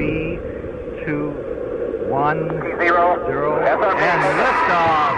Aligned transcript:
three, 0.00 0.36
two, 1.04 1.28
one, 2.08 2.48
zero, 2.80 3.22
zero, 3.26 3.62
and 3.62 4.22
liftoff. 4.40 5.14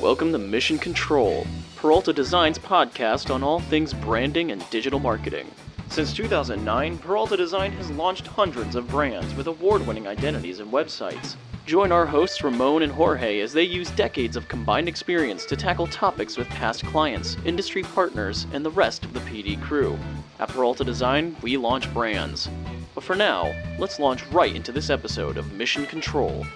Welcome 0.00 0.32
to 0.32 0.38
Mission 0.38 0.76
Control, 0.76 1.46
Peralta 1.76 2.12
Design's 2.12 2.58
podcast 2.58 3.32
on 3.32 3.44
all 3.44 3.60
things 3.60 3.94
branding 3.94 4.50
and 4.50 4.68
digital 4.70 4.98
marketing. 4.98 5.48
Since 5.86 6.14
2009, 6.14 6.98
Peralta 6.98 7.36
Design 7.36 7.70
has 7.72 7.92
launched 7.92 8.26
hundreds 8.26 8.74
of 8.74 8.88
brands 8.88 9.32
with 9.34 9.46
award 9.46 9.86
winning 9.86 10.08
identities 10.08 10.58
and 10.58 10.72
websites. 10.72 11.36
Join 11.64 11.92
our 11.92 12.06
hosts 12.06 12.42
Ramon 12.42 12.82
and 12.82 12.90
Jorge 12.90 13.38
as 13.38 13.52
they 13.52 13.62
use 13.62 13.92
decades 13.92 14.34
of 14.34 14.48
combined 14.48 14.88
experience 14.88 15.46
to 15.46 15.54
tackle 15.54 15.86
topics 15.86 16.36
with 16.36 16.48
past 16.48 16.84
clients, 16.86 17.36
industry 17.44 17.84
partners, 17.84 18.48
and 18.52 18.64
the 18.64 18.70
rest 18.72 19.04
of 19.04 19.12
the 19.12 19.20
PD 19.20 19.62
crew. 19.62 19.96
At 20.40 20.48
Peralta 20.48 20.84
Design, 20.84 21.36
we 21.42 21.58
launch 21.58 21.92
brands. 21.92 22.48
But 22.94 23.04
for 23.04 23.14
now, 23.14 23.54
let's 23.78 23.98
launch 23.98 24.26
right 24.28 24.56
into 24.56 24.72
this 24.72 24.88
episode 24.88 25.36
of 25.36 25.52
Mission 25.52 25.84
Control. 25.84 26.46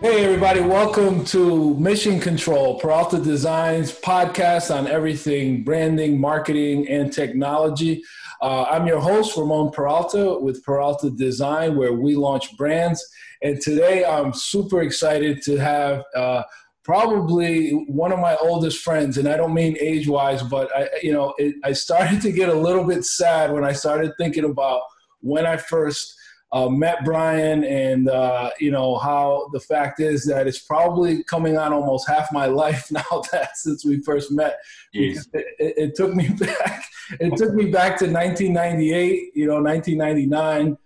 Hey, 0.00 0.24
everybody, 0.24 0.62
welcome 0.62 1.24
to 1.26 1.78
Mission 1.78 2.18
Control, 2.18 2.80
Peralta 2.80 3.20
Designs 3.20 3.92
podcast 3.92 4.76
on 4.76 4.88
everything 4.88 5.62
branding, 5.62 6.20
marketing, 6.20 6.88
and 6.88 7.12
technology. 7.12 8.02
Uh, 8.40 8.64
I'm 8.64 8.88
your 8.88 8.98
host, 8.98 9.36
Ramon 9.36 9.70
Peralta 9.70 10.36
with 10.40 10.64
Peralta 10.64 11.08
Design, 11.08 11.76
where 11.76 11.92
we 11.92 12.16
launch 12.16 12.56
brands. 12.56 13.06
And 13.42 13.60
today 13.60 14.04
I'm 14.04 14.32
super 14.32 14.82
excited 14.82 15.40
to 15.42 15.56
have 15.56 16.02
uh, 16.16 16.42
probably 16.84 17.70
one 17.70 18.12
of 18.12 18.18
my 18.18 18.36
oldest 18.36 18.82
friends, 18.82 19.18
and 19.18 19.28
I 19.28 19.36
don't 19.36 19.54
mean 19.54 19.76
age 19.80 20.08
wise, 20.08 20.42
but 20.42 20.74
I, 20.76 20.88
you 21.02 21.12
know, 21.12 21.34
it, 21.38 21.54
I 21.64 21.72
started 21.72 22.20
to 22.22 22.32
get 22.32 22.48
a 22.48 22.54
little 22.54 22.84
bit 22.84 23.04
sad 23.04 23.52
when 23.52 23.64
I 23.64 23.72
started 23.72 24.12
thinking 24.18 24.44
about 24.44 24.82
when 25.20 25.46
I 25.46 25.56
first 25.56 26.16
uh, 26.52 26.68
met 26.68 27.04
Brian, 27.04 27.64
and 27.64 28.08
uh, 28.08 28.50
you 28.60 28.70
know 28.70 28.98
how 28.98 29.48
the 29.52 29.60
fact 29.60 30.00
is 30.00 30.24
that 30.26 30.46
it's 30.46 30.58
probably 30.58 31.24
coming 31.24 31.56
on 31.56 31.72
almost 31.72 32.08
half 32.08 32.30
my 32.32 32.46
life 32.62 32.90
now 32.90 33.22
that 33.32 33.56
since 33.56 33.84
we 33.84 34.00
first 34.02 34.30
met. 34.30 34.58
It, 34.92 35.26
it, 35.32 35.44
it, 35.58 35.94
took 35.94 36.14
me 36.14 36.28
back. 36.38 36.84
It 37.20 37.36
took 37.36 37.54
me 37.54 37.66
back 37.66 37.98
to 37.98 38.06
1998. 38.06 39.32
You 39.34 39.46
know, 39.46 39.62
1999. 39.62 40.76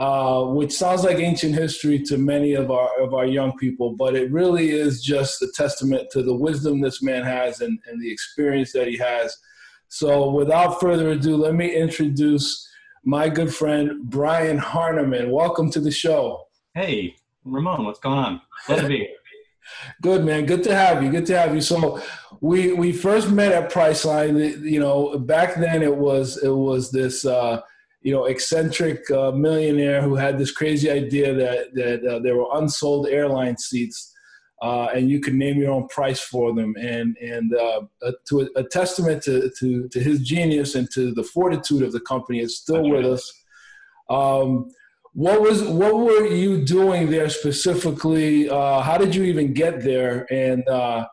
Uh, 0.00 0.44
which 0.44 0.72
sounds 0.72 1.04
like 1.04 1.18
ancient 1.18 1.54
history 1.54 1.98
to 1.98 2.16
many 2.16 2.54
of 2.54 2.70
our 2.70 2.88
of 3.02 3.12
our 3.12 3.26
young 3.26 3.54
people, 3.58 3.92
but 3.92 4.16
it 4.16 4.32
really 4.32 4.70
is 4.70 5.02
just 5.02 5.42
a 5.42 5.48
testament 5.54 6.08
to 6.10 6.22
the 6.22 6.34
wisdom 6.34 6.80
this 6.80 7.02
man 7.02 7.22
has 7.22 7.60
and, 7.60 7.78
and 7.86 8.00
the 8.00 8.10
experience 8.10 8.72
that 8.72 8.88
he 8.88 8.96
has. 8.96 9.36
So, 9.88 10.30
without 10.30 10.80
further 10.80 11.10
ado, 11.10 11.36
let 11.36 11.54
me 11.54 11.76
introduce 11.76 12.66
my 13.04 13.28
good 13.28 13.54
friend 13.54 14.00
Brian 14.04 14.58
Harneman. 14.58 15.30
Welcome 15.30 15.70
to 15.72 15.80
the 15.80 15.90
show. 15.90 16.46
Hey, 16.72 17.16
Ramon, 17.44 17.84
what's 17.84 18.00
going 18.00 18.18
on? 18.18 18.40
Glad 18.68 18.80
to 18.80 18.88
be 18.88 18.96
here. 19.00 19.08
Good 20.02 20.24
man, 20.24 20.46
good 20.46 20.64
to 20.64 20.74
have 20.74 21.00
you. 21.02 21.10
Good 21.10 21.26
to 21.26 21.38
have 21.38 21.54
you. 21.54 21.60
So 21.60 22.02
we 22.40 22.72
we 22.72 22.90
first 22.90 23.30
met 23.30 23.52
at 23.52 23.70
Priceline. 23.70 24.62
You 24.62 24.80
know, 24.80 25.18
back 25.18 25.60
then 25.60 25.82
it 25.82 25.94
was 25.94 26.42
it 26.42 26.48
was 26.48 26.90
this 26.90 27.24
uh, 27.24 27.60
you 28.02 28.12
know 28.12 28.24
eccentric 28.24 29.10
uh, 29.10 29.30
millionaire 29.30 30.00
who 30.02 30.14
had 30.14 30.38
this 30.38 30.52
crazy 30.52 30.90
idea 30.90 31.34
that 31.34 31.74
that 31.74 32.04
uh, 32.04 32.18
there 32.18 32.36
were 32.36 32.48
unsold 32.54 33.08
airline 33.08 33.56
seats 33.56 34.10
uh, 34.62 34.88
and 34.94 35.08
you 35.08 35.20
could 35.20 35.34
name 35.34 35.58
your 35.58 35.72
own 35.72 35.88
price 35.88 36.20
for 36.20 36.54
them. 36.54 36.74
And 36.78 37.16
and 37.18 37.54
uh, 37.54 37.82
to 38.28 38.40
a, 38.40 38.60
a, 38.60 38.64
testament 38.64 39.22
to, 39.22 39.50
to 39.58 39.88
to 39.88 40.00
his 40.00 40.20
genius 40.20 40.74
and 40.74 40.90
to 40.92 41.14
the 41.14 41.22
fortitude 41.22 41.82
of 41.82 41.92
the 41.92 42.00
company 42.00 42.40
is 42.40 42.58
still 42.58 42.88
with 42.88 43.06
us. 43.06 43.32
Um, 44.10 44.70
what 45.12 45.40
was 45.40 45.62
what 45.62 45.96
were 45.96 46.26
you 46.26 46.62
doing 46.64 47.10
there 47.10 47.30
specifically? 47.30 48.50
Uh, 48.50 48.80
how 48.80 48.98
did 48.98 49.14
you 49.14 49.24
even 49.24 49.54
get 49.54 49.82
there? 49.82 50.26
And 50.30 50.68
uh, 50.68 51.06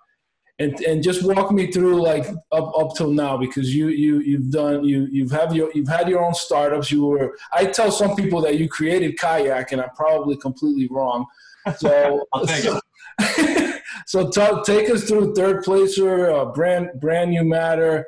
and 0.60 0.80
and 0.82 1.04
just 1.04 1.24
walk 1.24 1.52
me 1.52 1.72
through 1.72 2.02
like 2.02 2.28
up 2.52 2.72
up 2.78 2.96
till 2.96 3.12
now 3.12 3.38
because 3.38 3.76
you 3.76 3.90
you 3.90 4.20
you've 4.20 4.50
done 4.52 4.84
you 4.84 5.08
you've 5.12 5.32
have 5.32 5.56
your 5.56 5.70
you've 5.74 5.88
had 5.88 6.10
your 6.10 6.24
own 6.24 6.34
startups. 6.34 6.92
You 6.92 7.06
were 7.06 7.38
I 7.54 7.66
tell 7.66 7.92
some 7.92 8.16
people 8.16 8.42
that 8.42 8.58
you 8.58 8.68
created 8.68 9.18
kayak, 9.20 9.72
and 9.72 9.82
I'm 9.82 9.92
probably 9.92 10.36
completely 10.38 10.88
wrong. 10.90 11.26
So, 11.78 12.26
so 12.46 12.80
so 14.06 14.30
t- 14.30 14.62
take 14.64 14.90
us 14.90 15.04
through 15.04 15.36
third 15.36 15.64
placer, 15.64 16.32
uh, 16.32 16.46
brand 16.46 16.90
brand 17.00 17.32
new 17.32 17.44
matter, 17.44 18.08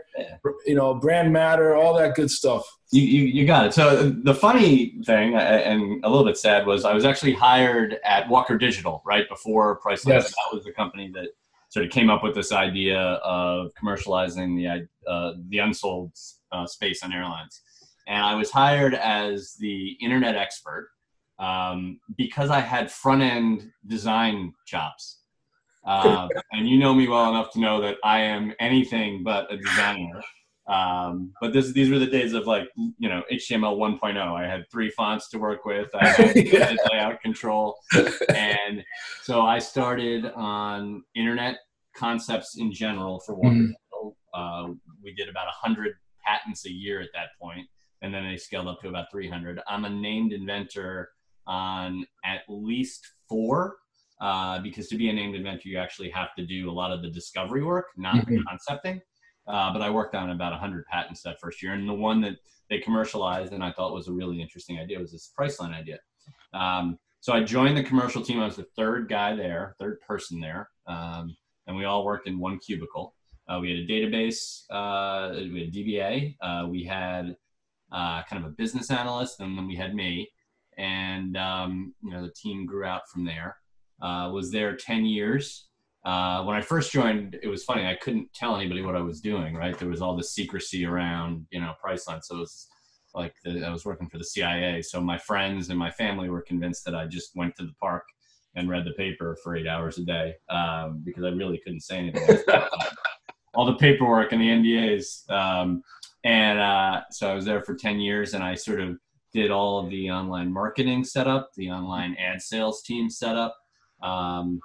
you 0.66 0.76
know, 0.76 0.96
brand 0.96 1.32
matter, 1.32 1.76
all 1.76 1.98
that 1.98 2.16
good 2.16 2.32
stuff. 2.32 2.66
You, 2.92 3.04
you, 3.04 3.24
you 3.26 3.46
got 3.46 3.68
it. 3.68 3.74
So 3.74 4.10
the 4.10 4.34
funny 4.34 4.96
thing 5.06 5.36
and 5.36 6.04
a 6.04 6.10
little 6.10 6.26
bit 6.26 6.38
sad 6.38 6.66
was 6.66 6.86
I 6.86 6.94
was 6.94 7.06
actually 7.06 7.34
hired 7.34 7.98
at 8.04 8.28
Walker 8.28 8.58
Digital 8.58 9.04
right 9.06 9.30
before 9.30 9.80
Priceline. 9.80 10.08
Yes. 10.08 10.30
That 10.30 10.56
was 10.56 10.64
the 10.64 10.72
company 10.72 11.12
that 11.14 11.30
sort 11.70 11.86
of 11.86 11.92
came 11.92 12.10
up 12.10 12.24
with 12.24 12.36
this 12.36 12.52
idea 12.52 13.00
of 13.00 13.72
commercializing 13.82 14.58
the 14.58 14.88
uh, 15.10 15.34
the 15.50 15.60
unsold 15.60 16.12
uh, 16.52 16.66
space 16.66 17.04
on 17.04 17.14
airlines. 17.14 17.62
And 18.08 18.24
I 18.24 18.36
was 18.36 18.52
hired 18.52 18.96
as 18.96 19.56
the 19.60 19.92
internet 20.02 20.36
expert 20.36 20.90
um, 21.38 22.00
because 22.18 22.50
I 22.50 22.60
had 22.60 22.92
front 22.92 23.22
end 23.22 23.72
design 23.88 24.54
chops. 24.66 25.20
Uh, 25.86 26.28
and 26.52 26.68
you 26.68 26.78
know 26.78 26.94
me 26.94 27.08
well 27.08 27.30
enough 27.30 27.52
to 27.54 27.60
know 27.60 27.80
that 27.82 27.98
I 28.04 28.22
am 28.22 28.54
anything 28.60 29.24
but 29.24 29.52
a 29.52 29.58
designer. 29.58 30.22
Um, 30.70 31.34
but 31.42 31.52
this, 31.52 31.72
these 31.74 31.90
were 31.90 31.98
the 31.98 32.08
days 32.08 32.34
of 32.34 32.46
like, 32.46 32.70
you 32.76 33.10
know, 33.10 33.24
HTML 33.32 33.76
1.0. 33.76 34.18
I 34.18 34.48
had 34.48 34.66
three 34.72 34.92
fonts 34.92 35.28
to 35.30 35.40
work 35.40 35.66
with. 35.66 35.90
I 35.96 36.10
had 36.10 36.36
yeah. 36.36 36.76
layout 36.92 37.20
control. 37.22 37.76
And 38.36 38.84
so 39.24 39.42
I 39.42 39.58
started 39.58 40.28
on 40.36 41.04
internet 41.16 41.58
concepts 41.96 42.58
in 42.58 42.72
general 42.72 43.20
for 43.20 43.34
one. 43.36 43.74
Mm. 43.94 44.14
Uh, 44.34 44.74
we 45.04 45.14
did 45.16 45.28
about 45.28 45.48
100 45.48 45.94
patents 46.24 46.66
a 46.68 46.72
year 46.72 47.02
at 47.02 47.10
that 47.16 47.30
point, 47.42 47.68
and 48.04 48.14
then 48.14 48.30
they 48.30 48.38
scaled 48.38 48.68
up 48.68 48.80
to 48.82 48.90
about 48.90 49.08
300. 49.12 49.60
I'm 49.68 49.86
a 49.86 49.90
named 49.90 50.34
inventor 50.34 51.10
on 51.48 52.06
at 52.24 52.42
least 52.48 53.08
four 53.28 53.78
uh, 54.22 54.60
because 54.60 54.88
to 54.90 54.98
be 54.98 55.10
a 55.10 55.14
named 55.14 55.36
inventor, 55.36 55.68
you 55.68 55.78
actually 55.80 56.10
have 56.12 56.30
to 56.38 56.46
do 56.46 56.70
a 56.70 56.72
lot 56.72 56.92
of 56.92 57.02
the 57.02 57.10
discovery 57.10 57.64
work, 57.64 57.88
not 57.98 58.16
mm-hmm. 58.16 58.36
the 58.36 58.44
concepting. 58.44 59.02
Uh, 59.50 59.74
but 59.74 59.82
I 59.82 59.90
worked 59.90 60.14
on 60.14 60.30
about 60.30 60.52
100 60.52 60.86
patents 60.86 61.24
that 61.24 61.40
first 61.40 61.64
year. 61.64 61.74
And 61.74 61.90
the 61.90 61.94
one 61.94 62.22
that 62.22 62.36
they 62.70 62.78
commercialized 62.78 63.52
and 63.52 63.64
I 63.64 63.72
thought 63.72 63.94
was 63.94 64.08
a 64.08 64.14
really 64.14 64.40
interesting 64.40 64.80
idea 64.80 65.00
was 65.00 65.12
this 65.12 65.32
Priceline 65.38 65.74
idea. 65.74 65.98
Um, 66.54 67.00
so 67.20 67.34
I 67.34 67.44
joined 67.44 67.76
the 67.76 67.84
commercial 67.84 68.22
team. 68.22 68.40
I 68.40 68.46
was 68.46 68.58
the 68.58 68.68
third 68.76 69.10
guy 69.10 69.36
there, 69.36 69.76
third 69.80 70.00
person 70.02 70.40
there. 70.40 70.70
Um, 70.88 71.36
and 71.68 71.76
we 71.76 71.86
all 71.86 72.06
worked 72.06 72.28
in 72.28 72.40
one 72.40 72.60
cubicle. 72.60 73.16
Uh, 73.48 73.60
we 73.60 73.70
had 73.70 73.80
a 73.80 73.88
database, 73.88 74.64
uh, 74.70 75.34
we 75.36 75.62
had 75.62 75.74
DBA, 75.74 76.36
uh, 76.40 76.68
we 76.68 76.84
had 76.84 77.36
uh, 77.92 78.22
kind 78.24 78.44
of 78.44 78.52
a 78.52 78.54
business 78.54 78.92
analyst, 78.92 79.40
and 79.40 79.58
then 79.58 79.68
we 79.68 79.76
had 79.76 79.96
me 79.96 80.30
and 80.78 81.36
um, 81.36 81.96
you 82.04 82.12
know 82.12 82.22
the 82.22 82.32
team 82.32 82.68
grew 82.68 82.86
out 82.86 83.10
from 83.10 83.26
there. 83.26 83.58
Was 84.00 84.52
there 84.52 84.76
10 84.78 85.06
years. 85.06 85.69
Uh, 86.06 86.44
when 86.44 86.56
I 86.56 86.62
first 86.62 86.92
joined, 86.92 87.38
it 87.44 87.48
was 87.48 87.64
funny. 87.64 87.86
I 87.86 87.96
couldn't 87.96 88.34
tell 88.34 88.56
anybody 88.56 88.82
what 88.82 88.96
I 88.96 89.02
was 89.02 89.20
doing. 89.22 89.56
Right, 89.56 89.78
there 89.78 89.90
was 89.90 90.02
all 90.02 90.16
this 90.16 90.32
secrecy 90.32 90.86
around 90.86 91.46
you 91.52 91.60
know 91.60 91.74
Priceline, 91.84 92.24
so 92.24 92.38
it 92.38 92.40
was 92.40 92.68
like 93.14 93.34
the, 93.44 93.66
I 93.66 93.72
was 93.72 93.86
working 93.86 94.08
for 94.10 94.18
the 94.18 94.24
CIA. 94.24 94.82
So 94.82 95.02
my 95.02 95.18
friends 95.18 95.70
and 95.70 95.78
my 95.78 95.92
family 95.92 96.30
were 96.30 96.42
convinced 96.42 96.86
that 96.86 96.96
I 96.96 97.06
just 97.08 97.32
went 97.36 97.56
to 97.58 97.64
the 97.64 97.74
park 97.82 98.04
and 98.56 98.70
read 98.70 98.86
the 98.86 98.92
paper 98.92 99.38
for 99.44 99.56
eight 99.56 99.68
hours 99.68 99.98
a 99.98 100.06
day 100.06 100.36
um, 100.50 101.02
because 101.04 101.24
I 101.24 101.30
really 101.30 101.60
couldn't 101.64 101.82
say 101.82 101.98
anything. 101.98 102.40
all 103.54 103.66
the 103.66 103.76
paperwork 103.76 104.32
and 104.32 104.42
the 104.42 104.48
NDAs. 104.48 105.30
Um, 105.30 105.84
and 106.24 106.60
uh, 106.60 107.02
so 107.12 107.30
I 107.30 107.34
was 107.34 107.46
there 107.46 107.62
for 107.62 107.76
10 107.76 108.00
years 108.00 108.34
and 108.34 108.44
I 108.44 108.56
sort 108.56 108.80
of 108.80 108.98
did 109.34 109.52
all 109.52 109.80
of 109.80 109.90
the 109.90 110.10
online 110.10 110.52
marketing 110.52 111.04
setup, 111.04 111.50
the 111.56 111.70
online 111.70 112.16
ad 112.16 112.42
sales 112.42 112.82
team 112.84 113.10
setup. 113.10 113.56
Um, 114.02 114.60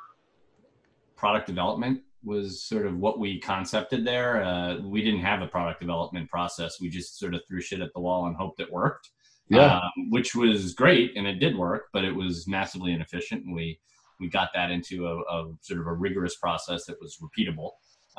product 1.24 1.46
development 1.46 2.02
was 2.22 2.62
sort 2.62 2.84
of 2.84 2.98
what 2.98 3.18
we 3.18 3.40
concepted 3.40 4.04
there. 4.04 4.44
Uh, 4.44 4.76
we 4.82 5.02
didn't 5.02 5.22
have 5.22 5.40
a 5.40 5.46
product 5.46 5.80
development 5.80 6.28
process. 6.28 6.78
We 6.82 6.90
just 6.90 7.18
sort 7.18 7.32
of 7.34 7.40
threw 7.48 7.62
shit 7.62 7.80
at 7.80 7.94
the 7.94 8.00
wall 8.00 8.26
and 8.26 8.36
hoped 8.36 8.60
it 8.60 8.70
worked. 8.70 9.08
Yeah. 9.48 9.76
Um, 9.78 10.10
which 10.10 10.34
was 10.34 10.74
great 10.74 11.16
and 11.16 11.26
it 11.26 11.38
did 11.38 11.56
work, 11.56 11.84
but 11.94 12.04
it 12.04 12.14
was 12.14 12.46
massively 12.46 12.92
inefficient. 12.92 13.46
And 13.46 13.54
we, 13.54 13.80
we 14.20 14.28
got 14.28 14.50
that 14.54 14.70
into 14.70 15.06
a, 15.06 15.18
a 15.20 15.52
sort 15.62 15.80
of 15.80 15.86
a 15.86 15.94
rigorous 15.94 16.36
process 16.36 16.84
that 16.84 17.00
was 17.00 17.16
repeatable. 17.26 17.70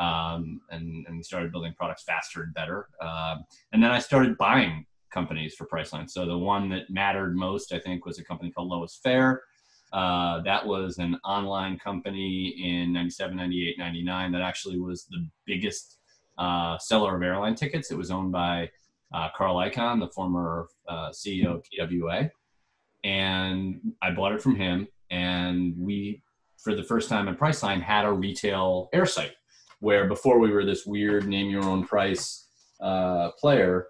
Um, 0.03 0.61
and, 0.71 1.05
and 1.05 1.17
we 1.17 1.21
started 1.21 1.51
building 1.51 1.75
products 1.77 2.01
faster 2.01 2.41
and 2.41 2.55
better. 2.55 2.87
Uh, 2.99 3.35
and 3.71 3.83
then 3.83 3.91
I 3.91 3.99
started 3.99 4.35
buying 4.39 4.87
companies 5.11 5.53
for 5.53 5.67
Priceline. 5.67 6.09
So 6.09 6.25
the 6.25 6.39
one 6.39 6.69
that 6.69 6.89
mattered 6.89 7.35
most, 7.35 7.71
I 7.71 7.77
think, 7.77 8.03
was 8.03 8.17
a 8.17 8.23
company 8.23 8.49
called 8.49 8.69
Lowest 8.69 9.03
Fare. 9.03 9.43
Uh, 9.93 10.41
that 10.41 10.65
was 10.65 10.97
an 10.97 11.17
online 11.23 11.77
company 11.79 12.55
in 12.63 12.91
97, 12.91 13.35
98, 13.35 13.77
99 13.77 14.31
that 14.31 14.41
actually 14.41 14.79
was 14.79 15.05
the 15.05 15.25
biggest 15.45 15.99
uh, 16.37 16.77
seller 16.77 17.15
of 17.15 17.23
airline 17.23 17.55
tickets. 17.55 17.91
It 17.91 17.97
was 17.97 18.11
owned 18.11 18.31
by 18.31 18.69
uh, 19.13 19.29
Carl 19.35 19.55
Icahn, 19.57 19.99
the 19.99 20.09
former 20.09 20.67
uh, 20.87 21.09
CEO 21.09 21.55
of 21.55 21.63
TWA, 21.63 22.29
and 23.03 23.79
I 24.01 24.11
bought 24.11 24.33
it 24.33 24.41
from 24.41 24.55
him. 24.55 24.87
And 25.11 25.75
we, 25.77 26.23
for 26.57 26.75
the 26.75 26.83
first 26.83 27.07
time 27.07 27.27
at 27.27 27.39
Priceline, 27.39 27.81
had 27.81 28.05
a 28.05 28.11
retail 28.11 28.89
air 28.91 29.05
site 29.05 29.35
where 29.79 30.07
before 30.07 30.39
we 30.39 30.51
were 30.51 30.65
this 30.65 30.85
weird 30.85 31.27
name 31.27 31.49
your 31.49 31.63
own 31.63 31.85
price 31.85 32.47
uh, 32.81 33.31
player, 33.39 33.87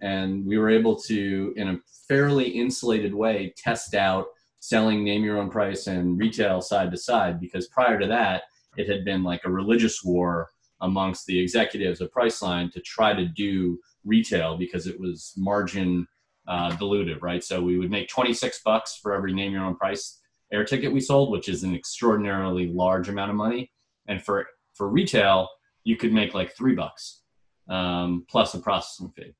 and 0.00 0.44
we 0.44 0.58
were 0.58 0.68
able 0.68 0.96
to, 0.96 1.54
in 1.56 1.68
a 1.68 1.78
fairly 2.08 2.48
insulated 2.48 3.14
way, 3.14 3.54
test 3.56 3.94
out 3.94 4.26
selling 4.66 5.04
name 5.04 5.22
your 5.22 5.38
own 5.38 5.48
price 5.48 5.86
and 5.86 6.18
retail 6.18 6.60
side 6.60 6.90
to 6.90 6.96
side 6.96 7.40
because 7.40 7.68
prior 7.68 8.00
to 8.00 8.06
that 8.08 8.42
it 8.76 8.88
had 8.88 9.04
been 9.04 9.22
like 9.22 9.42
a 9.44 9.50
religious 9.50 10.02
war 10.02 10.50
amongst 10.80 11.24
the 11.26 11.38
executives 11.38 12.00
of 12.00 12.10
priceline 12.10 12.70
to 12.72 12.80
try 12.80 13.14
to 13.14 13.26
do 13.26 13.78
retail 14.04 14.58
because 14.58 14.88
it 14.88 14.98
was 14.98 15.32
margin 15.36 16.04
uh, 16.48 16.70
dilutive 16.72 17.22
right? 17.22 17.44
So 17.44 17.62
we 17.62 17.78
would 17.78 17.92
make 17.92 18.08
26 18.08 18.60
bucks 18.64 18.98
for 19.00 19.14
every 19.14 19.32
name 19.32 19.52
your 19.52 19.64
own 19.64 19.76
price 19.76 20.20
air 20.52 20.64
ticket 20.64 20.92
we 20.92 21.00
sold 21.00 21.30
which 21.30 21.48
is 21.48 21.62
an 21.62 21.72
extraordinarily 21.72 22.66
large 22.66 23.08
amount 23.08 23.30
of 23.30 23.36
money. 23.36 23.70
And 24.08 24.20
for 24.20 24.46
for 24.74 24.88
retail 24.88 25.48
you 25.84 25.96
could 25.96 26.12
make 26.12 26.34
like 26.34 26.56
three 26.56 26.74
bucks 26.74 27.22
um, 27.68 28.26
plus 28.28 28.54
a 28.54 28.58
processing 28.58 29.12
fee. 29.16 29.32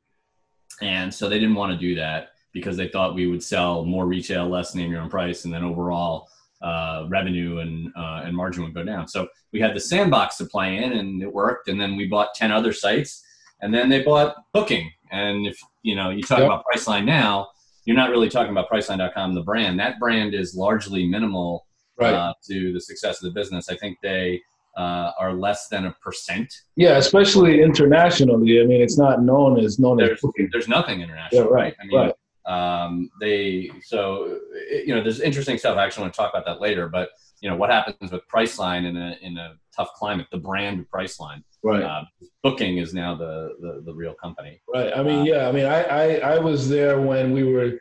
And 0.80 1.12
so 1.12 1.28
they 1.28 1.40
didn't 1.40 1.56
want 1.56 1.72
to 1.72 1.78
do 1.78 1.96
that 1.96 2.28
because 2.56 2.74
they 2.74 2.88
thought 2.88 3.14
we 3.14 3.26
would 3.26 3.42
sell 3.42 3.84
more 3.84 4.06
retail, 4.06 4.48
less 4.48 4.74
name 4.74 4.90
your 4.90 5.02
own 5.02 5.10
price, 5.10 5.44
and 5.44 5.52
then 5.52 5.62
overall 5.62 6.26
uh, 6.62 7.04
revenue 7.06 7.58
and 7.58 7.92
uh, 7.94 8.22
and 8.24 8.34
margin 8.34 8.64
would 8.64 8.72
go 8.72 8.82
down. 8.82 9.06
So 9.06 9.28
we 9.52 9.60
had 9.60 9.76
the 9.76 9.80
sandbox 9.80 10.38
to 10.38 10.46
play 10.46 10.78
in, 10.82 10.94
and 10.94 11.22
it 11.22 11.30
worked. 11.30 11.68
And 11.68 11.78
then 11.78 11.96
we 11.96 12.06
bought 12.06 12.34
ten 12.34 12.50
other 12.50 12.72
sites, 12.72 13.22
and 13.60 13.74
then 13.74 13.90
they 13.90 14.02
bought 14.02 14.36
Booking. 14.54 14.90
And 15.12 15.46
if 15.46 15.60
you 15.82 15.94
know 15.94 16.08
you 16.08 16.22
talk 16.22 16.38
yep. 16.38 16.46
about 16.46 16.64
Priceline 16.64 17.04
now, 17.04 17.48
you're 17.84 17.94
not 17.94 18.08
really 18.08 18.30
talking 18.30 18.52
about 18.52 18.70
Priceline.com, 18.70 19.34
the 19.34 19.42
brand. 19.42 19.78
That 19.78 19.98
brand 19.98 20.32
is 20.32 20.54
largely 20.54 21.06
minimal 21.06 21.66
right. 21.98 22.14
uh, 22.14 22.32
to 22.48 22.72
the 22.72 22.80
success 22.80 23.22
of 23.22 23.34
the 23.34 23.38
business. 23.38 23.68
I 23.68 23.76
think 23.76 23.98
they 24.02 24.40
uh, 24.78 25.10
are 25.20 25.34
less 25.34 25.68
than 25.68 25.84
a 25.84 25.94
percent. 26.02 26.50
Yeah, 26.76 26.96
especially 26.96 27.60
internationally. 27.60 28.62
I 28.62 28.64
mean, 28.64 28.80
it's 28.80 28.96
not 28.96 29.22
known 29.22 29.60
as 29.60 29.78
known 29.78 29.98
there's, 29.98 30.12
as 30.12 30.20
booking. 30.22 30.48
There's 30.52 30.68
nothing 30.68 31.02
international, 31.02 31.44
yeah, 31.44 31.50
right? 31.50 31.74
I 31.78 31.84
mean, 31.84 31.98
right 31.98 32.14
um, 32.46 33.10
they 33.20 33.70
so 33.82 34.38
you 34.70 34.94
know 34.94 35.02
there's 35.02 35.20
interesting 35.20 35.58
stuff. 35.58 35.76
I 35.76 35.84
actually 35.84 36.02
want 36.02 36.14
to 36.14 36.16
talk 36.16 36.32
about 36.32 36.44
that 36.46 36.60
later. 36.60 36.88
But 36.88 37.10
you 37.40 37.50
know 37.50 37.56
what 37.56 37.70
happens 37.70 38.12
with 38.12 38.22
Priceline 38.32 38.86
in 38.86 38.96
a 38.96 39.16
in 39.20 39.36
a 39.36 39.56
tough 39.74 39.92
climate, 39.94 40.26
the 40.30 40.38
brand 40.38 40.86
Priceline. 40.92 41.42
Right. 41.62 41.82
Uh, 41.82 42.04
booking 42.44 42.78
is 42.78 42.94
now 42.94 43.16
the, 43.16 43.56
the, 43.60 43.82
the 43.86 43.92
real 43.92 44.14
company. 44.14 44.60
Right. 44.72 44.92
I 44.96 45.02
mean, 45.02 45.20
um, 45.20 45.26
yeah. 45.26 45.48
I 45.48 45.52
mean, 45.52 45.66
I, 45.66 45.82
I 45.82 46.14
I 46.34 46.38
was 46.38 46.68
there 46.68 47.00
when 47.00 47.32
we 47.32 47.42
were 47.42 47.72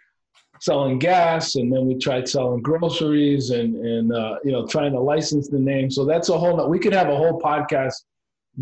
selling 0.60 0.98
gas, 0.98 1.56
and 1.56 1.72
then 1.72 1.86
we 1.86 1.96
tried 2.00 2.28
selling 2.28 2.62
groceries, 2.62 3.52
and 3.52 3.76
and 3.76 4.14
uh, 4.14 4.38
you 4.44 4.52
know 4.52 4.66
trying 4.66 4.94
to 4.94 5.00
license 5.00 5.48
the 5.48 5.60
name. 5.60 5.92
So 5.92 6.06
that's 6.06 6.30
a 6.30 6.38
whole. 6.38 6.68
We 6.68 6.80
could 6.80 6.94
have 6.94 7.10
a 7.10 7.16
whole 7.16 7.40
podcast 7.40 7.94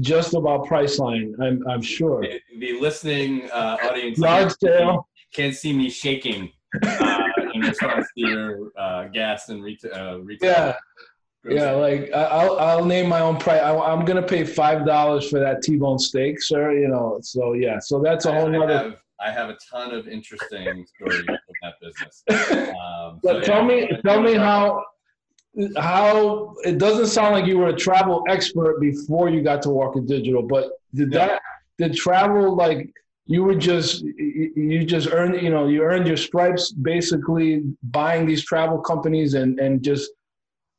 just 0.01 0.33
about 0.33 0.65
Priceline. 0.67 1.33
I'm 1.41 1.65
I'm 1.69 1.81
sure. 1.81 2.25
The 2.59 2.79
listening 2.81 3.49
uh, 3.51 3.77
audience. 3.81 4.19
Large 4.19 4.51
scale 4.51 5.07
can't 5.33 5.55
see 5.55 5.73
me 5.73 5.89
shaking 5.89 6.51
uh, 6.85 7.19
in 7.53 7.61
response 7.61 8.07
to 8.17 8.29
your 8.29 8.71
uh, 8.77 9.05
gas 9.05 9.49
and 9.49 9.63
retail. 9.63 9.93
Uh, 9.93 10.17
retail. 10.17 10.49
Yeah. 10.49 10.75
Yeah, 11.45 11.71
like 11.71 12.09
I'll 12.13 12.57
I'll 12.57 12.85
name 12.85 13.09
my 13.09 13.19
own 13.19 13.37
price. 13.37 13.59
I, 13.61 13.91
am 13.91 14.05
gonna 14.05 14.23
pay 14.23 14.45
five 14.45 14.85
dollars 14.85 15.29
for 15.29 15.41
that 15.41 15.61
T-bone 15.61 15.99
steak, 15.99 16.41
sir. 16.41 16.71
You 16.71 16.87
know, 16.87 17.19
so 17.21 17.51
yeah, 17.51 17.79
so 17.79 18.01
that's 18.01 18.25
a 18.25 18.31
whole 18.31 18.47
I, 18.47 18.57
nother. 18.57 18.73
I 18.73 18.83
have, 18.83 18.95
I 19.19 19.31
have 19.31 19.49
a 19.49 19.57
ton 19.69 19.93
of 19.93 20.07
interesting 20.07 20.85
stories 20.95 21.25
with 21.27 21.57
that 21.61 21.73
business. 21.81 22.23
Um, 22.83 23.19
but 23.21 23.43
so, 23.43 23.51
tell 23.51 23.61
yeah, 23.69 23.87
me, 23.87 24.01
tell 24.05 24.21
me 24.21 24.35
how 24.35 24.85
how 25.77 26.55
it 26.63 26.77
doesn't 26.77 27.07
sound 27.07 27.33
like 27.35 27.45
you 27.45 27.57
were 27.57 27.69
a 27.69 27.75
travel 27.75 28.23
expert 28.29 28.79
before 28.79 29.29
you 29.29 29.41
got 29.41 29.61
to 29.63 29.69
Walker 29.69 29.99
Digital, 29.99 30.43
but 30.43 30.71
did 30.93 31.11
yeah. 31.11 31.27
that 31.27 31.41
did 31.77 31.95
travel 31.95 32.55
like 32.55 32.89
you 33.25 33.43
were 33.43 33.55
just 33.55 34.01
you 34.03 34.83
just 34.83 35.07
earned 35.11 35.41
you 35.41 35.49
know 35.49 35.67
you 35.67 35.81
earned 35.81 36.07
your 36.07 36.17
stripes 36.17 36.71
basically 36.71 37.63
buying 37.83 38.25
these 38.25 38.43
travel 38.43 38.79
companies 38.79 39.33
and 39.33 39.59
and 39.59 39.81
just 39.81 40.11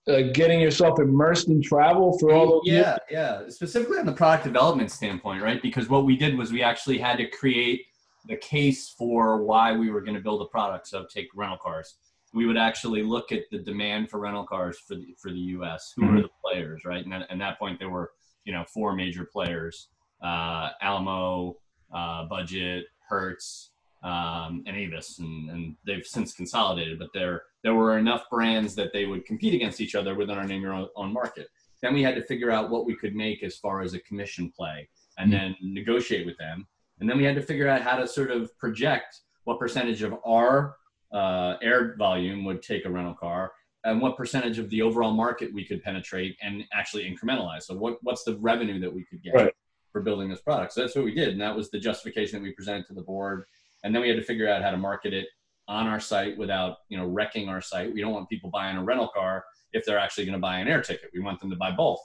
uh, 0.06 0.20
getting 0.34 0.60
yourself 0.60 0.98
immersed 1.00 1.48
in 1.48 1.62
travel 1.62 2.18
for 2.18 2.32
all 2.32 2.50
those 2.50 2.62
yeah 2.64 2.72
years? 2.74 2.98
yeah. 3.10 3.48
Specifically 3.48 3.98
on 3.98 4.04
the 4.04 4.12
product 4.12 4.44
development 4.44 4.90
standpoint 4.90 5.42
right? 5.42 5.62
Because 5.62 5.88
what 5.88 6.04
we 6.04 6.16
did 6.16 6.36
was 6.36 6.52
we 6.52 6.62
actually 6.62 6.98
had 6.98 7.16
to 7.16 7.26
create 7.26 7.86
the 8.26 8.36
case 8.36 8.94
for 8.96 9.42
why 9.42 9.74
we 9.74 9.90
were 9.90 10.00
going 10.00 10.14
to 10.14 10.20
build 10.20 10.42
a 10.42 10.46
product 10.46 10.86
so 10.86 11.06
take 11.10 11.28
rental 11.34 11.58
cars. 11.58 11.96
We 12.34 12.46
would 12.46 12.56
actually 12.56 13.02
look 13.02 13.32
at 13.32 13.42
the 13.52 13.58
demand 13.58 14.10
for 14.10 14.18
rental 14.18 14.44
cars 14.44 14.78
for 14.86 14.96
the 14.96 15.14
for 15.18 15.30
the 15.30 15.38
us 15.38 15.94
who 15.96 16.02
mm-hmm. 16.02 16.16
were 16.16 16.22
the 16.22 16.30
players 16.44 16.84
right? 16.84 17.04
And 17.04 17.14
at 17.14 17.38
that 17.38 17.58
point 17.58 17.78
there 17.78 17.90
were 17.90 18.10
you 18.44 18.52
know 18.52 18.64
four 18.74 18.94
major 18.94 19.24
players 19.24 19.88
uh, 20.22 20.70
alamo 20.82 21.56
uh, 21.94 22.24
Budget, 22.24 22.86
Hertz, 23.08 23.70
um, 24.02 24.62
and 24.66 24.76
Avis, 24.76 25.18
and, 25.20 25.50
and, 25.50 25.76
they've 25.86 26.04
since 26.04 26.34
consolidated. 26.34 26.98
But 26.98 27.08
there 27.14 27.44
there 27.62 27.74
were 27.74 27.96
enough 27.96 28.24
brands 28.30 28.74
that 28.74 28.92
they 28.92 29.06
would 29.06 29.24
compete 29.24 29.54
against 29.54 29.80
each 29.80 29.94
other 29.94 30.14
within 30.14 30.36
our 30.36 30.44
name 30.44 30.60
your 30.60 30.74
own, 30.74 30.88
own 30.96 31.12
market. 31.12 31.48
Then 31.80 31.94
we 31.94 32.02
had 32.02 32.14
to 32.16 32.22
figure 32.22 32.50
out 32.50 32.68
what 32.68 32.84
we 32.84 32.94
could 32.94 33.14
make 33.14 33.42
as 33.42 33.56
far 33.56 33.80
as 33.80 33.94
a 33.94 34.00
commission 34.00 34.52
play, 34.54 34.88
and 35.16 35.32
mm-hmm. 35.32 35.40
then 35.40 35.56
negotiate 35.62 36.26
with 36.26 36.36
them. 36.36 36.66
And 37.00 37.08
then 37.08 37.16
we 37.16 37.24
had 37.24 37.34
to 37.36 37.42
figure 37.42 37.68
out 37.68 37.80
how 37.80 37.96
to 37.96 38.06
sort 38.06 38.30
of 38.30 38.56
project 38.58 39.20
what 39.44 39.58
percentage 39.58 40.02
of 40.02 40.14
our 40.26 40.76
uh, 41.12 41.54
air 41.62 41.94
volume 41.96 42.44
would 42.44 42.62
take 42.62 42.84
a 42.84 42.90
rental 42.90 43.14
car 43.14 43.52
and 43.84 44.00
what 44.00 44.16
percentage 44.16 44.58
of 44.58 44.68
the 44.70 44.80
overall 44.80 45.12
market 45.12 45.52
we 45.52 45.64
could 45.64 45.82
penetrate 45.82 46.36
and 46.42 46.64
actually 46.72 47.04
incrementalize. 47.04 47.64
So 47.64 47.74
what, 47.74 47.98
what's 48.02 48.24
the 48.24 48.36
revenue 48.38 48.80
that 48.80 48.92
we 48.92 49.04
could 49.04 49.22
get? 49.22 49.34
Right 49.34 49.54
for 49.94 50.02
building 50.02 50.28
this 50.28 50.40
product. 50.40 50.72
So 50.72 50.80
that's 50.80 50.96
what 50.96 51.04
we 51.04 51.14
did, 51.14 51.28
and 51.28 51.40
that 51.40 51.54
was 51.54 51.70
the 51.70 51.78
justification 51.78 52.40
that 52.40 52.42
we 52.42 52.52
presented 52.52 52.84
to 52.88 52.94
the 52.94 53.02
board. 53.02 53.44
And 53.84 53.94
then 53.94 54.02
we 54.02 54.08
had 54.08 54.16
to 54.16 54.24
figure 54.24 54.48
out 54.48 54.60
how 54.60 54.72
to 54.72 54.76
market 54.76 55.14
it 55.14 55.28
on 55.68 55.86
our 55.86 56.00
site 56.00 56.36
without 56.36 56.78
you 56.88 56.98
know 56.98 57.06
wrecking 57.06 57.48
our 57.48 57.60
site. 57.60 57.94
We 57.94 58.00
don't 58.00 58.12
want 58.12 58.28
people 58.28 58.50
buying 58.50 58.76
a 58.76 58.82
rental 58.82 59.08
car 59.14 59.44
if 59.72 59.86
they're 59.86 59.98
actually 59.98 60.24
going 60.24 60.34
to 60.34 60.40
buy 60.40 60.58
an 60.58 60.66
air 60.66 60.82
ticket. 60.82 61.10
We 61.14 61.20
want 61.20 61.40
them 61.40 61.48
to 61.50 61.56
buy 61.56 61.70
both. 61.70 62.00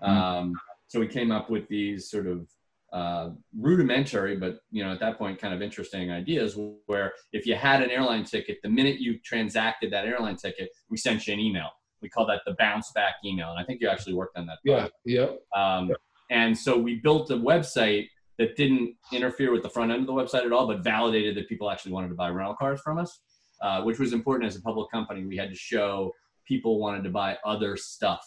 Mm-hmm. 0.00 0.12
Um, 0.12 0.54
so 0.86 1.00
we 1.00 1.08
came 1.08 1.32
up 1.32 1.50
with 1.50 1.66
these 1.66 2.08
sort 2.08 2.28
of 2.28 2.46
uh, 2.92 3.30
rudimentary, 3.58 4.36
but 4.36 4.60
you 4.70 4.84
know 4.84 4.92
at 4.92 5.00
that 5.00 5.18
point 5.18 5.40
kind 5.40 5.52
of 5.52 5.60
interesting 5.60 6.12
ideas. 6.12 6.56
Where 6.86 7.14
if 7.32 7.46
you 7.46 7.56
had 7.56 7.82
an 7.82 7.90
airline 7.90 8.22
ticket, 8.22 8.58
the 8.62 8.70
minute 8.70 9.00
you 9.00 9.18
transacted 9.24 9.92
that 9.92 10.06
airline 10.06 10.36
ticket, 10.36 10.68
we 10.88 10.98
sent 10.98 11.26
you 11.26 11.34
an 11.34 11.40
email. 11.40 11.70
We 12.00 12.08
call 12.08 12.26
that 12.26 12.42
the 12.46 12.54
bounce 12.60 12.92
back 12.92 13.14
email, 13.24 13.50
and 13.50 13.58
I 13.58 13.64
think 13.64 13.80
you 13.80 13.88
actually 13.88 14.14
worked 14.14 14.38
on 14.38 14.46
that. 14.46 14.58
Yeah. 14.64 14.86
Yep. 15.04 15.40
Um, 15.56 15.88
yep. 15.88 15.96
And 16.30 16.56
so 16.56 16.78
we 16.78 16.96
built 16.96 17.30
a 17.30 17.36
website 17.36 18.08
that 18.38 18.56
didn't 18.56 18.96
interfere 19.12 19.52
with 19.52 19.62
the 19.62 19.70
front 19.70 19.92
end 19.92 20.00
of 20.00 20.06
the 20.06 20.12
website 20.12 20.44
at 20.44 20.52
all, 20.52 20.66
but 20.66 20.82
validated 20.82 21.36
that 21.36 21.48
people 21.48 21.70
actually 21.70 21.92
wanted 21.92 22.08
to 22.08 22.14
buy 22.14 22.28
rental 22.28 22.54
cars 22.54 22.80
from 22.80 22.98
us, 22.98 23.20
uh, 23.62 23.82
which 23.82 23.98
was 23.98 24.12
important 24.12 24.48
as 24.48 24.56
a 24.56 24.62
public 24.62 24.90
company. 24.90 25.24
We 25.24 25.36
had 25.36 25.50
to 25.50 25.56
show 25.56 26.12
people 26.46 26.80
wanted 26.80 27.04
to 27.04 27.10
buy 27.10 27.38
other 27.44 27.76
stuff 27.76 28.26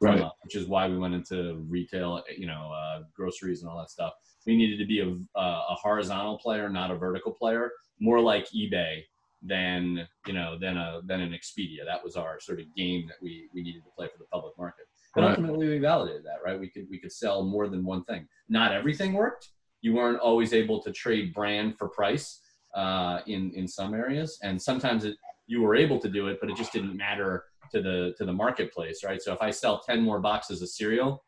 right. 0.00 0.20
Us, 0.20 0.32
which 0.42 0.56
is 0.56 0.66
why 0.66 0.88
we 0.88 0.98
went 0.98 1.14
into 1.14 1.64
retail, 1.68 2.22
you 2.36 2.46
know, 2.46 2.70
uh, 2.72 3.02
groceries 3.14 3.62
and 3.62 3.70
all 3.70 3.78
that 3.78 3.90
stuff. 3.90 4.12
We 4.46 4.56
needed 4.56 4.78
to 4.78 4.86
be 4.86 5.00
a, 5.00 5.40
a 5.40 5.74
horizontal 5.74 6.38
player, 6.38 6.68
not 6.68 6.90
a 6.90 6.96
vertical 6.96 7.32
player, 7.32 7.72
more 7.98 8.20
like 8.20 8.46
eBay 8.54 9.02
than 9.42 10.06
you 10.26 10.32
know 10.32 10.58
than 10.58 10.76
a 10.76 11.00
than 11.04 11.20
an 11.20 11.32
Expedia. 11.32 11.84
That 11.84 12.02
was 12.02 12.16
our 12.16 12.40
sort 12.40 12.60
of 12.60 12.66
game 12.76 13.06
that 13.08 13.16
we 13.20 13.48
we 13.54 13.62
needed 13.62 13.82
to 13.84 13.90
play 13.96 14.06
for 14.06 14.18
the 14.18 14.26
public 14.32 14.56
market. 14.58 14.86
But 15.16 15.22
right. 15.22 15.30
ultimately, 15.30 15.66
we 15.66 15.78
validated 15.78 16.24
that, 16.24 16.44
right? 16.44 16.60
We 16.60 16.68
could 16.68 16.86
we 16.90 16.98
could 16.98 17.10
sell 17.10 17.42
more 17.42 17.68
than 17.68 17.82
one 17.86 18.04
thing. 18.04 18.28
Not 18.50 18.72
everything 18.72 19.14
worked. 19.14 19.48
You 19.80 19.94
weren't 19.94 20.20
always 20.20 20.52
able 20.52 20.82
to 20.82 20.92
trade 20.92 21.32
brand 21.32 21.78
for 21.78 21.88
price 21.88 22.42
uh, 22.74 23.20
in 23.26 23.50
in 23.54 23.66
some 23.66 23.94
areas, 23.94 24.38
and 24.42 24.60
sometimes 24.60 25.06
it, 25.06 25.16
you 25.46 25.62
were 25.62 25.74
able 25.74 25.98
to 26.00 26.08
do 26.10 26.28
it, 26.28 26.36
but 26.38 26.50
it 26.50 26.56
just 26.56 26.70
didn't 26.70 26.94
matter 26.94 27.44
to 27.72 27.80
the 27.80 28.14
to 28.18 28.26
the 28.26 28.32
marketplace, 28.32 29.02
right? 29.04 29.22
So 29.22 29.32
if 29.32 29.40
I 29.40 29.50
sell 29.50 29.80
ten 29.80 30.02
more 30.02 30.20
boxes 30.20 30.60
of 30.60 30.68
cereal, 30.68 31.24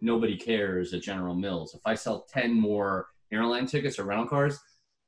nobody 0.00 0.34
cares 0.34 0.94
at 0.94 1.02
General 1.02 1.34
Mills. 1.34 1.74
If 1.74 1.82
I 1.84 1.96
sell 1.96 2.24
ten 2.32 2.58
more 2.58 3.08
airline 3.30 3.66
tickets 3.66 3.98
or 3.98 4.04
rental 4.04 4.26
cars, 4.26 4.58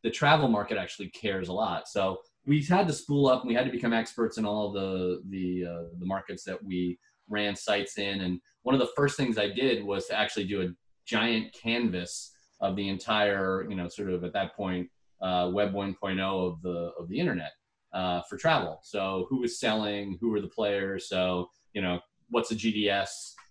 the 0.03 0.11
travel 0.11 0.49
market 0.49 0.77
actually 0.77 1.09
cares 1.09 1.49
a 1.49 1.55
lot. 1.55 1.89
So 1.89 2.19
we 2.45 2.63
had 2.63 2.87
to 2.87 2.93
spool 2.93 3.29
up 3.29 3.41
and 3.41 3.49
we 3.49 3.55
had 3.55 3.65
to 3.65 3.73
become 3.73 3.95
experts 3.95 4.37
in 4.37 4.45
all 4.45 4.73
the 4.73 5.23
the 5.31 5.65
uh, 5.65 5.83
the 5.99 6.07
markets 6.07 6.45
that 6.45 6.63
we 6.63 6.99
ran 7.31 7.57
sites 7.57 7.97
in. 7.97 8.21
And 8.21 8.41
one 8.63 8.75
of 8.75 8.81
the 8.81 8.91
first 8.97 9.17
things 9.17 9.39
I 9.39 9.49
did 9.49 9.85
was 9.85 10.07
to 10.09 10.19
actually 10.19 10.47
do 10.47 10.63
a 10.63 10.69
giant 11.07 11.55
canvas 11.55 12.33
of 12.61 12.77
the 12.77 12.89
entire, 12.89 13.67
you 13.69 13.77
know, 13.77 13.89
sort 13.89 14.11
of 14.11 14.23
at 14.25 14.35
that 14.35 14.55
point, 14.55 14.89
uh, 15.23 15.51
Web 15.53 15.73
1.0 15.73 16.21
of 16.21 16.63
the 16.63 16.93
of 16.99 17.09
the 17.09 17.19
internet 17.19 17.53
uh, 17.93 18.21
for 18.29 18.37
travel. 18.37 18.81
So 18.83 19.27
who 19.29 19.41
was 19.41 19.59
selling? 19.59 20.19
Who 20.21 20.31
were 20.31 20.41
the 20.41 20.49
players? 20.49 21.09
So 21.09 21.49
you 21.73 21.83
know, 21.83 22.01
what's 22.31 22.51
a 22.51 22.57
GDS? 22.57 23.09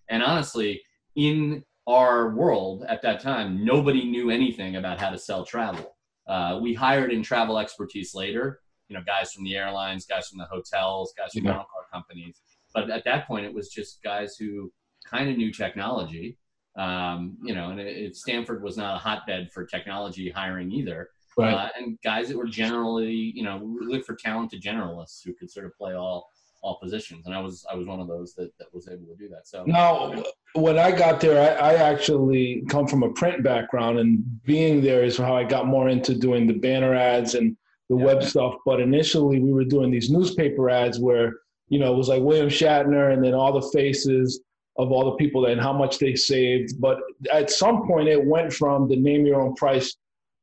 And 0.08 0.22
honestly, 0.22 0.80
in 1.16 1.64
our 1.86 2.34
world 2.34 2.84
at 2.88 3.02
that 3.02 3.20
time, 3.20 3.64
nobody 3.64 4.04
knew 4.04 4.30
anything 4.30 4.76
about 4.76 5.00
how 5.00 5.10
to 5.10 5.18
sell 5.18 5.44
travel. 5.44 5.96
Uh, 6.26 6.58
we 6.62 6.74
hired 6.74 7.12
in 7.12 7.22
travel 7.22 7.58
expertise 7.58 8.14
later, 8.14 8.60
you 8.88 8.96
know, 8.96 9.02
guys 9.04 9.32
from 9.32 9.44
the 9.44 9.56
airlines, 9.56 10.06
guys 10.06 10.28
from 10.28 10.38
the 10.38 10.44
hotels, 10.44 11.12
guys 11.16 11.32
from 11.32 11.44
yeah. 11.44 11.50
rental 11.50 11.66
car 11.72 11.84
companies. 11.92 12.40
But 12.74 12.90
at 12.90 13.04
that 13.04 13.26
point, 13.26 13.46
it 13.46 13.54
was 13.54 13.68
just 13.68 14.02
guys 14.02 14.36
who 14.36 14.72
kind 15.04 15.30
of 15.30 15.36
knew 15.36 15.52
technology. 15.52 16.38
Um, 16.76 17.36
you 17.42 17.54
know, 17.54 17.70
and 17.70 17.80
it, 17.80 18.16
Stamford 18.16 18.62
was 18.62 18.76
not 18.76 18.96
a 18.96 18.98
hotbed 18.98 19.50
for 19.52 19.64
technology 19.64 20.30
hiring 20.30 20.70
either. 20.70 21.08
Right. 21.36 21.52
Uh, 21.52 21.68
and 21.76 21.98
guys 22.02 22.28
that 22.28 22.36
were 22.36 22.46
generally, 22.46 23.32
you 23.34 23.42
know, 23.42 23.60
look 23.80 24.04
for 24.04 24.14
talented 24.14 24.62
generalists 24.62 25.20
who 25.24 25.32
could 25.34 25.50
sort 25.50 25.66
of 25.66 25.76
play 25.76 25.94
all 25.94 26.28
all 26.62 26.78
positions. 26.78 27.26
And 27.26 27.34
I 27.34 27.40
was 27.40 27.64
I 27.70 27.74
was 27.74 27.86
one 27.86 28.00
of 28.00 28.08
those 28.08 28.34
that, 28.34 28.50
that 28.58 28.72
was 28.74 28.88
able 28.88 29.06
to 29.06 29.16
do 29.16 29.28
that. 29.28 29.46
So 29.46 29.64
now, 29.64 30.22
when 30.54 30.78
I 30.78 30.90
got 30.92 31.20
there, 31.20 31.40
I, 31.40 31.72
I 31.72 31.74
actually 31.74 32.62
come 32.68 32.86
from 32.86 33.02
a 33.02 33.12
print 33.12 33.42
background, 33.42 33.98
and 33.98 34.22
being 34.42 34.80
there 34.80 35.02
is 35.02 35.16
how 35.16 35.36
I 35.36 35.44
got 35.44 35.66
more 35.66 35.88
into 35.88 36.14
doing 36.14 36.46
the 36.46 36.54
banner 36.54 36.94
ads 36.94 37.34
and 37.34 37.56
the 37.88 37.96
yeah. 37.96 38.04
web 38.04 38.22
stuff. 38.22 38.54
But 38.66 38.80
initially, 38.80 39.40
we 39.40 39.52
were 39.52 39.64
doing 39.64 39.90
these 39.90 40.10
newspaper 40.10 40.68
ads 40.68 40.98
where 40.98 41.32
you 41.70 41.78
know 41.78 41.92
it 41.92 41.96
was 41.96 42.08
like 42.08 42.22
William 42.22 42.48
Shatner, 42.48 43.12
and 43.12 43.24
then 43.24 43.32
all 43.32 43.58
the 43.58 43.70
faces 43.72 44.40
of 44.76 44.92
all 44.92 45.04
the 45.04 45.16
people 45.16 45.46
and 45.46 45.60
how 45.60 45.72
much 45.72 45.98
they 45.98 46.14
saved. 46.14 46.80
But 46.80 46.98
at 47.32 47.50
some 47.50 47.86
point, 47.86 48.08
it 48.08 48.24
went 48.24 48.52
from 48.52 48.88
the 48.88 48.96
name 48.96 49.26
your 49.26 49.40
own 49.40 49.54
price 49.54 49.96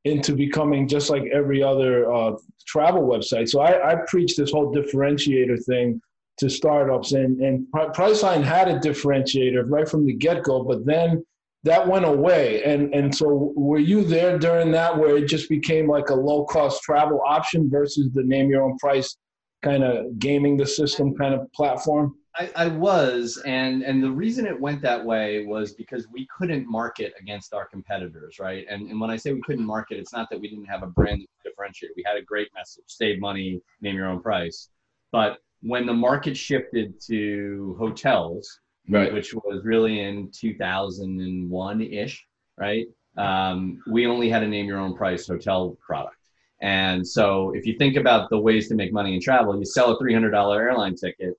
into 0.06 0.36
becoming 0.36 0.88
just 0.88 1.10
like 1.10 1.24
every 1.34 1.62
other 1.62 2.12
uh, 2.12 2.34
travel 2.66 3.04
website. 3.04 3.50
So 3.50 3.60
I, 3.60 3.94
I 3.94 3.96
preach 4.08 4.36
this 4.36 4.52
whole 4.52 4.74
differentiator 4.74 5.64
thing 5.66 6.02
to 6.40 6.50
startups, 6.50 7.14
and 7.14 7.40
and 7.42 7.68
Priceline 7.74 8.44
had 8.44 8.68
a 8.68 8.80
differentiator 8.80 9.64
right 9.68 9.88
from 9.88 10.06
the 10.06 10.14
get 10.14 10.44
go, 10.44 10.64
but 10.64 10.86
then 10.86 11.24
that 11.64 11.88
went 11.88 12.06
away. 12.06 12.64
And 12.64 12.94
and 12.94 13.14
so 13.14 13.54
were 13.56 13.80
you 13.80 14.04
there 14.04 14.38
during 14.38 14.72
that 14.72 14.98
where 14.98 15.18
it 15.18 15.28
just 15.28 15.50
became 15.50 15.88
like 15.88 16.10
a 16.10 16.16
low 16.16 16.46
cost 16.46 16.84
travel 16.84 17.22
option 17.26 17.70
versus 17.70 18.12
the 18.14 18.24
name 18.24 18.50
your 18.50 18.64
own 18.64 18.78
price 18.78 19.18
kind 19.62 19.84
of 19.84 20.20
gaming 20.20 20.58
the 20.58 20.66
system 20.66 21.16
kind 21.16 21.34
of 21.34 21.52
platform? 21.54 22.16
I, 22.36 22.52
I, 22.56 22.68
was, 22.68 23.42
and 23.46 23.82
and 23.82 24.04
the 24.04 24.12
reason 24.12 24.46
it 24.46 24.60
went 24.60 24.82
that 24.84 25.04
way 25.04 25.46
was 25.46 25.74
because 25.74 26.08
we 26.12 26.28
couldn't 26.28 26.70
market 26.70 27.14
against 27.20 27.54
our 27.54 27.66
competitors, 27.66 28.38
right? 28.40 28.66
And 28.70 28.90
and 28.90 29.02
when 29.02 29.10
I 29.10 29.16
say 29.16 29.34
we 29.34 29.42
couldn't 29.42 29.66
market, 29.66 29.98
it's 29.98 30.14
not 30.14 30.30
that 30.30 30.40
we 30.40 30.48
didn't 30.48 30.66
have 30.66 30.84
a 30.84 30.88
brand 30.88 31.26
differentiator. 31.46 31.90
We 31.96 32.04
had 32.06 32.18
a 32.18 32.22
great 32.22 32.50
message: 32.54 32.84
save 32.86 33.20
money, 33.20 33.60
name 33.82 33.96
your 33.96 34.08
own 34.08 34.22
price. 34.22 34.70
But 35.12 35.40
when 35.62 35.88
the 35.88 35.94
market 35.94 36.38
shifted 36.38 37.02
to 37.08 37.76
hotels, 37.80 38.60
right. 38.88 39.12
which 39.12 39.34
was 39.34 39.64
really 39.64 40.02
in 40.02 40.30
2001 40.32 41.82
ish, 41.82 42.26
right? 42.58 42.86
Um, 43.18 43.82
we 43.88 44.06
only 44.06 44.30
had 44.30 44.44
a 44.44 44.48
name 44.48 44.68
your 44.68 44.78
own 44.78 44.96
price 44.96 45.28
hotel 45.28 45.76
product. 45.86 46.17
And 46.62 47.08
so 47.08 47.54
if 47.54 47.66
you 47.66 47.78
think 47.78 47.98
about 47.98 48.30
the 48.30 48.40
ways 48.40 48.68
to 48.70 48.76
make 48.76 48.92
money 48.92 49.14
in 49.14 49.22
travel, 49.22 49.58
you 49.58 49.66
sell 49.66 49.92
a 49.92 50.00
$300 50.00 50.58
airline 50.58 50.96
ticket 50.96 51.36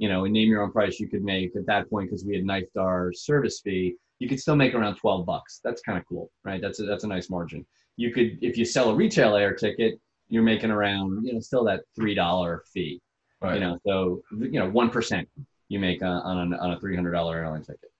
you 0.00 0.08
know, 0.08 0.24
and 0.24 0.32
name 0.32 0.48
your 0.48 0.62
own 0.62 0.72
price, 0.72 0.98
you 0.98 1.06
could 1.06 1.22
make 1.22 1.54
at 1.54 1.66
that 1.66 1.88
point 1.90 2.08
because 2.08 2.24
we 2.24 2.34
had 2.34 2.44
knifed 2.44 2.78
our 2.78 3.12
service 3.12 3.60
fee. 3.60 3.96
You 4.18 4.30
could 4.30 4.40
still 4.40 4.56
make 4.56 4.74
around 4.74 4.96
12 4.96 5.26
bucks. 5.26 5.60
That's 5.62 5.82
kind 5.82 5.98
of 5.98 6.06
cool, 6.08 6.30
right? 6.42 6.60
That's 6.60 6.80
a, 6.80 6.84
that's 6.84 7.04
a 7.04 7.06
nice 7.06 7.28
margin. 7.28 7.66
You 7.96 8.10
could, 8.10 8.38
if 8.40 8.56
you 8.56 8.64
sell 8.64 8.88
a 8.88 8.94
retail 8.94 9.36
air 9.36 9.52
ticket, 9.52 10.00
you're 10.30 10.42
making 10.42 10.70
around, 10.70 11.26
you 11.26 11.34
know, 11.34 11.40
still 11.40 11.64
that 11.64 11.82
three 11.94 12.14
dollar 12.14 12.62
fee. 12.72 13.02
Right. 13.42 13.54
You 13.56 13.60
know, 13.60 13.78
so 13.86 14.22
you 14.38 14.58
know, 14.58 14.70
one 14.70 14.88
percent 14.88 15.28
you 15.68 15.78
make 15.78 16.02
on, 16.02 16.22
on, 16.22 16.54
on 16.54 16.72
a 16.72 16.80
three 16.80 16.94
hundred 16.94 17.12
dollar 17.12 17.36
airline 17.36 17.62
ticket. 17.62 17.90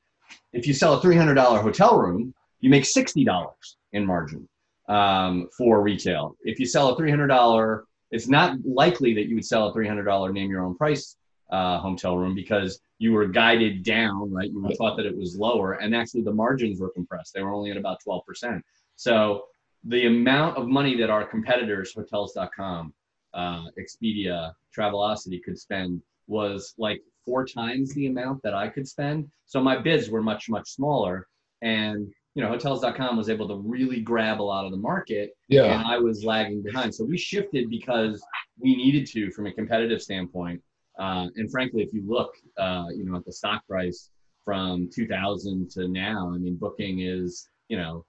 If 0.54 0.66
you 0.66 0.72
sell 0.72 0.94
a 0.94 1.00
three 1.02 1.16
hundred 1.16 1.34
dollar 1.34 1.60
hotel 1.60 1.98
room, 1.98 2.32
you 2.60 2.70
make 2.70 2.86
sixty 2.86 3.24
dollars 3.24 3.76
in 3.92 4.06
margin 4.06 4.48
um, 4.90 5.48
for 5.56 5.82
retail. 5.82 6.36
If 6.42 6.58
you 6.58 6.66
sell 6.66 6.88
a 6.90 6.96
three 6.96 7.10
hundred 7.10 7.28
dollar, 7.28 7.84
it's 8.10 8.28
not 8.28 8.58
likely 8.64 9.14
that 9.14 9.28
you 9.28 9.36
would 9.36 9.46
sell 9.46 9.68
a 9.68 9.72
three 9.72 9.88
hundred 9.88 10.04
dollar 10.04 10.32
name 10.32 10.50
your 10.50 10.62
own 10.62 10.76
price 10.76 11.16
uh, 11.50 11.78
hotel 11.78 12.16
room 12.16 12.34
because 12.34 12.80
you 12.98 13.12
were 13.12 13.26
guided 13.26 13.82
down, 13.82 14.30
right? 14.32 14.50
You 14.50 14.74
thought 14.76 14.96
that 14.96 15.06
it 15.06 15.16
was 15.16 15.36
lower, 15.36 15.74
and 15.74 15.94
actually 15.94 16.22
the 16.22 16.32
margins 16.32 16.80
were 16.80 16.90
compressed. 16.90 17.32
They 17.32 17.42
were 17.42 17.54
only 17.54 17.70
at 17.70 17.76
about 17.76 17.98
12%. 18.06 18.60
So 18.96 19.44
the 19.84 20.06
amount 20.06 20.58
of 20.58 20.68
money 20.68 20.96
that 20.98 21.08
our 21.08 21.24
competitors, 21.24 21.94
Hotels.com, 21.94 22.92
uh, 23.32 23.64
Expedia, 23.78 24.52
Travelocity, 24.76 25.42
could 25.42 25.58
spend 25.58 26.02
was 26.26 26.74
like 26.76 27.00
four 27.24 27.46
times 27.46 27.94
the 27.94 28.06
amount 28.06 28.42
that 28.42 28.54
I 28.54 28.68
could 28.68 28.86
spend. 28.86 29.30
So 29.46 29.62
my 29.62 29.78
bids 29.78 30.10
were 30.10 30.22
much, 30.22 30.50
much 30.50 30.68
smaller. 30.68 31.26
And 31.62 32.12
you 32.34 32.42
know, 32.42 32.48
hotels.com 32.48 33.16
was 33.16 33.28
able 33.28 33.48
to 33.48 33.56
really 33.56 34.00
grab 34.00 34.40
a 34.40 34.42
lot 34.42 34.64
of 34.64 34.70
the 34.70 34.76
market. 34.76 35.30
Yeah. 35.48 35.64
And 35.64 35.86
I 35.86 35.98
was 35.98 36.24
lagging 36.24 36.62
behind. 36.62 36.94
So 36.94 37.04
we 37.04 37.18
shifted 37.18 37.68
because 37.68 38.22
we 38.58 38.76
needed 38.76 39.06
to 39.08 39.30
from 39.32 39.46
a 39.46 39.52
competitive 39.52 40.00
standpoint. 40.00 40.62
Uh, 40.98 41.26
and 41.36 41.50
frankly, 41.50 41.82
if 41.82 41.92
you 41.92 42.04
look, 42.06 42.34
uh, 42.58 42.86
you 42.94 43.04
know, 43.04 43.16
at 43.16 43.24
the 43.24 43.32
stock 43.32 43.66
price 43.66 44.10
from 44.44 44.88
2000 44.94 45.70
to 45.70 45.88
now, 45.88 46.30
I 46.32 46.38
mean, 46.38 46.56
Booking 46.56 47.00
is, 47.00 47.48
you 47.68 47.76
know, 47.76 48.04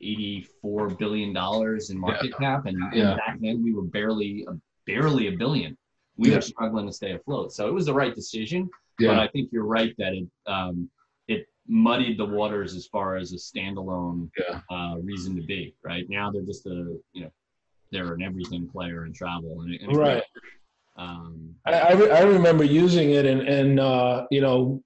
84 0.00 0.90
billion 0.90 1.32
dollars 1.32 1.90
in 1.90 1.98
market 1.98 2.32
yeah. 2.32 2.54
cap, 2.54 2.66
and, 2.66 2.76
and 2.76 2.94
yeah. 2.94 3.16
back 3.16 3.38
then 3.40 3.62
we 3.62 3.72
were 3.72 3.82
barely, 3.82 4.46
a, 4.48 4.52
barely 4.86 5.28
a 5.28 5.32
billion. 5.32 5.76
We 6.16 6.30
yeah. 6.30 6.36
were 6.36 6.40
struggling 6.42 6.86
to 6.86 6.92
stay 6.92 7.12
afloat, 7.12 7.52
so 7.52 7.68
it 7.68 7.72
was 7.72 7.86
the 7.86 7.94
right 7.94 8.14
decision. 8.14 8.68
But 8.98 9.18
I 9.18 9.26
think 9.28 9.50
you're 9.50 9.64
right 9.64 9.92
that 9.98 10.12
it 10.12 10.28
um, 10.46 10.88
it 10.88 11.01
muddied 11.72 12.18
the 12.18 12.24
waters 12.24 12.76
as 12.76 12.86
far 12.86 13.16
as 13.16 13.32
a 13.32 13.36
standalone 13.36 14.28
uh, 14.70 14.96
reason 15.02 15.34
to 15.34 15.42
be. 15.42 15.74
Right 15.82 16.04
now, 16.08 16.30
they're 16.30 16.42
just 16.42 16.66
a 16.66 16.98
you 17.12 17.22
know 17.24 17.32
they're 17.90 18.12
an 18.14 18.22
everything 18.22 18.68
player 18.68 19.06
in 19.06 19.12
travel, 19.12 19.62
and, 19.62 19.74
and 19.74 19.96
right. 19.96 20.22
Um, 20.96 21.54
I, 21.64 21.72
I, 21.72 21.92
re- 21.92 22.10
I, 22.10 22.20
remember 22.20 22.64
using 22.64 23.12
it 23.12 23.24
and, 23.24 23.40
and 23.48 23.80
uh, 23.80 24.26
you 24.30 24.42
know, 24.42 24.82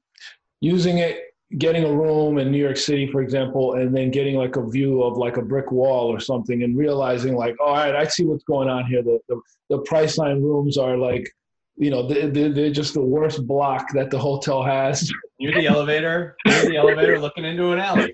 using 0.60 0.98
it, 0.98 1.34
getting 1.58 1.82
a 1.82 1.92
room 1.92 2.38
in 2.38 2.52
New 2.52 2.62
York 2.62 2.76
City, 2.76 3.10
for 3.10 3.22
example, 3.22 3.74
and 3.74 3.94
then 3.94 4.12
getting 4.12 4.36
like 4.36 4.54
a 4.54 4.64
view 4.64 5.02
of 5.02 5.16
like 5.16 5.36
a 5.36 5.42
brick 5.42 5.72
wall 5.72 6.06
or 6.06 6.20
something 6.20 6.62
and 6.62 6.76
realizing 6.76 7.34
like, 7.34 7.56
all 7.60 7.74
right, 7.74 7.96
I 7.96 8.06
see 8.06 8.24
what's 8.24 8.44
going 8.44 8.68
on 8.68 8.86
here. 8.86 9.02
The, 9.02 9.18
the, 9.28 9.40
the 9.68 9.82
Priceline 9.82 10.40
rooms 10.40 10.78
are 10.78 10.96
like, 10.96 11.28
you 11.76 11.90
know, 11.90 12.06
they're, 12.06 12.28
they're 12.28 12.71
just 12.71 12.95
the 12.95 13.02
worst 13.02 13.47
block 13.47 13.87
that 13.92 14.11
the 14.11 14.18
hotel 14.18 14.62
has. 14.62 15.11
You're 15.38 15.52
the 15.52 15.66
elevator, 15.66 16.35
you're 16.47 16.62
the 16.62 16.76
elevator 16.78 17.18
looking 17.18 17.45
into 17.45 17.73
an 17.73 17.78
alley. 17.78 18.11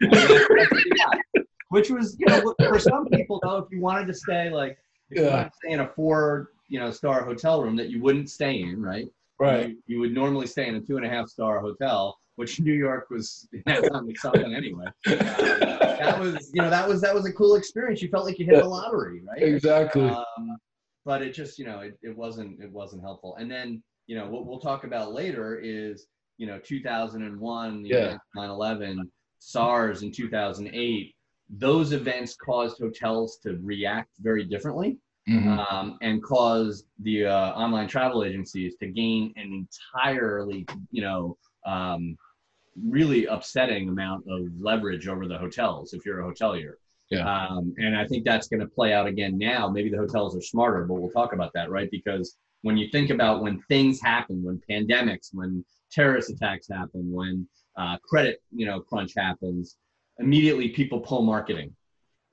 Which 1.69 1.88
was, 1.88 2.16
you 2.19 2.26
know, 2.26 2.52
for 2.59 2.81
some 2.81 3.07
people 3.07 3.38
though, 3.45 3.59
if 3.59 3.66
you 3.71 3.81
wanted 3.81 4.09
to 4.09 4.14
stay 4.14 4.50
like, 4.50 4.76
if 5.09 5.23
yeah. 5.23 5.45
you 5.45 5.50
stay 5.62 5.73
in 5.75 5.81
a 5.81 5.87
four 5.87 6.50
you 6.73 6.81
know 6.81 6.90
star 6.90 7.23
hotel 7.23 7.62
room 7.62 7.76
that 7.76 7.90
you 7.90 8.00
wouldn't 8.00 8.31
stay 8.31 8.62
in, 8.62 8.83
right? 8.83 9.07
Right. 9.38 9.69
You, 9.69 9.76
you 9.87 10.00
would 10.00 10.14
normally 10.14 10.47
stay 10.47 10.66
in 10.69 10.75
a 10.75 10.81
two 10.81 10.97
and 10.97 11.04
a 11.04 11.09
half 11.09 11.28
star 11.28 11.61
hotel, 11.61 12.19
which 12.37 12.61
New 12.61 12.73
York 12.73 13.11
was 13.11 13.47
something 14.16 14.54
anyway. 14.54 14.87
Uh, 15.07 15.14
that 15.16 16.19
was 16.19 16.50
you 16.54 16.62
know 16.62 16.71
that 16.71 16.88
was 16.88 17.02
that 17.02 17.14
was 17.14 17.26
a 17.26 17.33
cool 17.33 17.57
experience. 17.57 18.00
You 18.00 18.09
felt 18.09 18.25
like 18.25 18.38
you 18.38 18.47
hit 18.47 18.57
the 18.57 18.64
lottery, 18.64 19.21
right? 19.21 19.42
Exactly. 19.42 20.09
Um, 20.09 20.57
but 21.04 21.23
it 21.23 21.35
just 21.35 21.59
you 21.59 21.64
know 21.64 21.80
it, 21.80 21.99
it 22.02 22.16
wasn't 22.16 22.61
it 22.61 22.71
wasn't 22.71 23.02
helpful. 23.02 23.37
And 23.37 23.50
then 23.50 23.82
you 24.06 24.16
know 24.16 24.26
what 24.26 24.47
we'll 24.47 24.61
talk 24.61 24.85
about 24.85 25.12
later 25.12 25.59
is 25.59 26.06
you 26.38 26.47
know 26.47 26.59
2001, 26.59 27.85
yeah. 27.87 28.16
9/11, 28.37 28.99
SARS 29.38 30.02
in 30.02 30.12
2008. 30.12 31.14
Those 31.54 31.92
events 31.92 32.35
caused 32.35 32.78
hotels 32.78 33.38
to 33.42 33.59
react 33.62 34.11
very 34.21 34.44
differently 34.44 34.99
mm-hmm. 35.28 35.59
um, 35.59 35.99
and 36.02 36.23
cause 36.23 36.85
the 37.00 37.26
uh, 37.26 37.50
online 37.52 37.88
travel 37.88 38.25
agencies 38.25 38.75
to 38.76 38.87
gain 38.87 39.32
an 39.37 39.66
entirely, 39.94 40.66
you 40.90 41.02
know, 41.02 41.37
um, 41.66 42.16
really 42.88 43.26
upsetting 43.26 43.88
amount 43.88 44.25
of 44.28 44.49
leverage 44.59 45.06
over 45.06 45.26
the 45.28 45.37
hotels 45.37 45.92
if 45.92 46.04
you're 46.06 46.21
a 46.21 46.25
hotelier. 46.25 46.75
Yeah. 47.12 47.47
Um, 47.47 47.75
and 47.78 47.97
I 47.97 48.07
think 48.07 48.25
that's 48.25 48.49
going 48.49 48.61
to 48.61 48.66
play 48.66 48.92
out 48.92 49.07
again 49.07 49.38
now. 49.38 49.69
Maybe 49.69 49.90
the 49.90 49.99
hotels 49.99 50.37
are 50.37 50.40
smarter, 50.40 50.85
but 50.85 50.95
we'll 50.95 51.11
talk 51.11 51.33
about 51.33 51.52
that, 51.54 51.71
right? 51.71 51.90
Because 51.90 52.37
when 52.62 52.76
you 52.76 52.88
think 52.88 53.11
about 53.11 53.42
when 53.42 53.61
things 53.69 54.00
happen, 54.00 54.42
when 54.42 54.61
pandemics, 54.71 55.28
when 55.33 55.64
terrorist 55.90 56.31
attacks 56.31 56.69
happen, 56.71 57.12
when 57.12 57.47
uh, 57.76 57.97
credit, 57.99 58.42
you 58.50 58.66
know, 58.66 58.81
crunch 58.81 59.12
happens, 59.16 59.76
immediately 60.19 60.69
people 60.69 61.00
pull 61.00 61.23
marketing. 61.23 61.75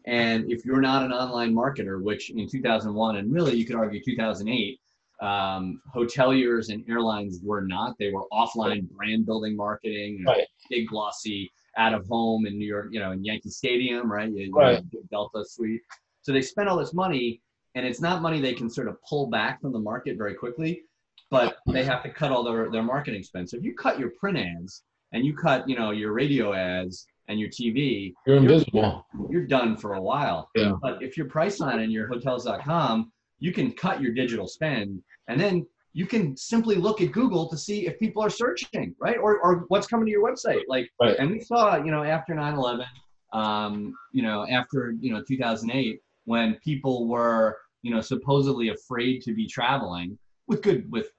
And 0.06 0.52
if 0.52 0.66
you're 0.66 0.82
not 0.82 1.04
an 1.04 1.12
online 1.12 1.54
marketer, 1.54 2.02
which 2.02 2.30
in 2.30 2.48
2001 2.50 3.18
and 3.18 3.34
really 3.34 3.56
you 3.56 3.66
could 3.66 3.76
argue 3.76 4.02
2008, 4.04 4.80
um, 5.22 5.82
hoteliers 5.94 6.70
and 6.70 6.84
airlines 6.90 7.42
were 7.44 7.62
not. 7.62 7.96
They 8.00 8.12
were 8.12 8.24
offline 8.32 8.90
brand 8.90 9.26
building 9.26 9.56
marketing, 9.58 10.24
right. 10.26 10.48
big 10.70 10.88
glossy 10.88 11.52
out 11.80 11.94
of 11.94 12.06
home 12.08 12.46
in 12.46 12.60
New 12.60 12.68
York, 12.68 12.90
you 12.92 13.00
know, 13.00 13.12
in 13.12 13.24
Yankee 13.24 13.50
Stadium, 13.50 14.12
right? 14.12 14.30
You, 14.30 14.52
right. 14.54 14.84
Delta 15.10 15.44
suite. 15.48 15.82
So 16.22 16.34
they 16.34 16.42
spent 16.42 16.68
all 16.68 16.78
this 16.78 16.94
money, 16.94 17.42
and 17.74 17.86
it's 17.86 18.02
not 18.02 18.22
money 18.22 18.42
they 18.42 18.54
can 18.54 18.70
sort 18.70 18.90
of 18.90 18.98
pull 19.08 19.28
back 19.28 19.62
from 19.62 19.72
the 19.72 19.80
market 19.80 20.18
very 20.18 20.36
quickly, 20.36 20.84
but 21.32 21.58
they 21.68 21.84
have 21.84 22.04
to 22.04 22.10
cut 22.10 22.32
all 22.32 22.44
their, 22.44 22.70
their 22.70 22.84
marketing 22.84 23.24
spend. 23.24 23.50
So 23.50 23.58
if 23.58 23.64
you 23.64 23.74
cut 23.74 23.98
your 23.98 24.10
print 24.20 24.38
ads 24.38 24.84
and 25.14 25.26
you 25.26 25.36
cut, 25.36 25.68
you 25.70 25.78
know, 25.78 25.92
your 25.92 26.12
radio 26.12 26.54
ads 26.54 27.08
and 27.30 27.40
your 27.40 27.50
TV, 27.50 28.14
you're 28.28 28.38
invisible. 28.38 29.06
You're, 29.14 29.32
you're 29.32 29.48
done 29.48 29.78
for 29.78 29.94
a 29.94 30.02
while. 30.02 30.50
Yeah. 30.56 30.74
But 30.82 31.02
if 31.02 31.16
you're 31.16 31.28
Priceline 31.28 31.82
and 31.82 31.92
your 31.92 32.08
hotels.com, 32.08 33.12
you 33.40 33.54
can 33.54 33.72
cut 33.72 34.02
your 34.02 34.14
digital 34.14 34.48
spend 34.48 35.02
and 35.30 35.40
then 35.40 35.66
you 36.00 36.06
can 36.06 36.34
simply 36.38 36.76
look 36.76 37.02
at 37.02 37.12
Google 37.12 37.50
to 37.50 37.58
see 37.58 37.86
if 37.86 38.00
people 38.00 38.24
are 38.24 38.30
searching, 38.30 38.96
right? 39.02 39.18
Or, 39.18 39.38
or 39.42 39.66
what's 39.68 39.86
coming 39.86 40.06
to 40.06 40.12
your 40.12 40.26
website. 40.26 40.62
Like, 40.70 40.90
right. 41.02 41.18
and 41.20 41.30
we 41.30 41.42
saw, 41.42 41.76
you 41.76 41.92
know, 41.92 42.04
after 42.06 42.34
9 42.34 42.54
11, 42.54 42.86
um, 43.34 43.94
you 44.14 44.24
know, 44.24 44.48
after, 44.50 44.96
you 45.02 45.12
know, 45.12 45.22
2008, 45.28 46.00
when 46.24 46.56
people 46.64 47.10
were, 47.10 47.58
you 47.82 47.94
know, 47.94 48.00
supposedly 48.00 48.70
afraid 48.70 49.22
to 49.24 49.34
be 49.34 49.46
traveling 49.46 50.18
with 50.48 50.62
good, 50.62 50.90
with 50.90 51.10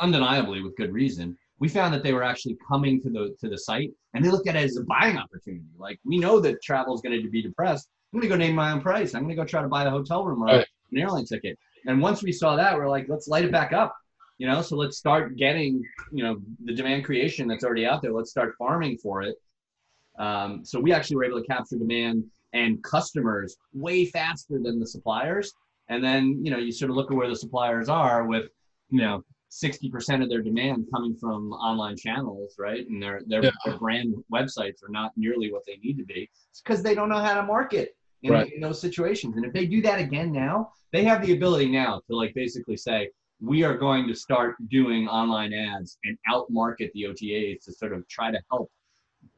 undeniably 0.00 0.62
with 0.62 0.74
good 0.76 0.90
reason, 0.90 1.36
we 1.58 1.68
found 1.68 1.92
that 1.92 2.02
they 2.02 2.14
were 2.14 2.24
actually 2.24 2.56
coming 2.66 3.02
to 3.02 3.10
the 3.10 3.36
to 3.40 3.50
the 3.50 3.58
site 3.58 3.90
and 4.14 4.24
they 4.24 4.30
looked 4.30 4.48
at 4.48 4.56
it 4.56 4.64
as 4.64 4.78
a 4.78 4.84
buying 4.84 5.18
opportunity. 5.18 5.66
Like 5.76 6.00
we 6.02 6.16
know 6.16 6.40
that 6.40 6.62
travel 6.62 6.94
is 6.94 7.02
going 7.02 7.22
to 7.22 7.28
be 7.28 7.42
depressed. 7.42 7.90
I'm 8.10 8.20
going 8.20 8.30
to 8.30 8.34
go 8.34 8.42
name 8.42 8.54
my 8.54 8.72
own 8.72 8.80
price. 8.80 9.14
I'm 9.14 9.24
going 9.24 9.36
to 9.36 9.42
go 9.42 9.44
try 9.44 9.60
to 9.60 9.68
buy 9.68 9.84
a 9.84 9.90
hotel 9.90 10.24
room 10.24 10.42
or 10.42 10.46
right. 10.46 10.66
an 10.92 10.98
airline 10.98 11.26
ticket. 11.26 11.58
And 11.86 12.00
once 12.00 12.22
we 12.22 12.32
saw 12.32 12.56
that, 12.56 12.74
we're 12.74 12.88
like, 12.88 13.06
let's 13.10 13.28
light 13.28 13.44
it 13.44 13.52
back 13.52 13.74
up. 13.74 13.94
You 14.38 14.48
know, 14.48 14.62
so 14.62 14.76
let's 14.76 14.96
start 14.96 15.36
getting 15.36 15.82
you 16.12 16.24
know 16.24 16.38
the 16.64 16.74
demand 16.74 17.04
creation 17.04 17.46
that's 17.46 17.64
already 17.64 17.86
out 17.86 18.02
there. 18.02 18.12
Let's 18.12 18.30
start 18.30 18.54
farming 18.58 18.98
for 18.98 19.22
it. 19.22 19.36
Um, 20.18 20.64
so 20.64 20.80
we 20.80 20.92
actually 20.92 21.16
were 21.16 21.24
able 21.24 21.40
to 21.40 21.46
capture 21.46 21.76
demand 21.76 22.24
and 22.52 22.82
customers 22.82 23.56
way 23.72 24.06
faster 24.06 24.58
than 24.62 24.78
the 24.78 24.86
suppliers. 24.86 25.52
And 25.88 26.02
then 26.02 26.40
you 26.42 26.50
know 26.50 26.58
you 26.58 26.72
sort 26.72 26.90
of 26.90 26.96
look 26.96 27.10
at 27.10 27.16
where 27.16 27.28
the 27.28 27.36
suppliers 27.36 27.88
are 27.88 28.26
with 28.26 28.48
you 28.90 29.00
know 29.00 29.22
60% 29.54 30.22
of 30.22 30.28
their 30.28 30.42
demand 30.42 30.86
coming 30.92 31.14
from 31.14 31.52
online 31.52 31.96
channels, 31.96 32.56
right? 32.58 32.86
And 32.88 33.00
their 33.00 33.20
their, 33.26 33.44
yeah. 33.44 33.50
their 33.64 33.78
brand 33.78 34.14
websites 34.32 34.82
are 34.82 34.90
not 34.90 35.12
nearly 35.16 35.52
what 35.52 35.62
they 35.66 35.76
need 35.76 35.96
to 35.98 36.04
be. 36.04 36.28
It's 36.50 36.60
because 36.60 36.82
they 36.82 36.94
don't 36.94 37.08
know 37.08 37.20
how 37.20 37.34
to 37.34 37.42
market 37.42 37.96
in, 38.22 38.32
right. 38.32 38.52
in, 38.52 38.60
those 38.60 38.80
situations. 38.80 39.36
And 39.36 39.44
if 39.44 39.52
they 39.52 39.66
do 39.66 39.80
that 39.82 40.00
again 40.00 40.32
now, 40.32 40.70
they 40.92 41.04
have 41.04 41.24
the 41.24 41.34
ability 41.34 41.70
now 41.70 42.00
to 42.08 42.16
like 42.16 42.34
basically 42.34 42.76
say, 42.76 43.10
we 43.44 43.62
are 43.62 43.76
going 43.76 44.08
to 44.08 44.14
start 44.14 44.56
doing 44.68 45.06
online 45.08 45.52
ads 45.52 45.98
and 46.04 46.16
out 46.28 46.46
market 46.50 46.90
the 46.94 47.04
OTAs 47.04 47.64
to 47.64 47.72
sort 47.72 47.92
of 47.92 48.06
try 48.08 48.30
to 48.30 48.40
help 48.50 48.70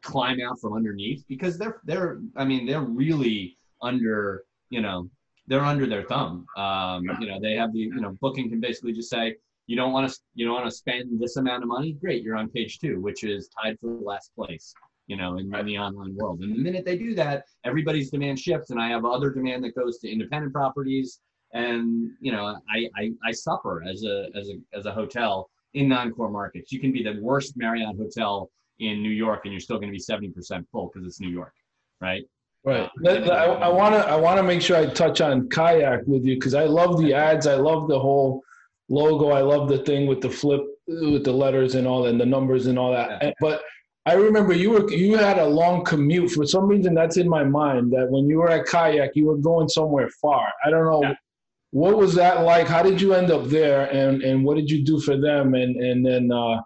climb 0.03 0.39
out 0.41 0.61
from 0.61 0.75
underneath 0.75 1.25
because 1.29 1.59
they're 1.59 1.81
they're 1.85 2.21
I 2.37 2.45
mean 2.45 2.67
they're 2.67 2.81
really 2.81 3.57
under 3.83 4.45
you 4.71 4.81
know 4.81 5.09
they're 5.49 5.65
under 5.65 5.87
their 5.87 6.03
thumb. 6.03 6.47
Um, 6.57 7.05
you 7.21 7.27
know 7.27 7.41
they 7.41 7.55
have 7.55 7.73
the 7.73 7.81
you 7.81 8.01
know 8.01 8.17
booking 8.21 8.49
can 8.49 8.61
basically 8.61 8.93
just 8.93 9.11
say 9.11 9.37
you 9.67 9.77
don't 9.77 9.93
want 9.93 10.11
to 10.11 10.19
you 10.35 10.47
don't 10.47 10.55
want 10.55 10.67
to 10.67 10.77
spend 10.77 11.21
this 11.21 11.37
amount 11.37 11.63
of 11.63 11.69
money? 11.69 11.93
Great 11.93 12.23
you're 12.23 12.37
on 12.37 12.49
page 12.49 12.79
two 12.79 13.01
which 13.01 13.25
is 13.25 13.49
tied 13.49 13.79
for 13.81 13.91
last 14.01 14.33
place 14.37 14.75
you 15.07 15.17
know 15.17 15.39
in, 15.39 15.53
in, 15.55 15.67
the 15.67 15.79
online 15.79 16.15
world. 16.15 16.41
And 16.41 16.55
the 16.55 16.59
minute 16.59 16.85
they 16.85 16.99
do 16.99 17.15
that 17.15 17.45
everybody's 17.65 18.11
demand 18.11 18.39
shifts 18.39 18.71
and 18.71 18.81
i 18.81 18.89
have 18.89 19.05
other 19.05 19.31
demand 19.31 19.65
that 19.65 19.75
goes 19.75 19.99
to 19.99 20.11
independent 20.11 20.53
properties 20.53 21.21
and 21.53 22.11
you 22.21 22.33
know 22.33 22.57
i 22.71 22.88
i, 22.97 23.12
I 23.25 23.33
suffer 23.33 23.85
as 23.88 24.05
a 24.05 24.29
as 24.35 24.49
a 24.49 24.76
as 24.76 24.87
a 24.87 24.93
hotel 24.93 25.49
in 25.75 25.88
non-core 25.88 26.31
markets 26.31 26.73
you 26.73 26.81
can 26.81 26.93
be 26.93 27.03
the 27.03 27.19
worst 27.21 27.57
marriott 27.57 27.97
hotel 27.97 28.50
in 28.79 29.03
new 29.03 29.11
york 29.11 29.41
and 29.45 29.53
you're 29.53 29.61
still 29.61 29.79
going 29.79 29.93
to 29.93 29.97
be 29.97 30.33
70% 30.33 30.65
full 30.71 30.91
because 30.93 31.07
it's 31.07 31.21
new 31.21 31.29
york 31.29 31.55
right 32.00 32.25
Right. 32.67 32.91
Uh, 33.05 33.11
I 33.11 33.69
want 33.69 33.95
to 33.95 34.00
I 34.00 34.17
want 34.17 34.38
to 34.38 34.43
make 34.43 34.61
sure 34.61 34.76
I 34.76 34.87
touch 34.87 35.21
on 35.21 35.49
kayak 35.50 36.00
with 36.05 36.25
you 36.25 36.35
because 36.35 36.55
I 36.55 36.65
love 36.65 36.99
the 36.99 37.15
ads. 37.15 37.47
I 37.47 37.55
love 37.55 37.87
the 37.87 37.97
whole 37.97 38.43
logo. 38.88 39.31
I 39.31 39.41
love 39.41 39.69
the 39.69 39.79
thing 39.79 40.09
with 40.09 40.21
the 40.21 40.31
flip 40.31 40.62
with 40.88 41.23
the 41.23 41.33
letters 41.33 41.76
and 41.76 41.87
all 41.87 42.03
that, 42.03 42.11
and 42.11 42.21
the 42.21 42.26
numbers 42.26 42.67
and 42.67 42.76
all 42.76 42.91
that. 42.91 43.23
Yeah. 43.23 43.33
But 43.41 43.62
I 44.05 44.15
remember 44.15 44.53
you 44.53 44.71
were 44.71 44.91
you 44.91 45.17
had 45.17 45.38
a 45.38 45.47
long 45.47 45.85
commute. 45.85 46.33
For 46.33 46.45
some 46.45 46.67
reason, 46.67 46.93
that's 46.93 47.19
in 47.19 47.29
my 47.29 47.45
mind 47.45 47.93
that 47.93 48.11
when 48.11 48.29
you 48.29 48.38
were 48.38 48.50
at 48.50 48.67
kayak, 48.67 49.12
you 49.15 49.26
were 49.26 49.37
going 49.37 49.69
somewhere 49.69 50.09
far. 50.21 50.49
I 50.65 50.71
don't 50.71 50.87
know. 50.87 51.03
Yeah. 51.03 51.15
What 51.71 51.97
was 51.97 52.15
that 52.15 52.43
like? 52.43 52.67
How 52.67 52.83
did 52.83 53.01
you 53.01 53.13
end 53.15 53.31
up 53.31 53.47
there, 53.47 53.91
and 53.93 54.23
and 54.23 54.45
what 54.45 54.57
did 54.57 54.71
you 54.71 54.85
do 54.85 55.00
for 55.00 55.17
them? 55.17 55.55
And 55.55 55.76
and 55.76 56.05
then, 56.05 56.31
uh, 56.33 56.61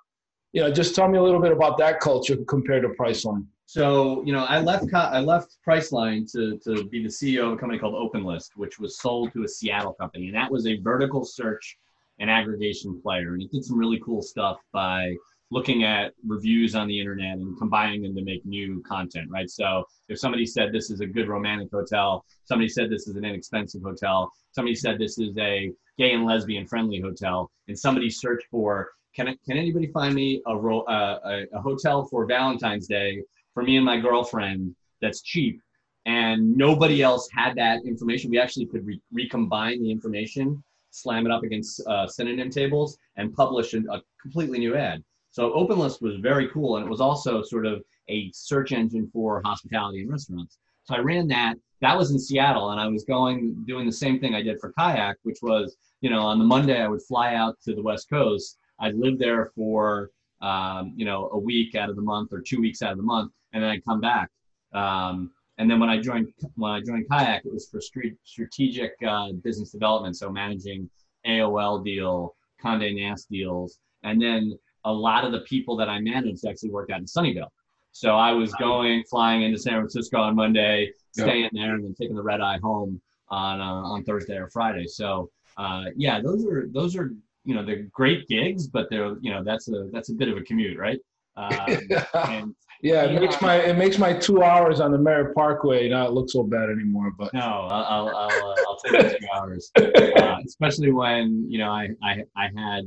you 0.53 0.63
know, 0.63 0.71
just 0.71 0.95
tell 0.95 1.09
me 1.09 1.19
a 1.19 1.23
little 1.23 1.41
bit 1.41 1.53
about 1.53 1.79
that 1.79 2.01
culture 2.01 2.37
compared 2.49 2.83
to 2.83 2.91
Priceline. 2.91 3.47
So, 3.67 4.25
you 4.25 4.33
know, 4.33 4.45
I 4.45 4.61
left 4.61 4.93
I 4.93 5.21
left 5.21 5.59
Priceline 5.67 6.31
to 6.33 6.59
to 6.65 6.85
be 6.89 7.03
the 7.03 7.09
CEO 7.09 7.47
of 7.47 7.53
a 7.53 7.57
company 7.57 7.79
called 7.79 7.95
OpenList, 7.95 8.51
which 8.57 8.79
was 8.79 8.99
sold 8.99 9.33
to 9.33 9.45
a 9.45 9.49
Seattle 9.49 9.95
company, 9.95 10.27
and 10.27 10.35
that 10.35 10.51
was 10.51 10.67
a 10.67 10.81
vertical 10.81 11.25
search 11.25 11.79
and 12.19 12.29
aggregation 12.29 13.01
player. 13.01 13.33
And 13.33 13.43
he 13.43 13.49
did 13.49 13.65
some 13.65 13.79
really 13.79 14.01
cool 14.05 14.23
stuff 14.23 14.59
by 14.73 15.15
looking 15.51 15.83
at 15.83 16.13
reviews 16.27 16.75
on 16.75 16.87
the 16.87 16.99
internet 16.99 17.39
and 17.39 17.59
combining 17.59 18.03
them 18.03 18.15
to 18.15 18.23
make 18.23 18.45
new 18.47 18.83
content, 18.83 19.29
right? 19.31 19.51
So 19.51 19.85
if 20.09 20.19
somebody 20.19 20.47
said 20.47 20.73
this 20.73 20.91
is 20.91 21.01
a 21.01 21.07
good 21.07 21.29
romantic 21.29 21.71
hotel, 21.73 22.25
somebody 22.45 22.69
said 22.69 22.89
this 22.89 23.09
is 23.09 23.17
an 23.17 23.25
inexpensive 23.25 23.83
hotel, 23.83 24.31
somebody 24.53 24.75
said 24.75 24.99
this 24.99 25.19
is 25.19 25.37
a 25.39 25.73
gay 25.99 26.13
and 26.13 26.25
lesbian 26.25 26.67
friendly 26.67 27.01
hotel, 27.01 27.51
and 27.69 27.79
somebody 27.79 28.11
searched 28.11 28.47
for 28.51 28.91
can 29.15 29.27
can 29.45 29.57
anybody 29.57 29.89
find 29.89 30.15
me 30.15 30.41
a, 30.47 30.57
ro- 30.57 30.83
uh, 30.83 31.19
a, 31.25 31.59
a 31.59 31.61
hotel 31.61 32.05
for 32.05 32.27
Valentine's 32.27 32.87
Day 32.87 33.23
for 33.55 33.65
me 33.65 33.77
and 33.77 33.85
my 33.85 33.99
girlfriend 33.99 34.75
that's 35.01 35.23
cheap? 35.23 35.61
And 36.07 36.57
nobody 36.57 37.03
else 37.03 37.29
had 37.33 37.57
that 37.57 37.81
information. 37.85 38.31
We 38.31 38.39
actually 38.39 38.67
could 38.67 38.87
re- 38.87 39.03
recombine 39.13 39.83
the 39.83 39.91
information 39.91 40.63
slam 40.91 41.27
it 41.27 41.33
up 41.33 41.43
against 41.43 41.87
uh, 41.87 42.07
synonym 42.07 42.51
tables, 42.51 42.99
and 43.17 43.33
publish 43.33 43.75
a, 43.75 43.79
a 43.91 44.03
completely 44.21 44.59
new 44.59 44.77
ad. 44.77 45.03
So 45.40 45.53
OpenList 45.53 46.03
was 46.03 46.16
very 46.16 46.48
cool, 46.48 46.76
and 46.76 46.85
it 46.85 46.90
was 46.90 47.00
also 47.00 47.42
sort 47.42 47.64
of 47.64 47.83
a 48.11 48.31
search 48.35 48.72
engine 48.72 49.09
for 49.11 49.40
hospitality 49.42 50.03
and 50.03 50.11
restaurants. 50.11 50.59
So 50.85 50.94
I 50.94 50.98
ran 50.98 51.29
that. 51.29 51.55
That 51.81 51.96
was 51.96 52.11
in 52.11 52.18
Seattle, 52.18 52.72
and 52.72 52.79
I 52.79 52.87
was 52.87 53.05
going 53.05 53.64
doing 53.66 53.87
the 53.87 53.92
same 53.92 54.20
thing 54.20 54.35
I 54.35 54.42
did 54.42 54.61
for 54.61 54.70
kayak, 54.79 55.16
which 55.22 55.38
was 55.40 55.79
you 56.03 56.11
know 56.11 56.20
on 56.20 56.38
the 56.38 56.44
Monday 56.44 56.79
I 56.79 56.88
would 56.88 57.00
fly 57.00 57.37
out 57.37 57.57
to 57.64 57.74
the 57.74 57.83
West 57.83 58.11
Coast. 58.11 58.59
I'd 58.81 58.96
live 58.96 59.18
there 59.18 59.50
for 59.57 60.11
um, 60.42 60.92
you 60.94 61.07
know 61.07 61.31
a 61.33 61.38
week 61.38 61.74
out 61.74 61.88
of 61.88 61.96
the 61.96 62.03
month 62.03 62.35
or 62.35 62.42
two 62.42 62.61
weeks 62.61 62.83
out 62.83 62.92
of 62.92 62.98
the 62.98 63.03
month, 63.03 63.33
and 63.55 63.62
then 63.62 63.70
I'd 63.70 63.85
come 63.87 64.03
back. 64.03 64.29
Um, 64.74 65.31
and 65.57 65.70
then 65.70 65.81
when 65.81 65.88
I 65.88 66.03
joined 66.03 66.35
when 66.57 66.72
I 66.72 66.83
joined 66.83 67.07
Kayak, 67.11 67.46
it 67.46 67.53
was 67.55 67.66
for 67.66 67.81
strategic 67.81 68.92
uh, 69.09 69.33
business 69.42 69.70
development, 69.70 70.18
so 70.18 70.29
managing 70.29 70.90
AOL 71.26 71.83
deal, 71.83 72.37
Condé 72.62 72.94
Nast 72.94 73.31
deals, 73.31 73.79
and 74.03 74.20
then 74.20 74.59
a 74.85 74.93
lot 74.93 75.25
of 75.25 75.33
the 75.33 75.40
people 75.40 75.77
that 75.77 75.88
I 75.88 76.01
managed 76.01 76.47
actually 76.47 76.71
worked 76.71 76.90
out 76.90 77.01
in 77.01 77.07
Sunnyvale. 77.07 77.49
So 77.93 78.16
I 78.16 78.33
was 78.33 78.53
going, 78.55 79.03
flying 79.11 79.43
into 79.43 79.59
San 79.59 79.75
Francisco 79.75 80.19
on 80.19 80.37
Monday, 80.37 80.93
staying 81.12 81.51
there, 81.53 81.75
and 81.75 81.85
then 81.85 81.95
taking 81.95 82.14
the 82.14 82.23
red 82.23 82.40
eye 82.40 82.59
home 82.62 83.01
on 83.29 83.61
uh, 83.61 83.64
on 83.64 84.05
Thursday 84.05 84.37
or 84.37 84.49
Friday. 84.49 84.87
So 84.87 85.31
uh, 85.57 85.87
yeah, 85.97 86.21
those 86.21 86.47
are 86.47 86.69
those 86.73 86.97
are 86.97 87.12
you 87.45 87.55
know 87.55 87.64
they're 87.64 87.83
great 87.93 88.29
gigs, 88.29 88.66
but 88.66 88.88
they're 88.90 89.16
you 89.21 89.33
know 89.33 89.43
that's 89.43 89.69
a 89.69 89.88
that's 89.93 90.11
a 90.11 90.14
bit 90.14 90.29
of 90.29 90.37
a 90.37 90.43
commute, 90.43 90.79
right? 90.79 90.99
Um, 91.37 91.79
and 92.14 92.55
yeah, 92.83 93.05
it 93.05 93.21
makes 93.21 93.40
my 93.43 93.57
it 93.57 93.77
makes 93.77 93.99
my 93.99 94.12
two 94.12 94.43
hours 94.43 94.81
on 94.81 94.93
the 94.93 94.99
Merritt 94.99 95.35
Parkway 95.35 95.88
not 95.88 96.12
look 96.12 96.31
so 96.31 96.43
bad 96.43 96.71
anymore. 96.71 97.12
But 97.19 97.33
no, 97.35 97.40
I'll 97.40 97.85
I'll, 97.85 98.09
I'll, 98.09 98.51
uh, 98.51 98.55
I'll 98.66 98.79
take 98.79 98.93
the 98.93 99.19
two 99.19 99.27
hours, 99.35 99.71
uh, 99.77 100.37
especially 100.47 100.93
when 100.93 101.45
you 101.49 101.59
know 101.59 101.71
I, 101.71 101.90
I 102.03 102.25
I 102.37 102.49
had 102.57 102.85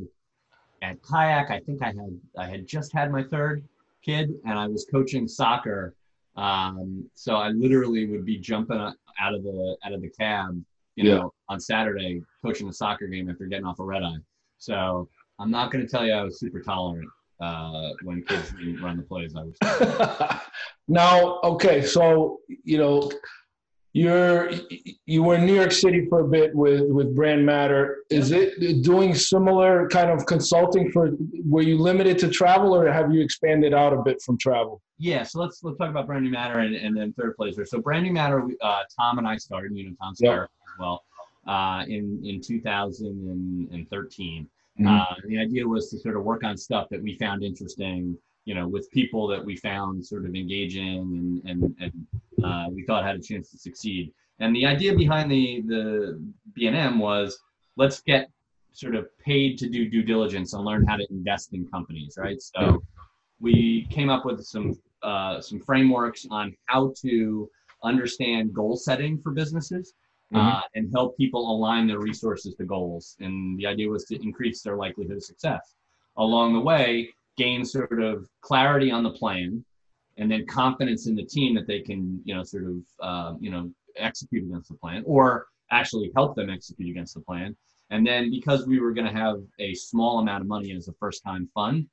at 0.84 1.02
kayak. 1.02 1.50
I 1.50 1.60
think 1.60 1.82
I 1.82 1.88
had 1.88 2.20
I 2.38 2.46
had 2.46 2.68
just 2.68 2.94
had 2.94 3.12
my 3.12 3.24
third 3.24 3.64
kid, 4.04 4.34
and 4.46 4.60
I 4.60 4.68
was 4.68 4.86
coaching 4.92 5.28
soccer. 5.28 5.96
Um, 6.36 7.10
so 7.14 7.36
I 7.36 7.50
literally 7.50 8.06
would 8.08 8.26
be 8.26 8.38
jumping 8.38 8.78
out 8.78 9.34
of 9.34 9.44
the 9.44 9.78
out 9.86 9.94
of 9.94 10.02
the 10.02 10.10
cab, 10.10 10.62
you 10.96 11.06
know, 11.06 11.16
yeah. 11.16 11.54
on 11.54 11.60
Saturday 11.60 12.22
coaching 12.44 12.68
a 12.68 12.74
soccer 12.74 13.08
game 13.08 13.30
after 13.30 13.46
getting 13.46 13.66
off 13.66 13.80
a 13.80 13.84
red 13.84 14.04
eye. 14.04 14.18
So 14.58 15.10
I'm 15.40 15.52
not 15.52 15.72
going 15.72 15.86
to 15.86 15.90
tell 15.90 16.06
you 16.06 16.14
I 16.14 16.24
was 16.24 16.40
super 16.40 16.62
tolerant 16.62 17.10
uh, 17.40 17.92
when 18.04 18.24
kids 18.24 18.54
run 18.82 18.98
the 18.98 19.04
plays. 19.04 19.36
I 19.36 19.44
was. 19.44 20.40
now, 20.88 21.40
okay, 21.44 21.84
so 21.84 22.40
you 22.48 22.78
know, 22.78 23.12
you're 23.94 24.52
you 25.06 25.22
were 25.22 25.36
in 25.36 25.46
New 25.46 25.54
York 25.54 25.72
City 25.72 26.08
for 26.10 26.22
a 26.22 26.28
bit 26.28 26.54
with 26.56 26.90
with 26.90 27.16
Brand 27.16 27.46
Matter. 27.46 28.00
Is 28.10 28.32
it 28.32 28.84
doing 28.84 29.14
similar 29.14 29.88
kind 29.90 30.10
of 30.10 30.26
consulting 30.26 30.92
for? 30.92 31.12
Were 31.46 31.62
you 31.62 31.78
limited 31.78 32.18
to 32.20 32.30
travel, 32.30 32.76
or 32.76 32.92
have 32.92 33.14
you 33.14 33.22
expanded 33.22 33.74
out 33.74 33.94
a 33.94 34.02
bit 34.02 34.20
from 34.22 34.38
travel? 34.40 34.82
Yeah, 34.98 35.22
so 35.22 35.40
let's 35.40 35.64
let's 35.64 35.78
talk 35.78 35.92
about 35.92 36.08
Brand 36.08 36.24
New 36.24 36.32
Matter 36.32 36.60
and, 36.60 36.76
and 36.76 36.98
then 36.98 37.14
third 37.14 37.36
placer. 37.36 37.66
So 37.66 37.80
Brand 37.80 38.04
New 38.04 38.14
Matter, 38.14 38.48
uh, 38.62 38.82
Tom 39.00 39.20
and 39.20 39.28
I 39.28 39.38
started. 39.38 39.78
You 39.78 39.90
know, 39.90 39.96
Tom 40.02 40.16
started 40.16 40.44
as 40.44 40.80
well 40.80 41.04
uh, 41.48 41.86
in 41.88 42.20
in 42.26 42.42
2013. 42.42 44.50
Mm-hmm. 44.80 44.88
Uh, 44.88 45.06
the 45.28 45.38
idea 45.38 45.68
was 45.68 45.92
to 45.92 46.00
sort 46.00 46.18
of 46.18 46.24
work 46.24 46.44
on 46.44 46.58
stuff 46.58 46.88
that 46.90 47.02
we 47.02 47.16
found 47.20 47.44
interesting, 47.44 48.18
you 48.46 48.56
know, 48.56 48.68
with 48.68 48.90
people 48.92 49.28
that 49.28 49.44
we 49.44 49.56
found 49.56 50.06
sort 50.06 50.26
of 50.26 50.36
engaging 50.36 51.42
and, 51.46 51.64
and, 51.64 51.76
and 51.80 52.46
uh, 52.46 52.66
we 52.72 52.84
thought 52.86 53.06
had 53.06 53.16
a 53.16 53.22
chance 53.22 53.50
to 53.52 53.58
succeed. 53.58 54.12
And 54.40 54.56
the 54.56 54.66
idea 54.66 54.96
behind 54.96 55.32
the, 55.32 55.62
the 55.66 56.22
B&M 56.54 57.00
was 57.00 57.38
let's 57.78 58.02
get 58.02 58.30
sort 58.74 58.96
of 58.96 59.08
paid 59.20 59.58
to 59.60 59.70
do 59.70 59.90
due 59.90 60.04
diligence 60.04 60.54
and 60.54 60.66
learn 60.66 60.86
how 60.86 60.98
to 60.98 61.08
invest 61.10 61.54
in 61.54 61.66
companies, 61.68 62.16
right? 62.18 62.42
So 62.42 62.84
we 63.40 63.88
came 63.92 64.10
up 64.10 64.26
with 64.26 64.44
some 64.44 64.74
uh, 65.04 65.42
some 65.42 65.60
frameworks 65.60 66.26
on 66.32 66.56
how 66.66 66.94
to 67.02 67.50
understand 67.84 68.54
goal 68.54 68.78
setting 68.78 69.20
for 69.22 69.32
businesses 69.32 69.94
uh, 70.34 70.38
mm-hmm. 70.38 70.60
and 70.76 70.90
help 70.94 71.18
people 71.18 71.52
align 71.52 71.86
their 71.86 72.00
resources 72.00 72.56
to 72.56 72.64
goals. 72.64 73.18
And 73.20 73.60
the 73.60 73.68
idea 73.68 73.90
was 73.90 74.06
to 74.06 74.16
increase 74.22 74.62
their 74.62 74.78
likelihood 74.78 75.18
of 75.18 75.24
success. 75.24 75.76
Along 76.18 76.54
the 76.54 76.60
way, 76.60 77.10
gain 77.38 77.66
sort 77.66 78.02
of 78.02 78.28
clarity 78.42 78.92
on 78.92 79.04
the 79.04 79.12
plan 79.12 79.64
and 80.18 80.32
then 80.32 80.46
confidence 80.46 81.08
in 81.08 81.16
the 81.16 81.26
team 81.26 81.56
that 81.56 81.68
they 81.68 81.82
can, 81.82 82.22
you 82.24 82.36
know, 82.36 82.44
sort 82.44 82.66
of, 82.66 82.76
uh, 83.02 83.34
you 83.40 83.50
know, 83.50 83.72
execute 83.98 84.44
against 84.44 84.70
the 84.70 84.76
plan 84.76 85.04
or 85.06 85.48
actually 85.72 86.12
help 86.16 86.36
them 86.36 86.50
execute 86.50 86.90
against 86.90 87.16
the 87.16 87.22
plan. 87.22 87.56
And 87.90 88.06
then 88.06 88.30
because 88.30 88.66
we 88.66 88.80
were 88.80 88.92
going 88.92 89.08
to 89.08 89.14
have 89.14 89.38
a 89.60 89.74
small 89.74 90.20
amount 90.20 90.42
of 90.42 90.48
money 90.48 90.72
as 90.76 90.88
a 90.88 90.94
first 90.94 91.24
time 91.24 91.50
fund, 91.54 91.88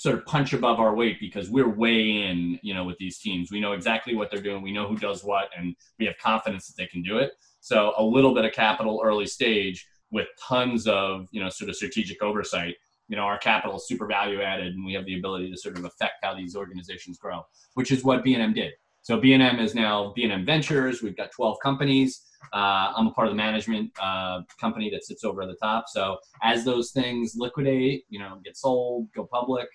sort 0.00 0.16
of 0.16 0.24
punch 0.24 0.54
above 0.54 0.80
our 0.80 0.94
weight 0.94 1.20
because 1.20 1.50
we're 1.50 1.68
way 1.68 2.22
in, 2.22 2.58
you 2.62 2.72
know, 2.72 2.84
with 2.84 2.96
these 2.96 3.18
teams. 3.18 3.50
We 3.50 3.60
know 3.60 3.72
exactly 3.72 4.14
what 4.14 4.30
they're 4.30 4.40
doing. 4.40 4.62
We 4.62 4.72
know 4.72 4.88
who 4.88 4.96
does 4.96 5.22
what, 5.22 5.50
and 5.54 5.76
we 5.98 6.06
have 6.06 6.16
confidence 6.16 6.66
that 6.68 6.76
they 6.78 6.86
can 6.86 7.02
do 7.02 7.18
it. 7.18 7.32
So 7.60 7.92
a 7.98 8.02
little 8.02 8.34
bit 8.34 8.46
of 8.46 8.52
capital 8.52 9.02
early 9.04 9.26
stage 9.26 9.86
with 10.10 10.26
tons 10.40 10.86
of, 10.86 11.28
you 11.32 11.42
know, 11.42 11.50
sort 11.50 11.68
of 11.68 11.76
strategic 11.76 12.22
oversight. 12.22 12.76
You 13.10 13.16
know, 13.16 13.24
our 13.24 13.38
capital 13.38 13.76
is 13.76 13.86
super 13.86 14.06
value 14.06 14.40
added, 14.40 14.74
and 14.74 14.86
we 14.86 14.92
have 14.94 15.04
the 15.04 15.18
ability 15.18 15.50
to 15.50 15.56
sort 15.56 15.76
of 15.76 15.84
affect 15.84 16.14
how 16.22 16.34
these 16.34 16.56
organizations 16.56 17.18
grow, 17.18 17.42
which 17.74 17.90
is 17.90 18.04
what 18.04 18.24
B&M 18.24 18.54
did. 18.54 18.72
So 19.02 19.20
B&M 19.20 19.58
is 19.58 19.74
now 19.74 20.12
B&M 20.14 20.46
Ventures. 20.46 21.02
We've 21.02 21.16
got 21.16 21.32
12 21.32 21.58
companies. 21.62 22.22
Uh, 22.52 22.92
I'm 22.96 23.08
a 23.08 23.10
part 23.10 23.26
of 23.26 23.32
the 23.32 23.36
management 23.36 23.90
uh, 24.00 24.42
company 24.60 24.90
that 24.90 25.04
sits 25.04 25.24
over 25.24 25.42
at 25.42 25.48
the 25.48 25.56
top. 25.56 25.84
So 25.88 26.18
as 26.42 26.64
those 26.64 26.92
things 26.92 27.34
liquidate, 27.36 28.04
you 28.08 28.18
know, 28.18 28.40
get 28.44 28.56
sold, 28.56 29.08
go 29.12 29.26
public, 29.26 29.68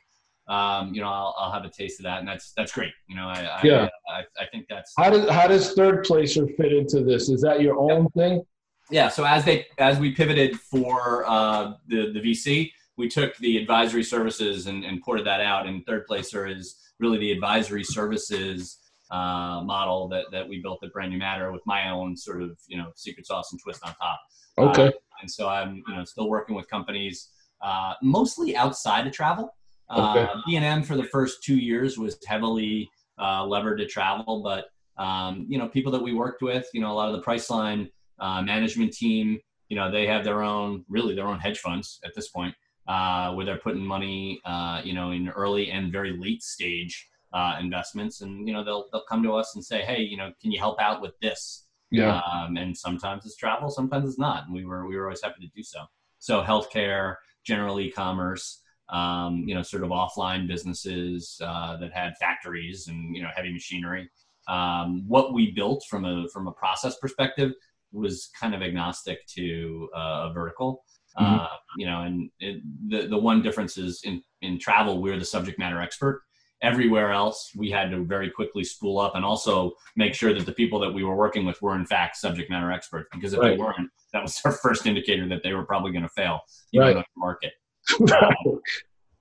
um, 0.48 0.94
you 0.94 1.02
know, 1.02 1.08
I'll, 1.08 1.36
I'll, 1.38 1.52
have 1.52 1.66
a 1.66 1.70
taste 1.70 2.00
of 2.00 2.04
that, 2.04 2.20
and 2.20 2.28
that's 2.28 2.54
that's 2.56 2.72
great. 2.72 2.92
You 3.08 3.16
know, 3.16 3.28
I 3.28 3.60
yeah, 3.64 3.90
I, 4.08 4.22
I, 4.40 4.46
think 4.52 4.68
that's 4.70 4.94
how 4.96 5.10
does 5.10 5.28
how 5.28 5.48
does 5.48 5.74
third 5.74 6.04
placer 6.04 6.46
fit 6.56 6.72
into 6.72 7.04
this? 7.04 7.30
Is 7.30 7.42
that 7.42 7.62
your 7.62 7.80
own 7.80 8.10
thing? 8.12 8.44
Yeah. 8.92 9.10
So 9.10 9.26
as 9.26 9.44
they 9.44 9.66
as 9.80 9.98
we 9.98 10.12
pivoted 10.12 10.60
for 10.60 11.26
uh, 11.28 11.74
the 11.88 12.12
the 12.12 12.20
VC, 12.20 12.72
we 12.98 13.08
took 13.08 13.36
the 13.38 13.58
advisory 13.58 14.04
services 14.04 14.68
and, 14.68 14.84
and 14.84 15.02
ported 15.02 15.26
that 15.26 15.42
out, 15.42 15.68
and 15.68 15.86
third 15.86 16.06
placer 16.06 16.48
is 16.48 16.76
really 17.00 17.18
the 17.18 17.32
advisory 17.32 17.84
services 17.84 18.80
uh, 19.12 19.62
model 19.64 20.08
that 20.10 20.26
that 20.32 20.48
we 20.48 20.62
built 20.62 20.84
at 20.84 20.92
Brand 20.92 21.12
New 21.12 21.20
Matter 21.20 21.52
with 21.52 21.62
my 21.66 21.90
own 21.90 22.16
sort 22.18 22.42
of 22.42 22.58
you 22.68 22.78
know 22.78 22.92
secret 22.96 23.28
sauce 23.28 23.52
and 23.52 23.62
twist 23.62 23.82
on 23.86 23.94
top. 23.96 24.20
Okay. 24.58 24.88
Uh, 24.88 24.92
and 25.22 25.30
so 25.30 25.48
I'm 25.48 25.84
you 25.88 25.96
know 25.96 26.04
still 26.04 26.30
working 26.30 26.56
with 26.56 26.70
companies 26.70 27.30
uh, 27.62 27.94
mostly 28.02 28.56
outside 28.56 29.08
of 29.08 29.14
travel. 29.14 29.56
Okay. 29.92 30.22
Uh, 30.22 30.42
B&M 30.48 30.82
for 30.82 30.96
the 30.96 31.04
first 31.04 31.44
two 31.44 31.58
years 31.58 31.98
was 31.98 32.18
heavily 32.26 32.90
uh, 33.22 33.46
levered 33.46 33.78
to 33.78 33.86
travel, 33.86 34.42
but 34.42 34.66
um, 34.98 35.46
you 35.50 35.58
know, 35.58 35.68
people 35.68 35.92
that 35.92 36.02
we 36.02 36.14
worked 36.14 36.42
with, 36.42 36.68
you 36.74 36.82
know, 36.82 36.92
a 36.92 36.96
lot 36.96 37.14
of 37.14 37.16
the 37.16 37.22
Priceline 37.22 37.90
uh, 38.20 38.42
management 38.42 38.94
team, 38.94 39.38
you 39.70 39.76
know, 39.76 39.92
they 39.92 40.08
have 40.08 40.24
their 40.24 40.42
own, 40.42 40.86
really 40.90 41.16
their 41.16 41.28
own 41.28 41.40
hedge 41.40 41.60
funds 41.60 42.00
at 42.06 42.16
this 42.16 42.30
point, 42.30 42.56
uh, 42.88 43.34
where 43.34 43.46
they're 43.46 43.58
putting 43.58 43.86
money, 43.86 44.42
uh, 44.46 44.82
you 44.84 44.94
know, 44.94 45.12
in 45.12 45.30
early 45.30 45.72
and 45.72 45.92
very 45.92 46.16
late 46.18 46.44
stage 46.44 47.08
uh, 47.34 47.58
investments, 47.60 48.22
and 48.22 48.48
you 48.48 48.54
know, 48.54 48.64
they'll 48.64 48.88
they'll 48.92 49.06
come 49.10 49.24
to 49.24 49.34
us 49.34 49.56
and 49.56 49.64
say, 49.64 49.82
hey, 49.82 50.02
you 50.02 50.18
know, 50.18 50.32
can 50.42 50.52
you 50.52 50.60
help 50.60 50.80
out 50.80 51.02
with 51.02 51.18
this? 51.20 51.66
Yeah. 51.92 52.20
Um, 52.20 52.58
and 52.58 52.76
sometimes 52.76 53.26
it's 53.26 53.36
travel, 53.36 53.70
sometimes 53.70 54.10
it's 54.10 54.20
not, 54.20 54.46
and 54.46 54.54
we 54.54 54.66
were 54.66 54.88
we 54.88 54.96
were 54.96 55.06
always 55.06 55.22
happy 55.22 55.42
to 55.42 55.52
do 55.56 55.64
so. 55.64 55.80
So 56.20 56.42
healthcare, 56.44 57.16
general 57.44 57.80
e-commerce 57.80 58.62
um, 58.90 59.44
you 59.48 59.56
know, 59.56 59.62
sort 59.62 59.84
of 59.84 59.90
offline 59.90 60.48
businesses 60.48 61.40
uh, 61.44 61.78
that 61.78 61.92
had 61.94 62.18
factories 62.18 62.88
and 62.88 63.16
you 63.16 63.24
know 63.24 63.30
heavy 63.36 63.52
machinery. 63.52 64.10
Um, 64.48 65.08
what 65.08 65.34
we 65.34 65.52
built 65.52 65.84
from 65.90 66.06
a 66.06 66.28
from 66.32 66.48
a 66.48 66.52
process 66.52 66.98
perspective 66.98 67.52
was 67.92 68.30
kind 68.40 68.54
of 68.54 68.62
agnostic 68.62 69.26
to 69.28 69.90
uh, 69.96 70.30
a 70.30 70.34
vertical. 70.34 70.84
Mm-hmm. 71.20 71.36
Uh, 71.36 71.48
you 71.78 71.86
know, 71.86 72.02
and 72.02 72.30
it, 72.40 72.62
the 72.90 73.08
the 73.08 73.18
one 73.18 73.42
difference 73.42 73.78
is 73.78 74.02
in 74.04 74.22
in 74.42 74.60
travel 74.60 75.02
we're 75.02 75.18
the 75.18 75.26
subject 75.26 75.60
matter 75.60 75.82
expert. 75.82 76.22
Everywhere 76.62 77.12
else, 77.12 77.52
we 77.56 77.70
had 77.70 77.92
to 77.92 78.04
very 78.04 78.30
quickly 78.30 78.64
spool 78.64 78.98
up 78.98 79.16
and 79.16 79.26
also 79.26 79.74
make 79.96 80.14
sure 80.14 80.34
that 80.34 80.46
the 80.46 80.54
people 80.54 80.80
that 80.80 80.92
we 80.92 81.04
were 81.04 81.16
working 81.16 81.46
with 81.46 81.62
were 81.62 81.76
in 81.76 81.86
fact 81.86 82.16
subject 82.16 82.50
matter 82.50 82.72
experts. 82.72 83.08
Because 83.14 83.34
if 83.34 83.40
right. 83.40 83.52
they 83.52 83.58
weren't, 83.58 83.90
that 84.14 84.24
was 84.24 84.42
our 84.46 84.52
first 84.52 84.86
indicator 84.86 85.28
that 85.30 85.44
they 85.44 85.54
were 85.54 85.66
probably 85.66 85.92
going 85.92 86.04
to 86.04 86.10
fail, 86.10 86.42
you 86.72 86.82
right. 86.82 86.96
the 86.96 87.04
market. 87.18 87.54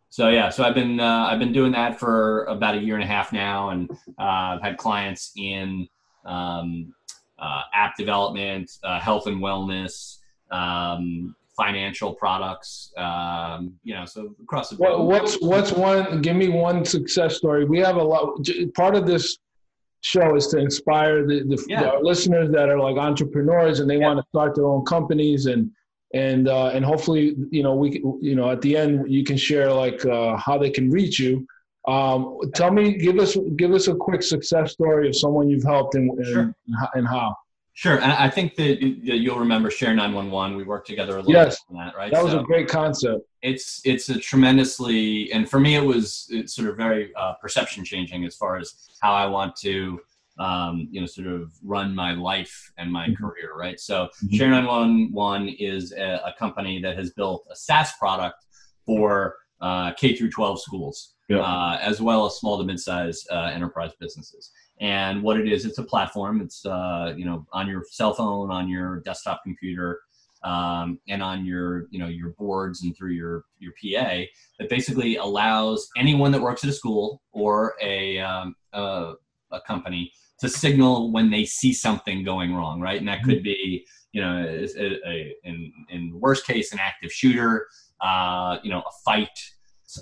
so 0.09 0.29
yeah, 0.31 0.49
so 0.49 0.65
I've 0.65 0.75
been 0.75 1.01
uh, 1.01 1.27
I've 1.31 1.39
been 1.39 1.53
doing 1.53 1.73
that 1.73 2.01
for 2.01 2.45
about 2.45 2.77
a 2.77 2.79
year 2.79 2.95
and 2.95 3.05
a 3.05 3.07
half 3.07 3.33
now, 3.33 3.71
and 3.71 3.91
uh, 4.19 4.57
I've 4.57 4.63
had 4.63 4.79
clients 4.79 5.33
in 5.37 5.89
um, 6.25 6.95
uh, 7.39 7.63
app 7.75 7.97
development, 7.97 8.71
uh, 8.83 9.01
health 9.01 9.27
and 9.27 9.43
wellness, 9.43 10.19
um, 10.51 11.35
financial 11.57 12.15
products. 12.15 12.93
Um, 12.97 13.75
you 13.83 13.95
know, 13.95 14.05
so 14.05 14.35
across 14.43 14.71
the 14.71 14.77
board. 14.77 15.01
what's 15.01 15.41
what's 15.41 15.73
one? 15.73 16.23
Give 16.23 16.37
me 16.37 16.49
one 16.49 16.85
success 16.85 17.37
story. 17.37 17.65
We 17.65 17.79
have 17.79 17.97
a 17.97 18.03
lot. 18.03 18.39
Part 18.75 18.95
of 18.97 19.07
this 19.07 19.39
show 20.01 20.37
is 20.37 20.49
to 20.49 20.59
inspire 20.59 21.27
the, 21.27 21.45
the, 21.45 21.65
yeah. 21.67 21.83
the 21.83 21.99
listeners 22.03 22.51
that 22.53 22.69
are 22.69 22.79
like 22.79 22.97
entrepreneurs 22.97 23.81
and 23.81 23.89
they 23.89 23.99
yeah. 23.99 24.07
want 24.07 24.19
to 24.19 24.25
start 24.29 24.55
their 24.55 24.67
own 24.67 24.85
companies 24.85 25.47
and 25.47 25.71
and 26.13 26.47
uh, 26.47 26.67
and 26.69 26.85
hopefully 26.85 27.35
you 27.51 27.63
know 27.63 27.75
we 27.75 28.03
you 28.21 28.35
know 28.35 28.51
at 28.51 28.61
the 28.61 28.77
end 28.77 29.11
you 29.11 29.25
can 29.25 29.37
share 29.37 29.73
like 29.73 30.05
uh, 30.05 30.37
how 30.37 30.59
they 30.59 30.69
can 30.69 30.91
reach 30.91 31.19
you 31.19 31.47
um, 31.89 32.39
tell 32.55 32.71
me 32.71 32.93
give 32.99 33.19
us 33.19 33.37
give 33.57 33.73
us 33.73 33.89
a 33.89 33.95
quick 33.95 34.23
success 34.23 34.73
story 34.73 35.09
of 35.09 35.17
someone 35.17 35.49
you've 35.49 35.65
helped 35.65 35.95
and, 35.95 36.11
sure. 36.27 36.55
and, 36.95 37.09
how 37.09 37.35
sure 37.75 38.01
and 38.01 38.13
i 38.13 38.29
think 38.29 38.55
that 38.57 38.81
you'll 38.83 39.39
remember 39.39 39.71
share 39.71 39.95
911 39.95 40.57
we 40.57 40.65
worked 40.65 40.87
together 40.87 41.15
a 41.15 41.17
little 41.17 41.33
yes, 41.33 41.63
bit 41.69 41.77
on 41.77 41.85
that 41.85 41.95
right 41.97 42.11
that 42.13 42.23
was 42.23 42.33
so 42.33 42.41
a 42.41 42.43
great 42.43 42.69
concept 42.69 43.27
it's 43.43 43.81
it's 43.85 44.09
a 44.09 44.19
tremendously 44.19 45.31
and 45.33 45.49
for 45.49 45.61
me 45.61 45.75
it 45.75 45.85
was 45.85 46.27
it's 46.31 46.55
sort 46.55 46.69
of 46.69 46.77
very 46.77 47.15
uh, 47.17 47.35
perception 47.35 47.85
changing 47.85 48.25
as 48.25 48.35
far 48.35 48.57
as 48.57 48.89
how 49.01 49.13
i 49.13 49.27
want 49.27 49.55
to 49.57 50.01
um, 50.39 50.89
you 50.91 51.01
know, 51.01 51.07
sort 51.07 51.29
of 51.29 51.53
run 51.63 51.95
my 51.95 52.13
life 52.13 52.73
and 52.79 52.91
my 52.91 53.07
mm-hmm. 53.07 53.25
career, 53.25 53.53
right? 53.57 53.79
So 53.79 54.07
mm-hmm. 54.07 54.37
Share 54.37 54.51
911 54.51 55.49
is 55.59 55.93
a, 55.93 56.21
a, 56.25 56.35
company 56.39 56.81
that 56.83 56.97
has 56.97 57.11
built 57.11 57.47
a 57.51 57.57
SaaS 57.57 57.93
product 57.99 58.45
for 58.85 59.37
uh, 59.61 59.93
K 59.93 60.17
through 60.17 60.31
12 60.31 60.61
schools, 60.61 61.15
yeah. 61.29 61.39
uh, 61.39 61.79
as 61.81 62.01
well 62.01 62.27
as 62.27 62.37
small 62.37 62.59
to 62.59 62.65
mid-size 62.65 63.25
uh, 63.31 63.51
enterprise 63.55 63.93
businesses. 64.01 64.51
And 64.81 65.23
what 65.23 65.39
it 65.39 65.51
is, 65.51 65.65
it's 65.65 65.79
a 65.79 65.85
platform. 65.85 66.41
It's 66.41 66.67
uh, 66.67 67.15
you 67.17 67.25
know 67.25 67.47
on 67.53 67.69
your 67.69 67.85
cell 67.91 68.15
phone, 68.15 68.51
on 68.51 68.69
your 68.69 69.01
desktop 69.01 69.43
computer, 69.45 70.01
um, 70.43 70.99
and 71.09 71.23
on 71.23 71.45
your 71.45 71.87
you 71.91 71.99
know 71.99 72.09
your 72.09 72.31
boards 72.31 72.83
and 72.83 72.97
through 72.97 73.13
your 73.13 73.45
your 73.59 73.73
PA 73.73 74.23
that 74.59 74.69
basically 74.69 75.17
allows 75.17 75.89
anyone 75.97 76.33
that 76.33 76.41
works 76.41 76.65
at 76.65 76.71
a 76.71 76.73
school 76.73 77.23
or 77.33 77.75
a 77.81 78.19
um, 78.19 78.55
a, 78.73 79.15
a 79.53 79.61
company 79.67 80.13
to 80.41 80.49
signal 80.49 81.13
when 81.13 81.31
they 81.31 81.45
see 81.45 81.73
something 81.73 82.25
going 82.25 82.55
wrong, 82.55 82.81
right? 82.81 82.99
And 82.99 83.09
that 83.09 83.23
could 83.23 83.43
be, 83.43 83.87
you 84.13 84.21
know, 84.21 84.45
a, 84.45 85.09
a, 85.09 85.37
in 85.45 85.73
in 85.89 86.21
worst 86.21 86.47
case, 86.47 86.73
an 86.73 86.79
active 86.81 87.13
shooter, 87.13 87.67
uh, 88.01 88.59
you 88.63 88.71
know, 88.71 88.81
a 88.81 88.93
fight, 89.05 89.39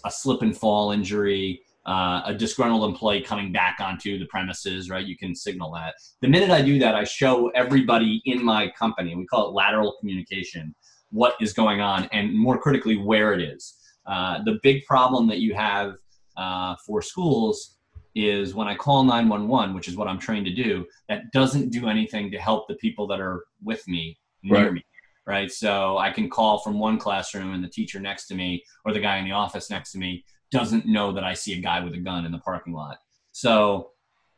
a 0.05 0.11
slip 0.11 0.43
and 0.43 0.57
fall 0.57 0.93
injury, 0.93 1.63
uh, 1.87 2.23
a 2.27 2.35
disgruntled 2.35 2.89
employee 2.89 3.21
coming 3.21 3.53
back 3.53 3.79
onto 3.81 4.19
the 4.19 4.27
premises, 4.27 4.89
right? 4.89 5.05
You 5.05 5.17
can 5.17 5.35
signal 5.35 5.73
that. 5.73 5.95
The 6.21 6.29
minute 6.29 6.51
I 6.51 6.63
do 6.63 6.79
that, 6.79 6.95
I 6.95 7.05
show 7.05 7.49
everybody 7.51 8.23
in 8.25 8.45
my 8.45 8.71
company, 8.79 9.15
we 9.17 9.27
call 9.27 9.49
it 9.49 9.53
lateral 9.53 9.97
communication, 9.99 10.75
what 11.11 11.35
is 11.41 11.53
going 11.53 11.81
on, 11.81 12.09
and 12.13 12.37
more 12.37 12.59
critically, 12.59 12.97
where 12.97 13.33
it 13.33 13.41
is. 13.41 13.77
Uh, 14.07 14.43
the 14.45 14.59
big 14.63 14.85
problem 14.85 15.27
that 15.29 15.39
you 15.39 15.55
have 15.55 15.95
uh, 16.37 16.77
for 16.87 17.03
schools 17.03 17.79
is 18.15 18.55
when 18.55 18.69
I 18.69 18.75
call 18.75 19.05
911, 19.05 19.75
which 19.75 19.89
is 19.89 19.97
what 19.97 20.07
I'm 20.07 20.19
trained 20.19 20.47
to 20.47 20.55
do, 20.55 20.87
that 21.09 21.31
doesn't 21.33 21.71
do 21.71 21.89
anything 21.89 22.31
to 22.31 22.39
help 22.39 22.69
the 22.69 22.75
people 22.77 23.07
that 23.09 23.21
are 23.21 23.45
with 23.63 23.87
me 23.89 24.19
near 24.43 24.65
right. 24.65 24.73
me. 24.73 24.85
Right. 25.25 25.51
So 25.53 25.99
I 25.99 26.11
can 26.11 26.29
call 26.29 26.59
from 26.59 26.81
one 26.81 26.99
classroom 26.99 27.55
and 27.55 27.63
the 27.63 27.69
teacher 27.69 28.01
next 28.01 28.27
to 28.27 28.35
me 28.35 28.63
or 28.85 28.93
the 28.93 28.99
guy 28.99 29.19
in 29.19 29.25
the 29.25 29.31
office 29.31 29.71
next 29.71 29.93
to 29.93 29.99
me 29.99 30.25
doesn't 30.53 30.87
know 30.87 31.13
that 31.13 31.25
I 31.25 31.35
see 31.35 31.55
a 31.55 31.61
guy 31.61 31.81
with 31.81 31.95
a 31.95 31.99
gun 31.99 32.25
in 32.25 32.33
the 32.33 32.39
parking 32.39 32.73
lot. 32.73 32.99
So, 33.33 33.91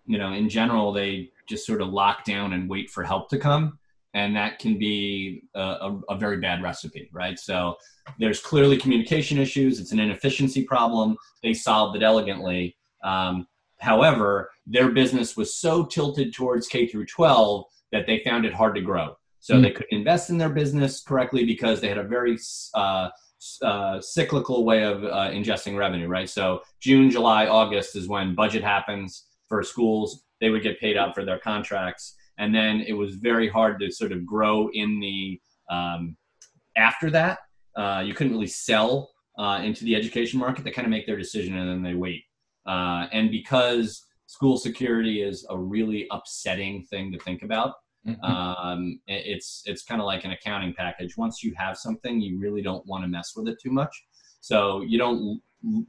you 0.07 0.17
know, 0.17 0.33
in 0.33 0.49
general, 0.49 0.93
they 0.93 1.31
just 1.47 1.67
sort 1.67 1.83
of 1.83 1.89
lock 1.89 2.25
down 2.25 2.53
and 2.55 2.71
wait 2.71 2.89
for 2.89 3.05
help 3.05 3.29
to 3.31 3.39
come. 3.39 3.79
And 4.15 4.35
that 4.37 4.61
can 4.61 4.79
be 4.79 5.43
a, 5.55 5.61
a, 5.61 6.01
a 6.11 6.17
very 6.17 6.39
bad 6.39 6.63
recipe, 6.63 7.11
right? 7.13 7.39
So 7.39 7.77
there's 8.19 8.41
clearly 8.41 8.77
communication 8.77 9.39
issues. 9.39 9.81
It's 9.81 9.93
an 9.93 9.99
inefficiency 9.99 10.63
problem. 10.63 11.17
They 11.43 11.53
solved 11.53 11.97
it 11.97 12.03
elegantly. 12.03 12.77
Um, 13.03 13.47
However, 13.85 14.51
their 14.67 14.91
business 14.91 15.37
was 15.37 15.55
so 15.55 15.85
tilted 15.85 16.33
towards 16.33 16.67
K 16.69 16.87
through 16.87 17.05
12 17.05 17.67
that 17.93 18.07
they 18.07 18.23
found 18.25 18.47
it 18.47 18.55
hard 18.55 18.75
to 18.77 18.81
grow. 18.81 19.17
So 19.41 19.55
mm-hmm. 19.55 19.63
they 19.63 19.71
couldn't 19.73 19.99
invest 19.99 20.31
in 20.31 20.39
their 20.39 20.49
business 20.49 21.03
correctly 21.03 21.45
because 21.45 21.81
they 21.81 21.89
had 21.89 21.99
a 21.99 22.03
very 22.03 22.39
uh, 22.73 23.11
uh, 23.63 24.01
cyclical 24.01 24.65
way 24.65 24.85
of 24.85 25.05
uh, 25.05 25.31
ingesting 25.31 25.77
revenue, 25.77 26.09
right? 26.09 26.29
So 26.29 26.63
June, 26.81 27.11
July, 27.11 27.47
August 27.47 27.97
is 27.97 28.09
when 28.09 28.35
budget 28.35 28.63
happens 28.63 29.27
for 29.49 29.63
schools. 29.63 30.25
They 30.41 30.51
would 30.51 30.63
get 30.63 30.81
paid 30.81 30.97
out 30.97 31.15
for 31.15 31.25
their 31.25 31.39
contracts, 31.39 32.17
and 32.39 32.55
then 32.55 32.81
it 32.81 32.93
was 32.93 33.17
very 33.17 33.49
hard 33.49 33.81
to 33.81 33.91
sort 33.91 34.13
of 34.13 34.27
grow 34.27 34.69
in 34.73 35.01
the 35.01 35.41
um, 35.71 36.17
after 36.77 37.11
that. 37.11 37.39
Uh, 37.77 38.03
you 38.05 38.15
couldn't 38.15 38.33
really 38.33 38.47
sell 38.47 39.11
uh, 39.39 39.61
into 39.63 39.85
the 39.85 39.97
education 39.97 40.39
market. 40.39 40.65
They 40.65 40.71
kind 40.71 40.87
of 40.87 40.91
make 40.91 41.07
their 41.07 41.17
decision 41.17 41.57
and 41.59 41.69
then 41.69 41.83
they 41.83 41.95
wait. 41.95 42.23
Uh, 42.67 43.07
and 43.13 43.31
because 43.31 44.05
school 44.27 44.57
security 44.57 45.23
is 45.23 45.47
a 45.51 45.59
really 45.59 46.07
upsetting 46.11 46.85
thing 46.85 47.13
to 47.13 47.19
think 47.19 47.43
about, 47.43 47.75
Mm-hmm. 48.07 48.25
Um, 48.25 49.01
it's 49.07 49.63
it's 49.67 49.83
kind 49.83 50.01
of 50.01 50.07
like 50.07 50.25
an 50.25 50.33
accounting 50.33 50.75
package. 50.75 51.17
Once 51.17 51.43
you 51.43 51.55
have 51.57 51.77
something, 51.79 52.21
you 52.21 52.39
really 52.39 52.63
don't 52.63 52.87
want 52.87 53.03
to 53.05 53.09
mess 53.09 53.33
with 53.35 53.49
it 53.49 53.59
too 53.63 53.71
much. 53.71 54.05
So 54.41 54.83
you 54.83 54.99
don't 54.99 55.41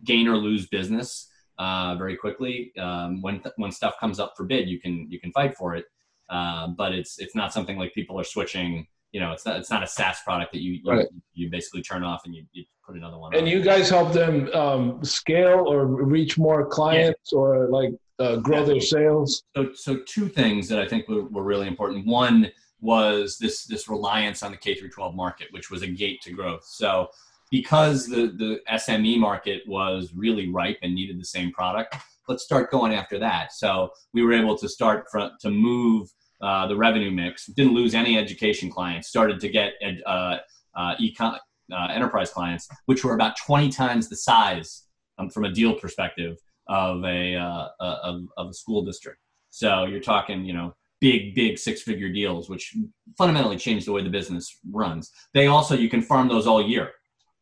gain 0.03 0.27
or 0.27 0.37
lose 0.37 0.67
business 0.67 1.29
uh, 1.57 1.95
very 1.95 2.15
quickly. 2.15 2.71
Um, 2.77 3.21
when 3.21 3.41
th- 3.41 3.53
when 3.57 3.71
stuff 3.71 3.95
comes 3.99 4.19
up 4.19 4.33
for 4.37 4.45
bid, 4.45 4.69
you 4.69 4.79
can 4.79 5.07
you 5.09 5.19
can 5.19 5.31
fight 5.33 5.57
for 5.57 5.75
it. 5.75 5.85
Uh, 6.29 6.69
but 6.69 6.93
it's 6.93 7.19
it's 7.19 7.35
not 7.35 7.53
something 7.53 7.77
like 7.77 7.93
people 7.93 8.19
are 8.19 8.23
switching. 8.23 8.87
You 9.11 9.19
know, 9.19 9.31
it's 9.31 9.45
not 9.45 9.57
it's 9.57 9.69
not 9.69 9.83
a 9.83 9.87
SaaS 9.87 10.19
product 10.23 10.53
that 10.53 10.61
you 10.61 10.79
you, 10.83 10.91
right. 10.91 11.07
you 11.33 11.49
basically 11.49 11.81
turn 11.81 12.03
off 12.03 12.21
and 12.25 12.33
you, 12.33 12.45
you 12.53 12.63
put 12.85 12.95
another 12.95 13.17
one. 13.17 13.33
And 13.33 13.43
on. 13.43 13.47
you 13.47 13.61
guys 13.61 13.89
help 13.89 14.13
them 14.13 14.49
um, 14.53 15.03
scale 15.03 15.65
or 15.67 15.85
reach 15.85 16.37
more 16.37 16.65
clients 16.65 17.31
yeah. 17.31 17.39
or 17.39 17.67
like 17.69 17.91
uh, 18.19 18.37
grow 18.37 18.65
their 18.65 18.81
sales? 18.81 19.43
So, 19.55 19.73
so 19.73 19.97
two 20.05 20.27
things 20.27 20.67
that 20.69 20.79
I 20.79 20.87
think 20.87 21.07
were, 21.07 21.25
were 21.25 21.43
really 21.43 21.67
important. 21.67 22.05
One 22.05 22.51
was 22.81 23.37
this 23.37 23.65
this 23.65 23.87
reliance 23.87 24.43
on 24.43 24.51
the 24.51 24.57
K 24.57 24.75
through 24.75 24.89
12 24.89 25.15
market, 25.15 25.47
which 25.51 25.71
was 25.71 25.81
a 25.81 25.87
gate 25.87 26.21
to 26.21 26.31
growth. 26.31 26.65
So, 26.65 27.09
because 27.51 28.07
the 28.07 28.33
the 28.37 28.59
SME 28.71 29.19
market 29.19 29.63
was 29.67 30.13
really 30.13 30.49
ripe 30.49 30.77
and 30.81 30.93
needed 30.93 31.19
the 31.19 31.25
same 31.25 31.51
product, 31.51 31.95
let's 32.27 32.43
start 32.43 32.71
going 32.71 32.93
after 32.93 33.19
that. 33.19 33.53
So, 33.53 33.91
we 34.13 34.23
were 34.23 34.33
able 34.33 34.57
to 34.57 34.69
start 34.69 35.07
from, 35.11 35.31
to 35.41 35.49
move 35.49 36.09
uh, 36.41 36.67
the 36.67 36.75
revenue 36.75 37.11
mix. 37.11 37.47
Didn't 37.47 37.73
lose 37.73 37.95
any 37.95 38.17
education 38.17 38.69
clients. 38.69 39.07
Started 39.07 39.39
to 39.39 39.49
get 39.49 39.73
uh, 40.05 40.37
uh, 40.75 40.95
econ, 41.01 41.37
uh, 41.71 41.87
enterprise 41.89 42.29
clients, 42.29 42.67
which 42.85 43.03
were 43.03 43.15
about 43.15 43.35
20 43.45 43.69
times 43.69 44.09
the 44.09 44.15
size 44.15 44.83
um, 45.17 45.29
from 45.29 45.45
a 45.45 45.51
deal 45.51 45.73
perspective 45.73 46.37
of 46.67 47.03
a, 47.03 47.35
uh, 47.35 47.67
of, 47.79 48.23
of 48.37 48.49
a 48.49 48.53
school 48.53 48.83
district. 48.83 49.19
So 49.49 49.85
you're 49.85 49.99
talking, 49.99 50.45
you 50.45 50.53
know, 50.53 50.75
big, 50.99 51.35
big 51.35 51.57
six 51.57 51.81
figure 51.81 52.11
deals, 52.11 52.49
which 52.49 52.75
fundamentally 53.17 53.57
change 53.57 53.85
the 53.85 53.91
way 53.91 54.03
the 54.03 54.09
business 54.09 54.59
runs. 54.71 55.11
They 55.33 55.47
also, 55.47 55.75
you 55.75 55.89
can 55.89 56.01
farm 56.01 56.27
those 56.27 56.47
all 56.47 56.67
year 56.67 56.91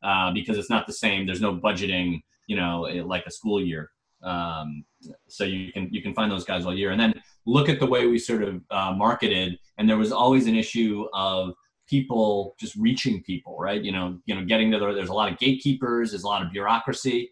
uh, 0.03 0.31
because 0.31 0.57
it's 0.57 0.69
not 0.69 0.88
the 0.88 0.93
same. 0.93 1.25
There's 1.25 1.41
no 1.41 1.55
budgeting, 1.55 2.21
you 2.47 2.55
know, 2.55 2.86
eh, 2.86 3.01
like 3.03 3.25
a 3.25 3.31
school 3.31 3.62
year. 3.62 3.89
Um, 4.21 4.86
so 5.27 5.43
you 5.43 5.71
can, 5.71 5.89
you 5.91 6.01
can 6.01 6.13
find 6.13 6.31
those 6.31 6.45
guys 6.45 6.65
all 6.65 6.75
year. 6.75 6.91
And 6.91 6.99
then 6.99 7.13
look 7.45 7.69
at 7.69 7.79
the 7.79 7.86
way 7.86 8.07
we 8.07 8.19
sort 8.19 8.43
of 8.43 8.62
uh, 8.71 8.93
marketed. 8.95 9.57
And 9.77 9.89
there 9.89 9.97
was 9.97 10.12
always 10.12 10.47
an 10.47 10.55
issue 10.55 11.07
of 11.13 11.53
people 11.88 12.55
just 12.59 12.75
reaching 12.75 13.21
people, 13.23 13.57
right? 13.59 13.81
You 13.81 13.91
know, 13.91 14.19
you 14.25 14.36
know, 14.36 14.45
getting 14.45 14.71
to 14.71 14.79
the, 14.79 14.93
there's 14.93 15.09
a 15.09 15.13
lot 15.13 15.31
of 15.31 15.38
gatekeepers, 15.39 16.12
there's 16.12 16.23
a 16.23 16.27
lot 16.27 16.45
of 16.45 16.51
bureaucracy. 16.51 17.31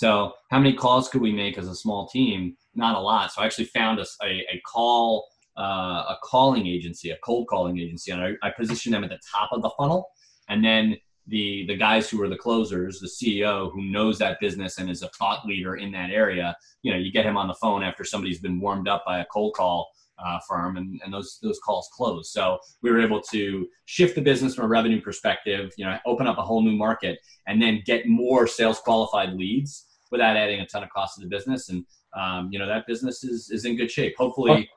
So 0.00 0.32
how 0.50 0.58
many 0.58 0.72
calls 0.72 1.10
could 1.10 1.20
we 1.20 1.30
make 1.30 1.58
as 1.58 1.68
a 1.68 1.74
small 1.74 2.08
team? 2.08 2.56
Not 2.74 2.96
a 2.96 2.98
lot. 2.98 3.32
So 3.32 3.42
I 3.42 3.44
actually 3.44 3.66
found 3.66 3.98
a, 3.98 4.06
a, 4.22 4.46
a 4.50 4.62
call, 4.64 5.28
uh, 5.58 6.14
a 6.14 6.16
calling 6.22 6.66
agency, 6.66 7.10
a 7.10 7.18
cold 7.22 7.48
calling 7.48 7.78
agency, 7.78 8.10
and 8.10 8.22
I, 8.22 8.32
I 8.42 8.50
positioned 8.50 8.94
them 8.94 9.04
at 9.04 9.10
the 9.10 9.18
top 9.30 9.50
of 9.52 9.60
the 9.60 9.68
funnel. 9.76 10.08
And 10.48 10.64
then 10.64 10.96
the 11.26 11.66
the 11.66 11.76
guys 11.76 12.08
who 12.08 12.22
are 12.22 12.30
the 12.30 12.38
closers, 12.38 12.98
the 12.98 13.08
CEO 13.08 13.70
who 13.72 13.90
knows 13.90 14.18
that 14.20 14.40
business 14.40 14.78
and 14.78 14.88
is 14.90 15.02
a 15.02 15.10
thought 15.18 15.44
leader 15.44 15.76
in 15.76 15.92
that 15.92 16.08
area, 16.08 16.56
you 16.80 16.90
know, 16.90 16.98
you 16.98 17.12
get 17.12 17.26
him 17.26 17.36
on 17.36 17.46
the 17.46 17.60
phone 17.60 17.82
after 17.82 18.02
somebody's 18.02 18.40
been 18.40 18.58
warmed 18.58 18.88
up 18.88 19.04
by 19.04 19.20
a 19.20 19.26
cold 19.26 19.52
call 19.54 19.90
uh, 20.18 20.38
firm, 20.48 20.78
and, 20.78 20.98
and 21.04 21.12
those 21.12 21.38
those 21.42 21.58
calls 21.58 21.90
close. 21.92 22.32
So 22.32 22.58
we 22.80 22.90
were 22.90 23.02
able 23.02 23.20
to 23.32 23.68
shift 23.84 24.14
the 24.14 24.22
business 24.22 24.54
from 24.54 24.64
a 24.64 24.68
revenue 24.68 25.02
perspective, 25.02 25.74
you 25.76 25.84
know, 25.84 25.98
open 26.06 26.26
up 26.26 26.38
a 26.38 26.42
whole 26.42 26.62
new 26.62 26.74
market, 26.74 27.18
and 27.46 27.60
then 27.60 27.82
get 27.84 28.08
more 28.08 28.46
sales 28.46 28.78
qualified 28.80 29.34
leads 29.34 29.88
without 30.10 30.36
adding 30.36 30.60
a 30.60 30.66
ton 30.66 30.82
of 30.82 30.90
cost 30.90 31.16
to 31.16 31.20
the 31.22 31.28
business. 31.28 31.68
And 31.68 31.84
um, 32.16 32.48
you 32.52 32.58
know 32.58 32.66
that 32.66 32.86
business 32.86 33.24
is 33.24 33.50
is 33.50 33.64
in 33.64 33.76
good 33.76 33.90
shape. 33.90 34.14
Hopefully, 34.16 34.68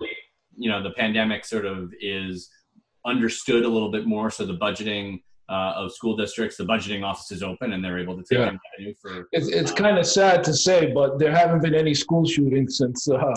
you 0.55 0.69
know 0.69 0.81
the 0.81 0.91
pandemic 0.91 1.45
sort 1.45 1.65
of 1.65 1.93
is 1.99 2.49
understood 3.05 3.65
a 3.65 3.69
little 3.69 3.91
bit 3.91 4.05
more, 4.05 4.29
so 4.29 4.45
the 4.45 4.57
budgeting. 4.57 5.21
Uh, 5.49 5.73
of 5.75 5.93
school 5.93 6.15
districts, 6.15 6.55
the 6.55 6.63
budgeting 6.63 7.03
office 7.03 7.29
is 7.29 7.43
open 7.43 7.73
and 7.73 7.83
they're 7.83 7.99
able 7.99 8.15
to 8.15 8.23
take 8.23 8.39
yeah. 8.39 8.57
revenue 8.79 8.93
for. 8.99 9.27
It's, 9.33 9.49
it's 9.49 9.71
um, 9.71 9.77
kind 9.77 9.97
of 9.97 10.07
sad 10.07 10.41
to 10.45 10.53
say, 10.53 10.93
but 10.93 11.19
there 11.19 11.35
haven't 11.35 11.61
been 11.61 11.75
any 11.75 11.93
school 11.93 12.25
shootings 12.25 12.77
since 12.77 13.09
uh, 13.09 13.35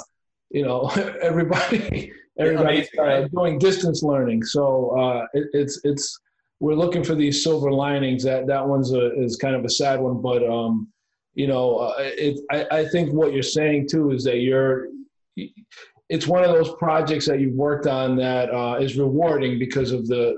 you 0.51 0.63
know 0.63 0.89
everybody 1.23 2.13
everybody's 2.39 2.89
uh, 2.99 3.03
right? 3.03 3.31
doing 3.33 3.59
distance 3.59 4.03
learning 4.03 4.43
so 4.43 4.91
uh, 4.99 5.27
it, 5.35 5.49
it's 5.53 5.81
it's 5.85 6.19
we're 6.61 6.75
looking 6.75 7.05
for 7.05 7.15
these 7.15 7.43
silver 7.43 7.71
linings 7.71 8.25
that 8.25 8.47
that 8.47 8.67
one's 8.67 8.93
a, 8.93 9.13
is 9.21 9.37
kind 9.37 9.55
of 9.55 9.65
a 9.65 9.69
sad 9.69 10.01
one 10.01 10.21
but 10.21 10.43
um 10.49 10.89
you 11.37 11.47
know 11.47 11.77
uh, 11.77 11.95
it 11.99 12.41
I, 12.51 12.81
I 12.81 12.89
think 12.89 13.13
what 13.13 13.33
you're 13.33 13.43
saying 13.43 13.89
too 13.89 14.11
is 14.11 14.25
that 14.25 14.39
you're 14.39 14.89
it's 16.09 16.27
one 16.27 16.43
of 16.43 16.51
those 16.51 16.75
projects 16.75 17.27
that 17.27 17.41
you've 17.41 17.55
worked 17.55 17.87
on 17.87 18.17
that 18.17 18.53
uh, 18.53 18.77
is 18.81 18.97
rewarding 18.97 19.59
because 19.59 19.93
of 19.93 20.09
the 20.09 20.37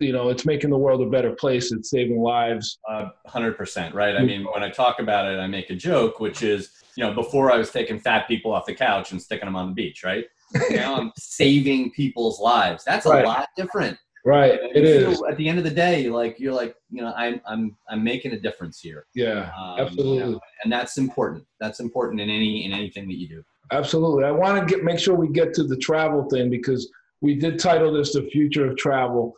you 0.00 0.12
know 0.12 0.28
it's 0.28 0.44
making 0.44 0.70
the 0.70 0.78
world 0.78 1.00
a 1.02 1.06
better 1.06 1.32
place 1.32 1.70
it's 1.70 1.90
saving 1.90 2.20
lives 2.20 2.78
uh, 2.88 3.08
100% 3.28 3.94
right 3.94 4.16
i 4.16 4.24
mean 4.24 4.44
when 4.54 4.62
i 4.62 4.70
talk 4.70 5.00
about 5.00 5.26
it 5.26 5.38
i 5.38 5.46
make 5.46 5.70
a 5.70 5.74
joke 5.74 6.20
which 6.20 6.42
is 6.42 6.78
you 6.98 7.04
know, 7.04 7.14
before 7.14 7.52
I 7.52 7.56
was 7.56 7.70
taking 7.70 8.00
fat 8.00 8.26
people 8.26 8.52
off 8.52 8.66
the 8.66 8.74
couch 8.74 9.12
and 9.12 9.22
sticking 9.22 9.46
them 9.46 9.54
on 9.54 9.68
the 9.68 9.72
beach, 9.72 10.02
right? 10.02 10.24
now 10.70 10.96
I'm 10.96 11.12
saving 11.16 11.92
people's 11.92 12.40
lives. 12.40 12.82
That's 12.82 13.06
a 13.06 13.10
right. 13.10 13.24
lot 13.24 13.48
different. 13.56 13.96
Right. 14.28 14.60
it 14.74 14.84
is. 14.84 15.22
At 15.26 15.38
the 15.38 15.48
end 15.48 15.56
of 15.56 15.64
the 15.64 15.70
day, 15.70 16.10
like 16.10 16.38
you're 16.38 16.52
like, 16.52 16.76
you 16.90 17.00
know, 17.00 17.14
I'm 17.16 17.40
I'm 17.46 17.74
I'm 17.88 18.04
making 18.04 18.32
a 18.32 18.38
difference 18.38 18.78
here. 18.78 19.06
Yeah. 19.14 19.50
Um, 19.58 19.80
absolutely. 19.80 20.14
You 20.16 20.32
know, 20.32 20.40
and 20.62 20.70
that's 20.70 20.98
important. 20.98 21.46
That's 21.60 21.80
important 21.80 22.20
in 22.20 22.28
any 22.28 22.66
in 22.66 22.72
anything 22.72 23.08
that 23.08 23.16
you 23.16 23.26
do. 23.26 23.42
Absolutely. 23.72 24.24
I 24.24 24.30
want 24.30 24.58
to 24.58 24.74
get 24.74 24.84
make 24.84 24.98
sure 24.98 25.14
we 25.14 25.30
get 25.30 25.54
to 25.54 25.64
the 25.64 25.78
travel 25.78 26.28
thing 26.28 26.50
because 26.50 26.90
we 27.22 27.36
did 27.36 27.58
title 27.58 27.90
this 27.90 28.12
the 28.12 28.28
future 28.30 28.70
of 28.70 28.76
travel. 28.76 29.32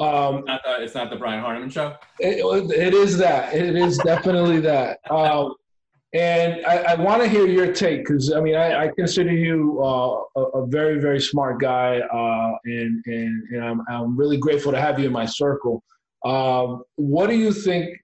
Um, 0.00 0.38
it's, 0.38 0.46
not 0.48 0.60
the, 0.64 0.82
it's 0.82 0.94
not 0.96 1.10
the 1.10 1.16
Brian 1.16 1.40
Hardiman 1.40 1.70
show. 1.70 1.94
It, 2.18 2.44
it 2.72 2.94
is 2.94 3.16
that. 3.18 3.54
It 3.54 3.76
is 3.76 3.96
definitely 3.98 4.58
that. 4.60 4.98
Um, 5.10 5.54
and 6.14 6.64
I, 6.66 6.92
I 6.92 6.94
want 6.96 7.22
to 7.22 7.28
hear 7.28 7.46
your 7.46 7.72
take 7.72 8.04
because 8.04 8.32
I 8.32 8.40
mean 8.40 8.54
I, 8.54 8.84
I 8.84 8.88
consider 8.88 9.32
you 9.32 9.80
uh, 9.82 10.40
a, 10.40 10.42
a, 10.58 10.66
very 10.66 11.00
very 11.00 11.20
smart 11.20 11.58
guy, 11.60 12.00
uh, 12.00 12.52
and 12.64 13.02
and, 13.06 13.42
and 13.50 13.64
I'm, 13.64 13.80
I'm 13.88 14.16
really 14.16 14.36
grateful 14.36 14.72
to 14.72 14.80
have 14.80 14.98
you 14.98 15.06
in 15.06 15.12
my 15.12 15.24
circle. 15.24 15.82
Um, 16.24 16.82
what 16.96 17.30
do 17.30 17.36
you 17.36 17.52
think 17.52 17.96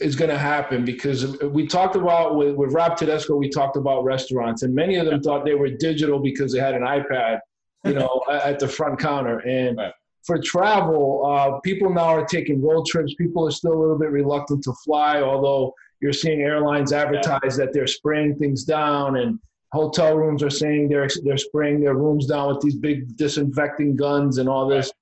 is 0.00 0.16
going 0.16 0.30
to 0.30 0.38
happen? 0.38 0.84
Because 0.84 1.40
we 1.42 1.66
talked 1.66 1.94
about 1.94 2.36
with, 2.36 2.54
with 2.56 2.72
Rob 2.72 2.96
Tedesco, 2.96 3.36
we 3.36 3.48
talked 3.48 3.76
about 3.76 4.04
restaurants, 4.04 4.62
and 4.62 4.74
many 4.74 4.96
of 4.96 5.06
them 5.06 5.22
thought 5.22 5.44
they 5.44 5.54
were 5.54 5.70
digital 5.70 6.18
because 6.18 6.52
they 6.52 6.58
had 6.58 6.74
an 6.74 6.82
iPad, 6.82 7.38
you 7.84 7.94
know, 7.94 8.22
at 8.30 8.58
the 8.58 8.68
front 8.68 8.98
counter. 8.98 9.38
And 9.38 9.78
right. 9.78 9.92
for 10.24 10.38
travel, 10.42 11.24
uh, 11.24 11.60
people 11.60 11.90
now 11.90 12.08
are 12.08 12.26
taking 12.26 12.60
road 12.60 12.86
trips. 12.86 13.14
People 13.14 13.46
are 13.46 13.52
still 13.52 13.72
a 13.72 13.80
little 13.80 13.98
bit 13.98 14.10
reluctant 14.10 14.64
to 14.64 14.72
fly, 14.84 15.22
although 15.22 15.72
you're 16.00 16.12
seeing 16.12 16.40
airlines 16.42 16.92
advertise 16.92 17.56
that 17.56 17.72
they're 17.72 17.86
spraying 17.86 18.36
things 18.36 18.64
down, 18.64 19.16
and 19.16 19.38
hotel 19.72 20.16
rooms 20.16 20.42
are 20.42 20.50
saying 20.50 20.88
they're 20.88 21.08
they're 21.24 21.36
spraying 21.36 21.80
their 21.80 21.94
rooms 21.94 22.26
down 22.26 22.48
with 22.48 22.60
these 22.60 22.76
big 22.76 23.16
disinfecting 23.16 23.96
guns 23.96 24.38
and 24.38 24.48
all 24.48 24.68
this. 24.68 24.92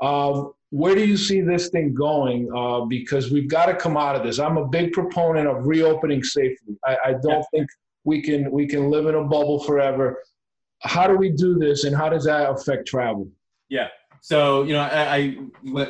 Um, 0.00 0.52
where 0.70 0.94
do 0.94 1.04
you 1.04 1.16
see 1.16 1.40
this 1.40 1.68
thing 1.68 1.94
going? 1.94 2.48
Uh, 2.56 2.84
because 2.84 3.30
we've 3.30 3.48
got 3.48 3.66
to 3.66 3.74
come 3.74 3.96
out 3.96 4.14
of 4.14 4.22
this. 4.22 4.38
I'm 4.38 4.56
a 4.56 4.66
big 4.66 4.92
proponent 4.92 5.48
of 5.48 5.66
reopening 5.66 6.22
safely. 6.22 6.76
I, 6.84 6.96
I 7.06 7.14
don't 7.14 7.44
think 7.52 7.68
we 8.04 8.22
can 8.22 8.50
we 8.50 8.66
can 8.66 8.90
live 8.90 9.06
in 9.06 9.14
a 9.14 9.24
bubble 9.24 9.62
forever. 9.62 10.22
How 10.82 11.06
do 11.06 11.16
we 11.16 11.30
do 11.30 11.58
this, 11.58 11.84
and 11.84 11.94
how 11.94 12.08
does 12.08 12.24
that 12.24 12.48
affect 12.48 12.88
travel? 12.88 13.28
Yeah, 13.68 13.88
so 14.20 14.62
you 14.64 14.74
know, 14.74 14.80
I, 14.80 15.16
I, 15.16 15.36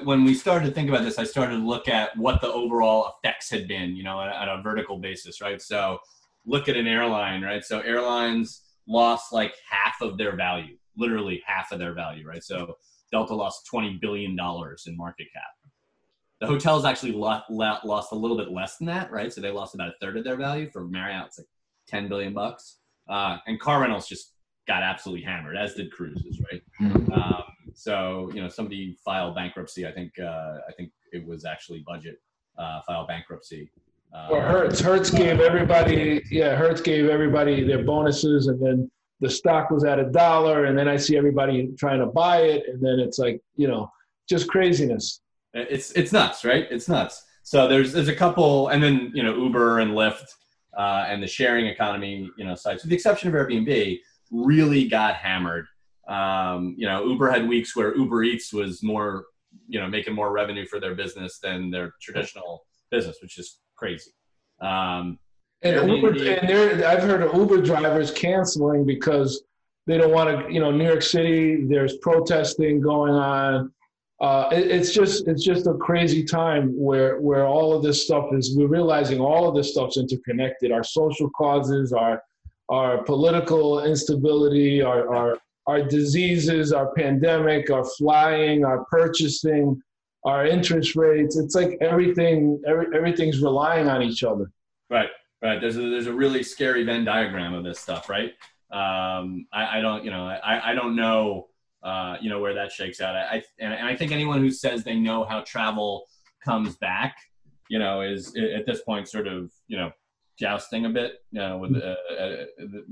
when 0.04 0.24
we 0.24 0.34
started 0.34 0.66
to 0.66 0.72
think 0.72 0.88
about 0.88 1.04
this, 1.04 1.18
I 1.18 1.24
started 1.24 1.56
to 1.56 1.66
look 1.66 1.88
at 1.88 2.16
what 2.16 2.40
the 2.40 2.52
overall 2.52 3.14
effects 3.24 3.50
had 3.50 3.66
been, 3.66 3.96
you 3.96 4.02
know, 4.02 4.20
at, 4.20 4.28
at 4.28 4.48
a 4.48 4.62
vertical 4.62 4.98
basis, 4.98 5.40
right? 5.40 5.60
So 5.60 5.98
look 6.46 6.68
at 6.68 6.76
an 6.76 6.86
airline, 6.86 7.42
right? 7.42 7.64
So 7.64 7.80
airlines 7.80 8.62
lost 8.86 9.32
like 9.32 9.54
half 9.68 10.00
of 10.00 10.16
their 10.16 10.36
value, 10.36 10.76
literally 10.96 11.42
half 11.44 11.72
of 11.72 11.78
their 11.78 11.94
value, 11.94 12.26
right? 12.26 12.42
So 12.42 12.76
Delta 13.12 13.34
lost 13.34 13.66
twenty 13.66 13.98
billion 14.00 14.36
dollars 14.36 14.84
in 14.86 14.96
market 14.96 15.26
cap. 15.32 15.42
The 16.40 16.46
hotels 16.46 16.86
actually 16.86 17.12
lost, 17.12 17.50
lost 17.50 18.12
a 18.12 18.14
little 18.14 18.36
bit 18.36 18.50
less 18.50 18.78
than 18.78 18.86
that, 18.86 19.10
right? 19.10 19.30
So 19.32 19.40
they 19.40 19.50
lost 19.50 19.74
about 19.74 19.88
a 19.88 19.94
third 20.00 20.16
of 20.16 20.24
their 20.24 20.36
value. 20.36 20.70
For 20.70 20.84
Marriott, 20.86 21.26
it's 21.26 21.38
like 21.38 21.48
ten 21.86 22.08
billion 22.08 22.32
bucks. 22.32 22.78
Uh, 23.08 23.38
and 23.46 23.60
car 23.60 23.80
rentals 23.80 24.08
just 24.08 24.32
got 24.66 24.82
absolutely 24.82 25.24
hammered, 25.24 25.56
as 25.56 25.74
did 25.74 25.92
cruises, 25.92 26.40
right? 26.50 26.62
Mm-hmm. 26.80 27.12
Um, 27.12 27.42
so 27.74 28.30
you 28.34 28.42
know, 28.42 28.48
somebody 28.48 28.96
filed 29.04 29.34
bankruptcy. 29.34 29.86
I 29.86 29.92
think 29.92 30.12
uh, 30.18 30.58
I 30.68 30.72
think 30.76 30.90
it 31.12 31.26
was 31.26 31.44
actually 31.44 31.84
budget. 31.86 32.20
uh, 32.60 32.80
file 32.82 33.06
bankruptcy. 33.06 33.70
Uh, 34.14 34.28
or 34.30 34.42
Hertz. 34.42 34.80
Hertz 34.80 35.10
gave 35.10 35.40
everybody, 35.40 36.22
yeah, 36.30 36.56
Hertz 36.56 36.80
gave 36.80 37.08
everybody 37.08 37.62
their 37.64 37.84
bonuses, 37.84 38.48
and 38.48 38.60
then 38.60 38.90
the 39.20 39.30
stock 39.30 39.70
was 39.70 39.84
at 39.84 39.98
a 39.98 40.04
dollar, 40.10 40.64
and 40.64 40.76
then 40.76 40.88
I 40.88 40.96
see 40.96 41.16
everybody 41.16 41.70
trying 41.78 42.00
to 42.00 42.06
buy 42.06 42.42
it, 42.42 42.64
and 42.68 42.82
then 42.82 42.98
it's 42.98 43.18
like, 43.18 43.40
you 43.56 43.68
know, 43.68 43.90
just 44.28 44.48
craziness. 44.48 45.20
It's 45.54 45.92
it's 45.92 46.12
nuts, 46.12 46.44
right? 46.44 46.66
It's 46.70 46.88
nuts. 46.88 47.24
So 47.42 47.68
there's 47.68 47.92
there's 47.92 48.08
a 48.08 48.14
couple, 48.14 48.68
and 48.68 48.82
then 48.82 49.10
you 49.14 49.22
know 49.22 49.36
Uber 49.36 49.80
and 49.80 49.92
Lyft 49.92 50.26
uh, 50.76 51.06
and 51.08 51.22
the 51.22 51.26
sharing 51.26 51.66
economy, 51.66 52.30
you 52.36 52.44
know, 52.44 52.54
sites, 52.54 52.82
with 52.82 52.90
the 52.90 52.96
exception 52.96 53.28
of 53.28 53.34
Airbnb, 53.34 53.98
really 54.30 54.88
got 54.88 55.14
hammered. 55.16 55.66
Um, 56.10 56.74
you 56.76 56.86
know, 56.86 57.06
Uber 57.06 57.30
had 57.30 57.48
weeks 57.48 57.76
where 57.76 57.96
Uber 57.96 58.24
Eats 58.24 58.52
was 58.52 58.82
more, 58.82 59.26
you 59.68 59.78
know, 59.78 59.86
making 59.86 60.14
more 60.14 60.32
revenue 60.32 60.66
for 60.66 60.80
their 60.80 60.94
business 60.94 61.38
than 61.38 61.70
their 61.70 61.92
traditional 62.02 62.66
business, 62.90 63.18
which 63.22 63.38
is 63.38 63.60
crazy. 63.76 64.10
Um, 64.60 65.18
and 65.62 65.88
Uber, 65.88 66.08
and 66.08 66.82
I've 66.82 67.02
heard 67.02 67.22
of 67.22 67.34
Uber 67.34 67.62
drivers 67.62 68.10
canceling 68.10 68.84
because 68.84 69.42
they 69.86 69.98
don't 69.98 70.10
want 70.10 70.46
to. 70.46 70.52
You 70.52 70.58
know, 70.60 70.70
New 70.70 70.86
York 70.86 71.02
City, 71.02 71.64
there's 71.64 71.98
protesting 71.98 72.80
going 72.80 73.12
on. 73.12 73.72
Uh, 74.20 74.48
it, 74.52 74.70
it's 74.70 74.92
just 74.92 75.28
it's 75.28 75.44
just 75.44 75.66
a 75.66 75.74
crazy 75.74 76.24
time 76.24 76.72
where 76.76 77.20
where 77.20 77.46
all 77.46 77.72
of 77.76 77.82
this 77.82 78.02
stuff 78.04 78.32
is. 78.32 78.56
We're 78.56 78.68
realizing 78.68 79.20
all 79.20 79.48
of 79.48 79.54
this 79.54 79.72
stuff's 79.72 79.96
interconnected. 79.96 80.72
Our 80.72 80.84
social 80.84 81.30
causes, 81.36 81.92
our 81.92 82.22
our 82.68 83.04
political 83.04 83.84
instability, 83.84 84.82
our 84.82 85.14
our 85.14 85.38
our 85.70 85.82
diseases, 85.98 86.72
our 86.72 86.88
pandemic, 86.94 87.70
our 87.70 87.84
flying, 87.98 88.64
our 88.64 88.84
purchasing, 88.96 89.66
our 90.24 90.44
interest 90.56 90.96
rates. 90.96 91.34
It's 91.42 91.54
like 91.54 91.72
everything 91.80 92.60
every, 92.70 92.86
everything's 92.98 93.40
relying 93.48 93.88
on 93.88 94.02
each 94.02 94.22
other. 94.30 94.46
Right. 94.96 95.10
Right. 95.42 95.58
There's 95.60 95.76
a 95.76 95.86
there's 95.92 96.10
a 96.14 96.18
really 96.24 96.42
scary 96.42 96.82
Venn 96.84 97.04
diagram 97.04 97.54
of 97.54 97.62
this 97.64 97.78
stuff, 97.78 98.10
right? 98.16 98.32
Um, 98.80 99.46
I, 99.52 99.78
I 99.78 99.80
don't, 99.80 100.04
you 100.04 100.10
know, 100.10 100.26
I, 100.26 100.70
I 100.70 100.74
don't 100.74 100.94
know, 100.94 101.48
uh, 101.82 102.16
you 102.22 102.28
know, 102.30 102.40
where 102.40 102.54
that 102.54 102.70
shakes 102.70 103.00
out. 103.00 103.16
I, 103.16 103.42
and, 103.58 103.72
and 103.72 103.86
I 103.86 103.96
think 103.96 104.12
anyone 104.12 104.40
who 104.40 104.50
says 104.50 104.84
they 104.84 104.96
know 104.96 105.24
how 105.24 105.40
travel 105.54 106.04
comes 106.44 106.76
back, 106.76 107.16
you 107.68 107.78
know, 107.78 108.02
is 108.02 108.36
at 108.58 108.66
this 108.66 108.80
point 108.82 109.08
sort 109.08 109.26
of, 109.26 109.50
you 109.68 109.76
know, 109.78 109.90
jousting 110.38 110.84
a 110.84 110.90
bit. 110.90 111.12
You 111.32 111.40
know, 111.40 111.58
with 111.58 111.76
uh, 111.76 111.96
uh, 112.22 112.36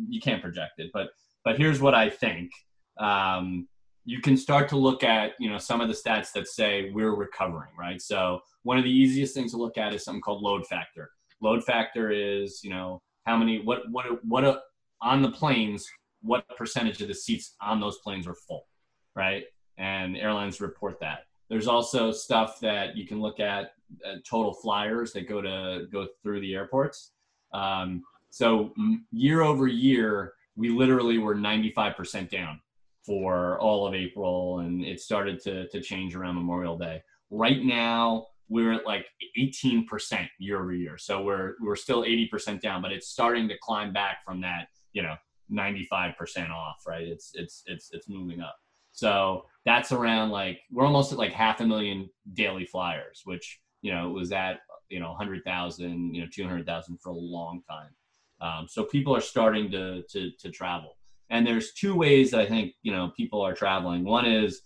you 0.08 0.20
can't 0.20 0.42
project 0.42 0.74
it, 0.78 0.90
but 0.92 1.08
but 1.44 1.58
here's 1.58 1.80
what 1.80 1.94
I 1.94 2.08
think. 2.10 2.50
Um, 2.98 3.68
you 4.04 4.20
can 4.20 4.36
start 4.36 4.68
to 4.70 4.76
look 4.76 5.04
at 5.04 5.32
you 5.38 5.50
know 5.50 5.58
some 5.58 5.80
of 5.80 5.88
the 5.88 5.94
stats 5.94 6.32
that 6.32 6.48
say 6.48 6.90
we're 6.90 7.14
recovering, 7.14 7.70
right? 7.78 8.00
So 8.00 8.40
one 8.62 8.78
of 8.78 8.84
the 8.84 8.90
easiest 8.90 9.34
things 9.34 9.52
to 9.52 9.56
look 9.56 9.78
at 9.78 9.94
is 9.94 10.04
something 10.04 10.20
called 10.20 10.42
load 10.42 10.66
factor. 10.66 11.10
Load 11.40 11.64
factor 11.64 12.10
is, 12.10 12.60
you 12.62 12.70
know, 12.70 13.00
how 13.24 13.36
many, 13.36 13.60
what, 13.60 13.82
what, 13.90 14.24
what, 14.24 14.44
a, 14.44 14.60
on 15.00 15.22
the 15.22 15.30
planes, 15.30 15.88
what 16.22 16.44
percentage 16.56 17.00
of 17.00 17.08
the 17.08 17.14
seats 17.14 17.54
on 17.60 17.80
those 17.80 17.98
planes 17.98 18.26
are 18.26 18.34
full, 18.34 18.66
right? 19.14 19.44
And 19.76 20.16
airlines 20.16 20.60
report 20.60 20.98
that. 21.00 21.20
There's 21.48 21.68
also 21.68 22.10
stuff 22.10 22.60
that 22.60 22.96
you 22.96 23.06
can 23.06 23.20
look 23.20 23.40
at, 23.40 23.72
uh, 24.04 24.16
total 24.28 24.52
flyers 24.52 25.12
that 25.12 25.28
go 25.28 25.40
to 25.40 25.86
go 25.90 26.08
through 26.22 26.40
the 26.40 26.54
airports. 26.54 27.12
Um, 27.54 28.02
so 28.30 28.74
year 29.12 29.40
over 29.42 29.66
year, 29.66 30.34
we 30.56 30.68
literally 30.68 31.18
were 31.18 31.34
95% 31.34 32.28
down 32.28 32.60
for 33.08 33.58
all 33.58 33.86
of 33.86 33.94
April, 33.94 34.58
and 34.58 34.84
it 34.84 35.00
started 35.00 35.40
to 35.40 35.66
to 35.68 35.80
change 35.80 36.14
around 36.14 36.34
Memorial 36.34 36.76
Day. 36.76 37.02
Right 37.30 37.64
now, 37.64 38.26
we're 38.50 38.72
at 38.74 38.84
like 38.84 39.06
18% 39.38 40.28
year 40.38 40.60
over 40.60 40.74
year. 40.74 40.98
So 40.98 41.22
we're 41.22 41.54
we're 41.62 41.74
still 41.76 42.02
80% 42.02 42.60
down, 42.60 42.82
but 42.82 42.92
it's 42.92 43.08
starting 43.08 43.48
to 43.48 43.54
climb 43.62 43.94
back 43.94 44.18
from 44.26 44.42
that, 44.42 44.68
you 44.92 45.02
know, 45.02 45.14
95% 45.50 46.50
off, 46.50 46.82
right? 46.86 47.08
It's 47.08 47.30
it's 47.34 47.62
it's 47.64 47.88
it's 47.92 48.10
moving 48.10 48.42
up. 48.42 48.56
So 48.92 49.46
that's 49.64 49.90
around 49.90 50.30
like 50.30 50.60
we're 50.70 50.84
almost 50.84 51.10
at 51.12 51.18
like 51.18 51.32
half 51.32 51.60
a 51.60 51.66
million 51.66 52.10
daily 52.34 52.66
flyers, 52.66 53.22
which 53.24 53.58
you 53.80 53.90
know 53.90 54.10
was 54.10 54.32
at 54.32 54.60
you 54.90 55.00
know 55.00 55.08
100,000, 55.08 56.14
you 56.14 56.20
know 56.20 56.28
200,000 56.30 56.98
for 57.00 57.08
a 57.08 57.16
long 57.16 57.62
time. 57.66 57.90
Um, 58.40 58.66
so 58.68 58.84
people 58.84 59.16
are 59.16 59.22
starting 59.22 59.70
to, 59.70 60.02
to 60.10 60.30
to 60.40 60.50
travel, 60.50 60.97
and 61.30 61.46
there's 61.46 61.72
two 61.74 61.94
ways 61.94 62.30
that 62.30 62.40
I 62.40 62.46
think 62.46 62.74
you 62.82 62.92
know 62.92 63.12
people 63.16 63.40
are 63.42 63.54
traveling. 63.54 64.04
One 64.04 64.26
is 64.26 64.62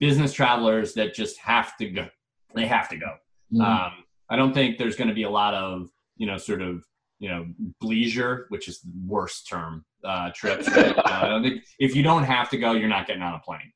business 0.00 0.32
travelers 0.32 0.94
that 0.94 1.14
just 1.14 1.38
have 1.38 1.76
to 1.76 1.88
go 1.88 2.08
they 2.54 2.66
have 2.66 2.88
to 2.90 2.96
go. 2.96 3.14
Mm-hmm. 3.52 3.60
Um, 3.60 3.92
I 4.30 4.36
don't 4.36 4.54
think 4.54 4.78
there's 4.78 4.96
going 4.96 5.08
to 5.08 5.14
be 5.14 5.24
a 5.24 5.30
lot 5.30 5.54
of 5.54 5.88
you 6.16 6.26
know 6.26 6.36
sort 6.36 6.62
of 6.62 6.84
you 7.18 7.28
know 7.28 7.46
leisure, 7.80 8.46
which 8.48 8.68
is 8.68 8.80
the 8.80 8.90
worst 9.06 9.48
term 9.48 9.84
uh, 10.04 10.30
trips. 10.34 10.68
Right? 10.76 10.96
uh, 10.96 11.02
I 11.04 11.28
don't 11.28 11.42
think 11.42 11.62
if 11.78 11.94
you 11.94 12.02
don't 12.02 12.24
have 12.24 12.50
to 12.50 12.58
go, 12.58 12.72
you're 12.72 12.88
not 12.88 13.06
getting 13.06 13.22
on 13.22 13.34
a 13.34 13.40
plane. 13.40 13.72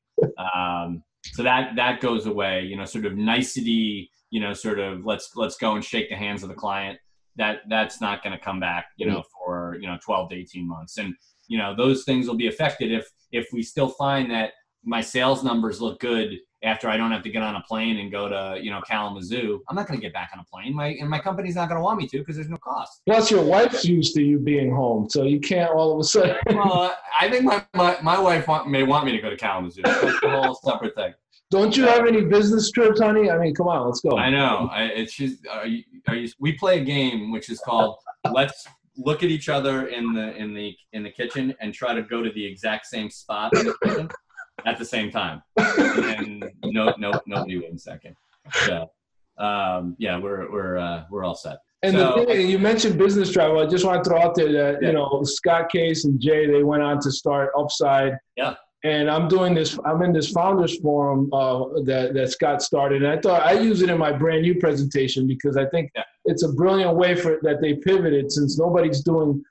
Um, 0.54 1.02
so 1.24 1.42
that 1.42 1.76
that 1.76 2.00
goes 2.00 2.26
away. 2.26 2.64
You 2.64 2.76
know, 2.76 2.84
sort 2.84 3.06
of 3.06 3.16
nicety. 3.16 4.10
You 4.30 4.40
know, 4.40 4.52
sort 4.52 4.78
of 4.78 5.04
let's 5.04 5.30
let's 5.36 5.56
go 5.56 5.74
and 5.74 5.84
shake 5.84 6.10
the 6.10 6.16
hands 6.16 6.42
of 6.42 6.48
the 6.48 6.54
client. 6.54 6.98
That 7.36 7.58
that's 7.68 8.00
not 8.00 8.22
going 8.22 8.36
to 8.36 8.42
come 8.42 8.60
back. 8.60 8.86
You 8.96 9.06
know, 9.06 9.18
mm-hmm. 9.18 9.44
for 9.44 9.76
you 9.80 9.86
know 9.86 9.98
12 10.04 10.30
to 10.30 10.36
18 10.36 10.66
months, 10.66 10.98
and 10.98 11.14
you 11.48 11.58
know 11.58 11.74
those 11.74 12.04
things 12.04 12.26
will 12.26 12.36
be 12.36 12.48
affected 12.48 12.92
if 12.92 13.08
if 13.32 13.48
we 13.52 13.62
still 13.62 13.88
find 13.88 14.30
that 14.30 14.52
my 14.84 15.00
sales 15.00 15.42
numbers 15.42 15.80
look 15.80 15.98
good 16.00 16.38
after 16.62 16.88
I 16.88 16.96
don't 16.96 17.12
have 17.12 17.22
to 17.22 17.30
get 17.30 17.42
on 17.42 17.54
a 17.54 17.62
plane 17.62 17.98
and 17.98 18.10
go 18.10 18.28
to 18.28 18.58
you 18.60 18.70
know 18.70 18.80
Kalamazoo, 18.80 19.62
I'm 19.68 19.76
not 19.76 19.86
going 19.86 19.98
to 19.98 20.02
get 20.04 20.12
back 20.12 20.30
on 20.32 20.40
a 20.40 20.44
plane. 20.44 20.74
My 20.74 20.88
and 20.88 21.08
my 21.08 21.18
company's 21.18 21.54
not 21.54 21.68
going 21.68 21.78
to 21.78 21.82
want 21.82 21.98
me 21.98 22.06
to 22.08 22.18
because 22.18 22.36
there's 22.36 22.48
no 22.48 22.56
cost. 22.58 23.02
Plus, 23.06 23.30
your 23.30 23.44
wife's 23.44 23.84
used 23.84 24.14
to 24.14 24.22
you 24.22 24.38
being 24.38 24.74
home, 24.74 25.08
so 25.08 25.24
you 25.24 25.40
can't 25.40 25.70
all 25.70 25.92
of 25.92 26.00
a 26.00 26.04
sudden. 26.04 26.36
well, 26.48 26.96
I 27.20 27.28
think 27.28 27.44
my, 27.44 27.64
my, 27.74 27.98
my 28.02 28.18
wife 28.18 28.48
want, 28.48 28.68
may 28.68 28.82
want 28.82 29.04
me 29.06 29.12
to 29.12 29.18
go 29.18 29.30
to 29.30 29.36
Kalamazoo. 29.36 29.82
That's 29.84 30.22
a 30.22 30.30
whole 30.30 30.54
separate 30.54 30.94
thing. 30.94 31.14
Don't 31.50 31.76
you 31.76 31.84
have 31.86 32.06
any 32.06 32.22
business 32.22 32.72
trips, 32.72 33.00
honey? 33.00 33.30
I 33.30 33.38
mean, 33.38 33.54
come 33.54 33.68
on, 33.68 33.86
let's 33.86 34.00
go. 34.00 34.16
I 34.16 34.30
know. 34.30 34.68
I, 34.72 34.84
it's 34.84 35.14
just 35.14 35.46
are 35.46 35.66
you, 35.66 35.84
are 36.08 36.16
you, 36.16 36.28
we 36.40 36.52
play 36.52 36.80
a 36.80 36.84
game 36.84 37.30
which 37.30 37.50
is 37.50 37.60
called 37.60 37.98
Let's 38.32 38.66
look 38.96 39.22
at 39.22 39.30
each 39.30 39.48
other 39.48 39.88
in 39.88 40.12
the 40.12 40.34
in 40.36 40.54
the 40.54 40.76
in 40.92 41.02
the 41.02 41.10
kitchen 41.10 41.54
and 41.60 41.74
try 41.74 41.94
to 41.94 42.02
go 42.02 42.22
to 42.22 42.30
the 42.30 42.44
exact 42.44 42.86
same 42.86 43.10
spot 43.10 43.56
in 43.56 43.66
the 43.66 43.74
kitchen 43.84 44.08
at 44.64 44.78
the 44.78 44.84
same 44.84 45.10
time. 45.10 45.42
And 45.56 46.44
no, 46.64 46.94
no, 46.98 47.12
nobody 47.26 47.58
wins 47.58 47.84
second. 47.84 48.16
So, 48.66 48.90
um, 49.38 49.96
yeah, 49.98 50.18
we're 50.18 50.50
we're 50.50 50.78
uh, 50.78 51.04
we're 51.10 51.24
all 51.24 51.34
set. 51.34 51.58
And 51.82 51.94
so, 51.94 52.14
the 52.20 52.26
thing, 52.26 52.48
you 52.48 52.58
mentioned 52.58 52.98
business 52.98 53.30
travel. 53.30 53.58
I 53.60 53.66
just 53.66 53.84
want 53.84 54.02
to 54.02 54.10
throw 54.10 54.20
out 54.20 54.34
there 54.34 54.52
that 54.52 54.78
yeah. 54.80 54.88
you 54.88 54.94
know 54.94 55.22
Scott 55.24 55.70
Case 55.70 56.04
and 56.04 56.20
Jay 56.20 56.46
they 56.46 56.62
went 56.62 56.82
on 56.82 57.00
to 57.00 57.10
start 57.10 57.50
Upside. 57.58 58.16
Yeah. 58.36 58.54
And 58.84 59.10
I'm 59.10 59.26
doing 59.26 59.54
this. 59.54 59.76
I'm 59.84 60.02
in 60.02 60.12
this 60.12 60.30
founders 60.30 60.78
forum 60.78 61.28
uh, 61.32 61.64
that 61.84 62.14
that 62.14 62.30
Scott 62.30 62.62
started, 62.62 63.02
and 63.02 63.10
I 63.10 63.20
thought 63.20 63.42
I 63.42 63.52
use 63.52 63.82
it 63.82 63.90
in 63.90 63.98
my 63.98 64.12
brand 64.12 64.42
new 64.42 64.54
presentation 64.54 65.26
because 65.26 65.56
I 65.56 65.66
think 65.66 65.90
yeah. 65.94 66.04
It's 66.26 66.42
a 66.42 66.52
brilliant 66.52 66.96
way 66.96 67.14
for 67.14 67.38
that 67.42 67.60
they 67.60 67.74
pivoted 67.74 68.30
since 68.30 68.58
nobody's 68.58 69.00
doing 69.02 69.42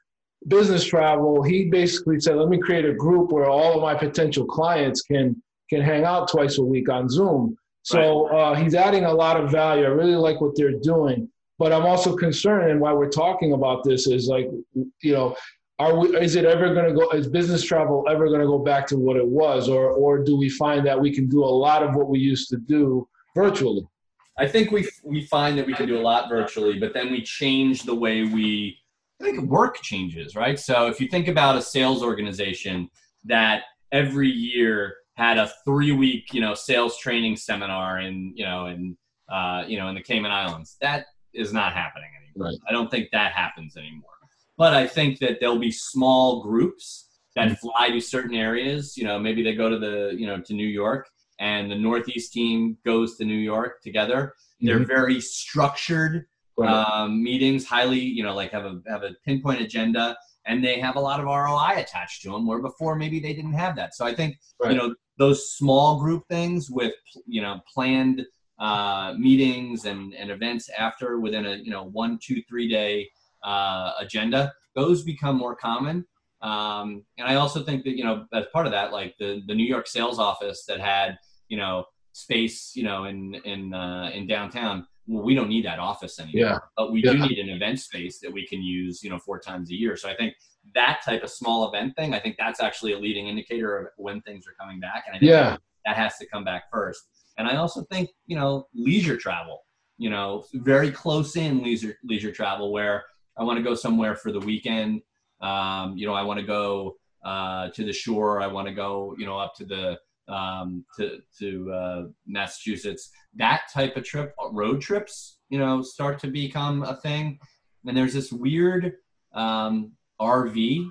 business 0.48 0.84
travel, 0.84 1.42
he 1.42 1.66
basically 1.66 2.20
said, 2.20 2.36
let 2.36 2.50
me 2.50 2.58
create 2.58 2.86
a 2.86 2.94
group 2.94 3.32
where 3.32 3.50
all 3.50 3.76
of 3.76 3.82
my 3.82 3.96
potential 3.96 4.46
clients 4.46 5.02
can 5.02 5.42
can 5.70 5.82
hang 5.82 6.04
out 6.04 6.30
twice 6.30 6.60
a 6.60 6.64
week 6.64 6.90
on 6.90 7.10
Zoom. 7.10 7.58
So 7.82 8.28
uh, 8.28 8.56
he's 8.56 8.76
adding 8.76 9.06
a 9.06 9.14
lot 9.14 9.40
of 9.40 9.52
value. 9.52 9.84
I 9.84 9.90
really 9.90 10.16
like 10.16 10.42
what 10.42 10.56
they're 10.56 10.80
doing, 10.80 11.30
but 11.60 11.72
I'm 11.72 11.86
also 11.86 12.16
concerned. 12.16 12.72
And 12.72 12.80
why 12.80 12.94
we're 12.94 13.10
talking 13.10 13.54
about 13.54 13.84
this 13.84 14.08
is 14.08 14.28
like, 14.28 14.50
you 14.74 15.14
know, 15.14 15.36
are 15.78 15.98
we? 15.98 16.16
Is 16.18 16.36
it 16.36 16.46
ever 16.46 16.74
going 16.74 16.88
to 16.88 16.94
go? 16.94 17.10
Is 17.12 17.28
business 17.28 17.64
travel 17.64 18.06
ever 18.10 18.28
going 18.28 18.42
to 18.42 18.48
go 18.48 18.60
back 18.60 18.88
to 18.88 18.98
what 18.98 19.18
it 19.18 19.28
was, 19.28 19.70
or 19.70 19.92
or 19.92 20.24
do 20.24 20.38
we 20.38 20.50
find 20.50 20.86
that 20.86 21.00
we 21.00 21.14
can 21.14 21.28
do 21.28 21.44
a 21.44 21.56
lot 21.66 21.84
of 21.84 21.96
what 21.96 22.08
we 22.08 22.20
used 22.20 22.50
to 22.50 22.58
do 22.58 23.08
virtually? 23.36 23.88
I 24.38 24.48
think 24.48 24.71
we 24.71 24.89
we 25.04 25.26
find 25.26 25.58
that 25.58 25.65
we 25.65 25.74
can 25.74 25.88
do 25.88 25.98
a 25.98 26.02
lot 26.02 26.30
virtually, 26.30 26.80
but 26.80 26.93
then 26.93 27.12
we 27.12 27.21
change 27.21 27.84
the 27.84 27.95
way 27.95 28.24
we 28.24 28.78
I 29.21 29.24
think 29.24 29.50
work 29.50 29.82
changes, 29.82 30.36
right? 30.36 30.60
So 30.60 30.88
if 30.88 31.00
you 31.00 31.08
think 31.08 31.28
about 31.28 31.58
a 31.58 31.62
sales 31.62 32.04
organization 32.04 32.90
that 33.23 33.63
every 33.92 34.29
year 34.29 34.96
had 35.13 35.38
a 35.38 35.52
three 35.63 35.94
week, 35.94 36.33
you 36.33 36.42
know, 36.42 36.54
sales 36.54 36.98
training 36.98 37.38
seminar 37.38 38.02
in, 38.02 38.33
you 38.36 38.44
know, 38.44 38.65
in, 38.65 38.98
uh, 39.29 39.63
you 39.65 39.77
know, 39.77 39.88
in 39.88 39.96
the 39.96 40.02
Cayman 40.02 40.31
Islands, 40.31 40.75
that 40.81 41.06
is 41.33 41.54
not 41.54 41.73
happening 41.73 42.10
anymore. 42.21 42.50
Right. 42.50 42.60
I 42.67 42.73
don't 42.73 42.92
think 42.92 43.10
that 43.13 43.31
happens 43.31 43.77
anymore. 43.77 44.10
But 44.58 44.73
I 44.73 44.86
think 44.88 45.19
that 45.19 45.40
there'll 45.40 45.60
be 45.60 45.71
small 45.71 46.44
groups 46.44 47.08
that 47.36 47.48
mm-hmm. 47.48 47.56
fly 47.56 47.90
to 47.90 48.02
certain 48.02 48.36
areas. 48.36 48.98
You 48.98 49.06
know, 49.06 49.17
maybe 49.17 49.44
they 49.44 49.56
go 49.56 49.69
to 49.69 49.79
the, 49.79 50.13
you 50.17 50.27
know, 50.27 50.42
to 50.42 50.54
New 50.54 50.67
York 50.67 51.10
and 51.40 51.69
the 51.69 51.75
Northeast 51.75 52.33
team 52.33 52.77
goes 52.86 53.17
to 53.17 53.25
New 53.25 53.33
York 53.38 53.81
together. 53.81 54.33
Mm-hmm. 54.38 54.67
They're 54.67 54.86
very 54.86 55.19
structured 55.19 56.25
right. 56.58 56.69
um, 56.69 57.23
meetings, 57.23 57.65
highly, 57.65 58.00
you 58.00 58.23
know, 58.23 58.33
like 58.33 58.52
have 58.52 58.65
a 58.65 58.81
have 58.88 59.04
a 59.04 59.12
pinpoint 59.25 59.62
agenda, 59.62 60.17
and 60.46 60.63
they 60.63 60.79
have 60.79 60.96
a 60.96 61.00
lot 61.00 61.19
of 61.19 61.25
ROI 61.25 61.79
attached 61.79 62.21
to 62.23 62.31
them. 62.31 62.48
Where 62.48 62.60
before 62.60 62.96
maybe 62.96 63.19
they 63.19 63.33
didn't 63.33 63.54
have 63.54 63.75
that. 63.75 63.96
So 63.96 64.06
I 64.06 64.13
think 64.13 64.38
right. 64.62 64.71
you 64.71 64.77
know 64.77 64.96
those 65.17 65.52
small 65.52 66.00
group 66.00 66.23
things 66.29 66.69
with 66.69 66.94
you 67.25 67.42
know 67.42 67.60
planned 67.73 68.25
uh, 68.60 69.13
meetings 69.17 69.86
and, 69.86 70.13
and 70.13 70.31
events 70.31 70.69
after 70.69 71.19
within 71.19 71.46
a 71.46 71.56
you 71.56 71.71
know 71.71 71.83
one 71.83 72.17
two 72.21 72.42
three 72.48 72.69
day 72.69 73.10
uh, 73.44 73.94
agenda 74.00 74.52
those 74.75 75.04
become 75.04 75.38
more 75.38 75.56
common 75.56 76.06
um, 76.42 77.04
and 77.17 77.27
i 77.27 77.36
also 77.36 77.63
think 77.63 77.83
that 77.83 77.98
you 77.98 78.04
know 78.04 78.25
as 78.33 78.46
part 78.54 78.65
of 78.65 78.71
that 78.71 78.92
like 78.92 79.13
the, 79.19 79.42
the 79.48 79.54
new 79.54 79.65
york 79.65 79.88
sales 79.88 80.19
office 80.19 80.65
that 80.65 80.79
had 80.79 81.17
you 81.50 81.58
know 81.58 81.85
space 82.12 82.71
you 82.75 82.83
know 82.83 83.06
in 83.06 83.35
in 83.46 83.73
uh, 83.73 84.10
in 84.13 84.25
downtown 84.27 84.85
well, 85.08 85.23
we 85.23 85.35
don't 85.35 85.50
need 85.50 85.65
that 85.65 85.79
office 85.79 86.19
anymore 86.19 86.41
Yeah. 86.50 86.60
but 86.77 86.91
we 86.91 87.04
Yeah. 87.04 87.13
do 87.13 87.19
need 87.27 87.37
an 87.39 87.50
event 87.50 87.79
space 87.79 88.19
that 88.19 88.31
we 88.31 88.48
can 88.48 88.62
use 88.62 89.04
you 89.04 89.10
know 89.10 89.19
four 89.19 89.39
times 89.39 89.69
a 89.71 89.75
year 89.75 89.96
so 89.98 90.10
i 90.10 90.15
think 90.15 90.33
that 90.73 91.02
type 91.06 91.23
of 91.23 91.29
small 91.29 91.67
event 91.69 91.96
thing 91.96 92.13
i 92.13 92.19
think 92.19 92.35
that's 92.39 92.60
actually 92.62 92.93
a 92.93 93.00
leading 93.00 93.27
indicator 93.27 93.77
of 93.77 93.87
when 93.98 94.21
things 94.21 94.46
are 94.48 94.54
coming 94.60 94.79
back 94.79 95.04
and 95.08 95.15
i 95.15 95.19
think 95.19 95.29
Yeah. 95.29 95.58
that 95.85 95.96
has 95.98 96.17
to 96.17 96.25
come 96.27 96.43
back 96.43 96.63
first. 96.71 97.02
And 97.37 97.48
I 97.50 97.58
also 97.58 97.83
think, 97.91 98.10
you 98.27 98.37
know, 98.39 98.65
leisure 98.73 99.17
travel, 99.17 99.58
you 99.98 100.10
know, 100.10 100.46
very 100.54 100.89
close 100.89 101.35
in 101.35 101.62
leisure 101.62 101.96
leisure 102.04 102.31
travel 102.31 102.71
where 102.71 103.04
I 103.37 103.43
want 103.43 103.58
to 103.58 103.63
go 103.63 103.75
somewhere 103.75 104.15
for 104.15 104.31
the 104.31 104.39
weekend. 104.39 105.02
Um, 105.41 105.96
you 105.98 106.08
know, 106.08 106.13
I 106.13 106.23
want 106.23 106.39
to 106.39 106.46
go 106.46 106.96
uh, 107.25 107.69
to 107.75 107.83
the 107.83 107.91
shore. 107.91 108.41
I 108.41 108.48
want 108.48 108.67
to 108.69 108.73
go, 108.73 109.15
you 109.19 109.25
know, 109.27 109.37
up 109.37 109.54
to 109.60 109.65
the 109.65 110.00
um, 110.28 110.86
to 110.98 111.19
to 111.40 111.71
uh, 111.71 112.04
Massachusetts. 112.26 113.12
That 113.36 113.63
type 113.73 113.98
of 113.98 114.04
trip, 114.04 114.34
uh, 114.44 114.52
road 114.52 114.82
trips, 114.82 115.40
you 115.50 115.60
know, 115.60 115.82
start 115.82 116.19
to 116.19 116.28
become 116.28 116.84
a 116.84 116.96
thing. 116.96 117.40
And 117.86 117.96
there's 117.96 118.13
this 118.13 118.32
weird 118.32 118.94
um, 119.34 119.92
RV 120.19 120.90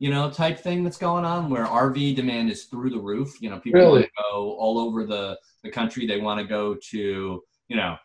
you 0.00 0.08
know, 0.08 0.30
type 0.30 0.58
thing 0.58 0.82
that's 0.82 0.96
going 0.96 1.26
on 1.26 1.50
where 1.50 1.66
RV 1.66 2.16
demand 2.16 2.50
is 2.50 2.64
through 2.64 2.88
the 2.88 2.98
roof. 2.98 3.36
You 3.40 3.50
know, 3.50 3.60
people 3.60 3.80
Really? 3.80 4.10
go 4.32 4.56
all 4.58 4.78
over 4.78 5.04
the, 5.04 5.38
the 5.62 5.70
country. 5.70 6.06
They 6.06 6.18
want 6.18 6.40
to 6.40 6.46
go 6.46 6.74
to, 6.74 7.42
you 7.68 7.76
know, 7.76 7.96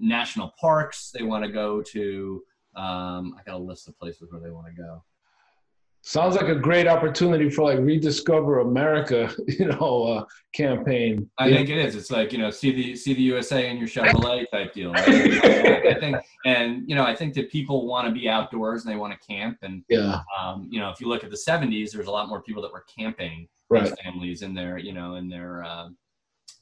national 0.00 0.52
parks. 0.60 1.12
They 1.14 1.22
want 1.22 1.44
to 1.44 1.52
go 1.52 1.80
to, 1.80 2.42
um, 2.74 3.36
I 3.38 3.42
got 3.46 3.54
a 3.54 3.58
list 3.58 3.86
of 3.86 3.96
places 3.96 4.32
where 4.32 4.40
they 4.40 4.50
want 4.50 4.66
to 4.66 4.82
go. 4.82 5.04
Sounds 6.02 6.36
like 6.36 6.48
a 6.48 6.54
great 6.54 6.86
opportunity 6.86 7.50
for 7.50 7.64
like 7.64 7.78
rediscover 7.80 8.60
America, 8.60 9.30
you 9.48 9.66
know, 9.66 10.04
uh, 10.04 10.24
campaign. 10.54 11.28
I 11.38 11.48
Yeah. 11.48 11.56
think 11.56 11.68
it 11.70 11.78
is. 11.78 11.96
It's 11.96 12.10
like, 12.10 12.32
you 12.32 12.38
know, 12.38 12.50
see 12.50 12.72
the, 12.72 12.96
see 12.96 13.14
the 13.14 13.22
USA 13.22 13.68
in 13.68 13.76
your 13.78 13.88
Chevrolet 13.88 14.44
type 14.50 14.72
deal. 14.72 14.92
Right? 14.92 15.08
I 15.86 15.94
think, 16.00 16.16
and, 16.46 16.88
you 16.88 16.94
know, 16.94 17.04
I 17.04 17.14
think 17.14 17.34
that 17.34 17.50
people 17.50 17.86
want 17.86 18.06
to 18.06 18.12
be 18.12 18.28
outdoors 18.28 18.84
and 18.84 18.92
they 18.92 18.96
want 18.96 19.12
to 19.12 19.26
camp. 19.26 19.58
And, 19.62 19.82
yeah, 19.88 20.20
um, 20.40 20.68
you 20.70 20.80
know, 20.80 20.88
if 20.90 21.00
you 21.00 21.08
look 21.08 21.24
at 21.24 21.30
the 21.30 21.36
70s, 21.36 21.90
there's 21.90 22.06
a 22.06 22.10
lot 22.10 22.28
more 22.28 22.42
people 22.42 22.62
that 22.62 22.72
were 22.72 22.84
camping 22.96 23.48
right. 23.68 23.92
families 24.02 24.42
in 24.42 24.54
their, 24.54 24.78
you 24.78 24.92
know, 24.92 25.16
in 25.16 25.28
their, 25.28 25.64
uh, 25.64 25.88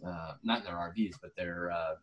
uh, 0.06 0.32
not 0.42 0.58
in 0.60 0.64
their 0.64 0.74
RVs, 0.74 1.14
but 1.20 1.36
their, 1.36 1.70
uh, 1.70 1.94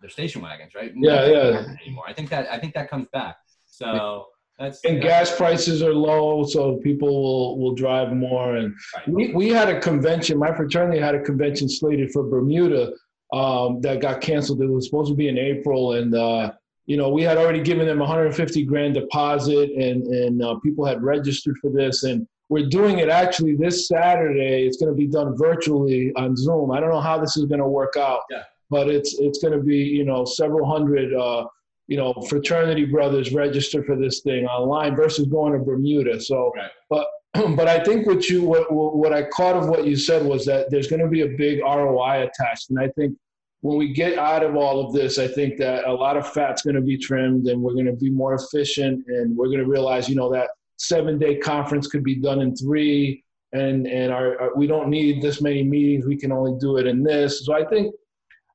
their 0.00 0.10
station 0.10 0.40
wagons, 0.42 0.74
right? 0.74 0.92
Yeah, 0.96 1.26
yeah. 1.26 1.74
Anymore. 1.82 2.04
I 2.08 2.14
think 2.14 2.30
that, 2.30 2.50
I 2.50 2.58
think 2.58 2.74
that 2.74 2.88
comes 2.90 3.06
back. 3.12 3.36
So 3.66 4.28
that's, 4.60 4.84
And 4.84 5.00
gas 5.00 5.34
prices 5.34 5.82
are 5.82 5.94
low, 5.94 6.44
so 6.44 6.76
people 6.76 7.08
will 7.22 7.58
will 7.58 7.74
drive 7.74 8.12
more. 8.12 8.56
And 8.56 8.74
we 9.08 9.32
we 9.32 9.48
had 9.48 9.68
a 9.70 9.80
convention. 9.80 10.38
My 10.38 10.52
fraternity 10.54 11.00
had 11.00 11.14
a 11.14 11.20
convention 11.22 11.66
slated 11.68 12.12
for 12.12 12.22
Bermuda 12.24 12.92
um, 13.32 13.80
that 13.80 14.00
got 14.00 14.20
canceled. 14.20 14.60
It 14.60 14.66
was 14.68 14.86
supposed 14.86 15.10
to 15.10 15.16
be 15.16 15.28
in 15.28 15.38
April, 15.38 15.94
and 15.94 16.14
uh, 16.14 16.52
you 16.84 16.98
know 16.98 17.08
we 17.08 17.22
had 17.22 17.38
already 17.38 17.62
given 17.62 17.86
them 17.86 18.00
150 18.00 18.64
grand 18.64 18.94
deposit, 18.94 19.70
and 19.70 20.06
and 20.06 20.42
uh, 20.42 20.58
people 20.60 20.84
had 20.84 21.02
registered 21.02 21.56
for 21.58 21.70
this, 21.70 22.02
and 22.04 22.26
we're 22.50 22.68
doing 22.68 22.98
it 22.98 23.08
actually 23.08 23.56
this 23.56 23.88
Saturday. 23.88 24.66
It's 24.66 24.76
going 24.76 24.92
to 24.92 24.96
be 24.96 25.06
done 25.06 25.36
virtually 25.38 26.12
on 26.16 26.36
Zoom. 26.36 26.70
I 26.70 26.80
don't 26.80 26.90
know 26.90 27.00
how 27.00 27.18
this 27.18 27.36
is 27.38 27.46
going 27.46 27.60
to 27.60 27.68
work 27.68 27.96
out, 27.96 28.20
Yeah. 28.30 28.42
but 28.68 28.88
it's 28.90 29.18
it's 29.20 29.38
going 29.42 29.54
to 29.58 29.64
be 29.64 29.78
you 29.78 30.04
know 30.04 30.26
several 30.26 30.70
hundred. 30.70 31.14
Uh, 31.14 31.46
you 31.90 31.96
know, 31.96 32.14
fraternity 32.28 32.84
brothers 32.84 33.32
register 33.32 33.82
for 33.82 33.96
this 33.96 34.20
thing 34.20 34.46
online 34.46 34.94
versus 34.94 35.26
going 35.26 35.52
to 35.52 35.58
Bermuda. 35.58 36.20
So, 36.20 36.52
Right. 36.56 36.70
but 36.88 37.08
but 37.56 37.68
I 37.68 37.82
think 37.82 38.06
what 38.06 38.28
you 38.28 38.44
what 38.44 38.72
what 38.72 39.12
I 39.12 39.24
caught 39.24 39.56
of 39.56 39.68
what 39.68 39.84
you 39.84 39.96
said 39.96 40.24
was 40.24 40.46
that 40.46 40.70
there's 40.70 40.86
going 40.86 41.02
to 41.02 41.08
be 41.08 41.22
a 41.22 41.36
big 41.36 41.60
ROI 41.60 42.28
attached, 42.28 42.70
and 42.70 42.78
I 42.78 42.88
think 42.96 43.16
when 43.62 43.76
we 43.76 43.92
get 43.92 44.18
out 44.18 44.42
of 44.42 44.56
all 44.56 44.86
of 44.86 44.92
this, 44.94 45.18
I 45.18 45.28
think 45.28 45.58
that 45.58 45.84
a 45.84 45.92
lot 45.92 46.16
of 46.16 46.26
fat's 46.32 46.62
going 46.62 46.76
to 46.76 46.80
be 46.80 46.96
trimmed, 46.96 47.46
and 47.48 47.60
we're 47.60 47.74
going 47.74 47.86
to 47.86 47.92
be 47.92 48.08
more 48.10 48.34
efficient, 48.34 49.04
and 49.08 49.36
we're 49.36 49.46
going 49.48 49.58
to 49.58 49.66
realize, 49.66 50.08
you 50.08 50.14
know, 50.14 50.32
that 50.32 50.50
seven 50.76 51.18
day 51.18 51.36
conference 51.36 51.88
could 51.88 52.04
be 52.04 52.14
done 52.14 52.40
in 52.40 52.54
three, 52.54 53.24
and 53.52 53.88
and 53.88 54.12
our, 54.12 54.40
our 54.40 54.56
we 54.56 54.68
don't 54.68 54.88
need 54.88 55.22
this 55.22 55.40
many 55.40 55.64
meetings. 55.64 56.06
We 56.06 56.16
can 56.16 56.30
only 56.30 56.56
do 56.60 56.78
it 56.78 56.86
in 56.86 57.02
this. 57.02 57.44
So 57.44 57.52
I 57.52 57.64
think 57.64 57.94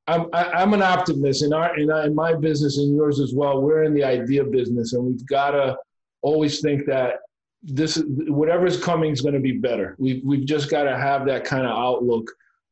I'm 0.08 0.28
I, 0.34 0.43
I'm 0.51 0.74
an 0.74 0.82
optimist 0.82 1.43
in 1.43 1.53
our 1.53 1.78
in, 1.78 1.91
in 1.91 2.16
my 2.16 2.34
business 2.36 2.78
and 2.78 2.95
yours 2.95 3.20
as 3.20 3.34
well. 3.34 3.62
We're 3.62 3.84
in 3.84 3.93
the 3.93 4.03
idea 4.03 4.43
business, 4.43 4.93
and 4.93 5.03
we've 5.03 5.26
got 5.26 5.51
to 5.51 5.78
always 6.22 6.62
think 6.62 6.86
that 6.86 7.20
this 7.64 8.01
whatever's 8.28 8.82
coming 8.82 9.12
is 9.12 9.22
going 9.22 9.34
to 9.34 9.39
be 9.39 9.53
better. 9.53 9.95
We've 9.97 10.24
we've 10.24 10.45
just 10.45 10.70
got 10.70 10.84
to 10.84 10.97
have 10.97 11.26
that 11.26 11.43
kind 11.43 11.66
of 11.66 11.72
outlook. 11.72 12.30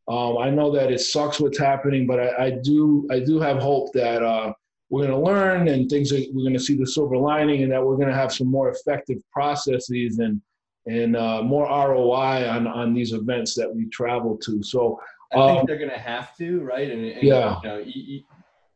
Um, 0.08 0.38
I 0.38 0.50
know 0.50 0.72
that 0.72 0.92
it 0.92 1.00
sucks 1.00 1.40
what's 1.40 1.58
happening, 1.58 2.06
but 2.06 2.20
I, 2.20 2.46
I 2.46 2.50
do 2.62 3.08
I 3.10 3.20
do 3.20 3.40
have 3.40 3.58
hope 3.58 3.94
that 3.94 4.22
uh, 4.22 4.54
we're 4.90 5.08
going 5.08 5.20
to 5.20 5.26
learn 5.26 5.70
and 5.70 5.90
things 5.90 6.12
are, 6.14 6.20
we're 6.34 6.44
going 6.44 6.54
to 6.54 6.60
see 6.60 6.76
the 6.76 6.86
silver 6.86 7.18
lining, 7.18 7.64
and 7.64 7.72
that 7.72 7.84
we're 7.84 7.96
going 7.96 8.10
to 8.10 8.14
have 8.14 8.32
some 8.32 8.48
more 8.48 8.70
effective 8.70 9.18
processes 9.32 10.20
and 10.20 10.40
and 10.86 11.16
uh, 11.16 11.42
more 11.42 11.66
ROI 11.66 12.48
on 12.48 12.68
on 12.68 12.94
these 12.94 13.14
events 13.14 13.56
that 13.56 13.74
we 13.74 13.88
travel 13.88 14.38
to. 14.38 14.62
So 14.62 15.00
I 15.34 15.48
think 15.48 15.60
Um, 15.60 15.66
they're 15.66 15.78
going 15.78 15.90
to 15.90 15.98
have 15.98 16.36
to, 16.38 16.62
right? 16.62 16.90
And, 16.90 17.06
and 17.06 17.24
Yeah. 17.24 17.60
you 17.64 17.70
know, 17.70 17.78
you, 17.80 18.02
you, 18.04 18.22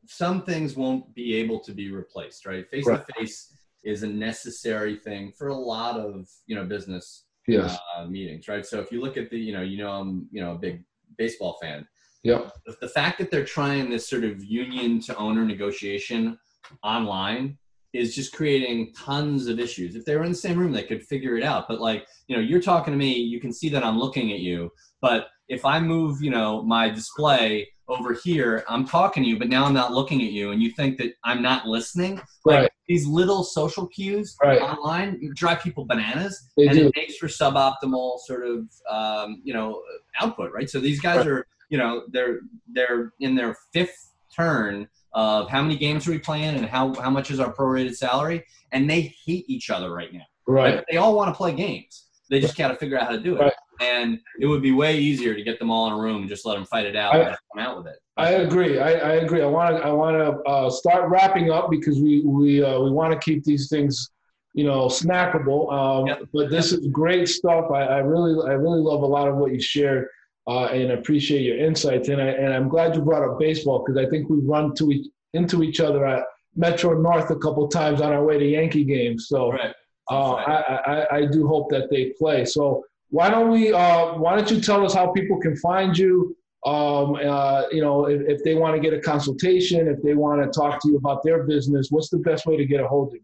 some 0.06 0.44
things 0.44 0.76
won't 0.76 1.14
be 1.14 1.36
able 1.36 1.60
to 1.62 1.72
be 1.74 1.92
replaced, 1.92 2.46
right? 2.46 2.68
Face 2.70 2.86
to 2.86 3.06
face 3.18 3.54
is 3.84 4.04
a 4.04 4.08
necessary 4.08 4.96
thing 4.96 5.32
for 5.38 5.48
a 5.50 5.56
lot 5.56 6.00
of 6.00 6.28
you 6.48 6.56
know 6.56 6.66
business 6.66 7.26
yes, 7.48 7.78
uh, 7.96 8.06
meetings, 8.06 8.48
right? 8.48 8.66
So 8.66 8.80
if 8.80 8.92
you 8.92 9.02
look 9.02 9.18
at 9.18 9.30
the, 9.30 9.38
you 9.40 9.54
know, 9.54 9.62
you 9.62 9.78
know, 9.78 9.92
I'm 9.92 10.28
you 10.32 10.42
know 10.42 10.54
a 10.54 10.58
big 10.58 10.84
baseball 11.18 11.58
fan. 11.62 11.88
yep, 12.24 12.52
The, 12.66 12.76
the 12.82 12.90
fact 12.90 13.18
that 13.20 13.32
they're 13.32 13.46
trying 13.46 13.90
this 13.90 14.10
sort 14.10 14.24
of 14.24 14.44
union 14.44 15.00
to 15.02 15.16
owner 15.18 15.46
negotiation 15.46 16.38
online 16.84 17.58
is 17.94 18.14
just 18.16 18.34
creating 18.34 18.94
tons 18.94 19.48
of 19.48 19.60
issues. 19.60 19.96
If 19.96 20.06
they 20.06 20.16
were 20.16 20.24
in 20.24 20.32
the 20.32 20.38
same 20.38 20.58
room, 20.60 20.72
they 20.72 20.84
could 20.84 21.04
figure 21.04 21.38
it 21.38 21.44
out. 21.44 21.68
But 21.68 21.80
like, 21.80 22.06
you 22.28 22.36
know, 22.36 22.42
you're 22.42 22.62
talking 22.62 22.92
to 22.94 22.98
me, 22.98 23.14
you 23.14 23.40
can 23.40 23.54
see 23.54 23.70
that 23.70 23.84
I'm 23.84 23.98
looking 23.98 24.32
at 24.34 24.40
you. 24.40 24.72
But 25.02 25.28
if 25.50 25.66
I 25.66 25.80
move, 25.80 26.22
you 26.22 26.30
know, 26.32 26.62
my 26.64 26.90
display 26.90 27.68
over 27.88 28.14
here, 28.14 28.66
I'm 28.68 28.86
talking 28.86 29.24
to 29.24 29.30
you, 29.30 29.40
but 29.40 29.48
now 29.48 29.64
I'm 29.66 29.74
not 29.74 29.94
looking 29.94 30.22
at 30.22 30.32
you, 30.32 30.52
and 30.52 30.62
you 30.62 30.72
think 30.72 30.98
that 30.98 31.14
I'm 31.24 31.42
not 31.42 31.66
listening. 31.68 32.18
Like 32.44 32.62
Right. 32.64 32.72
these 32.88 33.06
little 33.08 33.44
social 33.44 33.88
cues 33.88 34.36
Right. 34.44 34.62
online 34.62 35.32
drive 35.36 35.62
people 35.62 35.86
bananas, 35.86 36.50
They 36.58 36.68
and 36.68 36.78
do. 36.78 36.88
it 36.88 36.94
makes 36.96 37.16
for 37.18 37.28
suboptimal 37.28 38.20
sort 38.20 38.46
of 38.46 38.68
um, 38.90 39.42
you 39.44 39.54
know 39.54 39.82
output, 40.20 40.52
right? 40.52 40.70
So 40.70 40.80
these 40.80 41.00
guys 41.00 41.18
Right. 41.20 41.28
are, 41.28 41.48
you 41.70 41.78
know, 41.78 42.04
they're 42.10 42.40
they're 42.74 43.14
in 43.22 43.36
their 43.36 43.56
fifth 43.74 44.14
turn 44.36 44.88
of 45.14 45.50
how 45.50 45.62
many 45.64 45.78
games 45.78 46.08
are 46.08 46.12
we 46.12 46.20
playing 46.20 46.56
and 46.56 46.66
how 46.66 46.94
how 46.96 47.10
much 47.10 47.32
is 47.32 47.40
our 47.40 47.54
prorated 47.54 47.96
salary, 47.96 48.44
and 48.74 48.90
they 48.90 49.14
hate 49.26 49.46
each 49.48 49.70
other 49.70 49.92
right 49.94 50.14
now. 50.14 50.26
right. 50.46 50.76
But 50.76 50.86
They 50.92 50.98
all 50.98 51.16
want 51.16 51.30
to 51.34 51.38
play 51.38 51.54
games. 51.54 52.10
They 52.30 52.42
just 52.42 52.58
got 52.58 52.68
to 52.68 52.76
figure 52.76 53.00
out 53.00 53.06
how 53.06 53.14
to 53.14 53.20
do 53.22 53.38
it. 53.38 53.42
Right. 53.42 53.54
And 53.80 54.20
it 54.40 54.46
would 54.48 54.62
be 54.62 54.72
way 54.72 54.98
easier 54.98 55.36
to 55.36 55.44
get 55.44 55.60
them 55.60 55.70
all 55.70 55.88
in 55.88 55.94
a 55.94 55.98
room 55.98 56.22
and 56.22 56.30
just 56.30 56.46
let 56.46 56.56
them 56.56 56.66
fight 56.66 56.86
it 56.86 56.96
out 56.96 57.16
I- 57.16 57.20
and 57.20 57.38
come 57.54 57.66
out 57.66 57.78
with 57.78 57.88
it. 57.88 58.00
I 58.20 58.32
agree. 58.32 58.80
I, 58.80 58.94
I 58.94 59.12
agree. 59.18 59.44
I 59.44 59.46
want 59.46 59.78
to. 59.78 59.84
I 59.84 59.92
want 59.92 60.18
to 60.18 60.42
uh, 60.50 60.72
start 60.72 61.08
wrapping 61.08 61.52
up 61.52 61.70
because 61.70 62.00
we 62.02 62.22
we 62.26 62.64
uh, 62.64 62.80
we 62.80 62.90
want 62.90 63.14
to 63.14 63.20
keep 63.20 63.44
these 63.44 63.70
things, 63.70 64.10
you 64.56 64.64
know, 64.64 64.88
snackable. 64.88 65.72
Um, 65.72 66.08
Yep. 66.08 66.20
But 66.34 66.50
this 66.50 66.72
is 66.72 66.88
great 66.88 67.30
stuff. 67.30 67.70
I, 67.70 67.84
I 67.84 67.98
really 68.00 68.34
I 68.50 68.54
really 68.54 68.80
love 68.82 69.04
a 69.04 69.06
lot 69.06 69.28
of 69.28 69.36
what 69.36 69.52
you 69.52 69.62
shared, 69.62 70.08
uh, 70.48 70.66
and 70.66 70.94
appreciate 70.94 71.44
your 71.44 71.60
insights. 71.60 72.10
And 72.10 72.20
I 72.20 72.26
and 72.30 72.52
I'm 72.56 72.68
glad 72.68 72.96
you 72.96 73.04
brought 73.04 73.24
up 73.24 73.38
baseball 73.38 73.84
because 73.86 74.04
I 74.04 74.10
think 74.10 74.30
we 74.30 74.40
run 74.40 74.74
to 74.78 74.92
each, 74.92 75.08
into 75.36 75.62
each 75.62 75.80
other 75.80 76.04
at 76.08 76.24
Metro 76.56 77.00
North 77.00 77.30
a 77.30 77.36
couple 77.36 77.68
times 77.68 78.02
on 78.02 78.14
our 78.14 78.24
way 78.26 78.40
to 78.40 78.46
Yankee 78.46 78.84
games. 78.84 79.28
So. 79.28 79.52
Right. 79.52 79.74
Uh, 80.10 80.36
I, 80.36 80.56
I, 80.56 81.16
I 81.18 81.26
do 81.26 81.46
hope 81.50 81.70
that 81.70 81.90
they 81.90 82.14
play. 82.18 82.46
So 82.46 82.82
why 83.10 83.30
don't 83.30 83.50
we? 83.50 83.74
Uh, 83.74 84.14
why 84.16 84.36
don't 84.36 84.50
you 84.52 84.60
tell 84.60 84.86
us 84.86 84.94
how 84.94 85.12
people 85.12 85.40
can 85.40 85.56
find 85.58 85.98
you? 85.98 86.36
Um, 86.66 87.16
uh, 87.16 87.64
you 87.72 87.82
know, 87.82 88.06
if, 88.06 88.22
if 88.28 88.44
they 88.44 88.56
want 88.56 88.76
to 88.76 88.82
get 88.82 88.94
a 88.94 89.00
consultation, 89.00 89.88
if 89.88 90.02
they 90.02 90.16
want 90.16 90.42
to 90.42 90.60
talk 90.60 90.82
to 90.82 90.90
you 90.90 90.98
about 90.98 91.24
their 91.24 91.44
business, 91.44 91.88
what's 91.90 92.10
the 92.10 92.18
best 92.18 92.46
way 92.46 92.58
to 92.58 92.66
get 92.66 92.82
a 92.82 92.88
hold 92.88 93.10
of 93.10 93.14
you? 93.14 93.22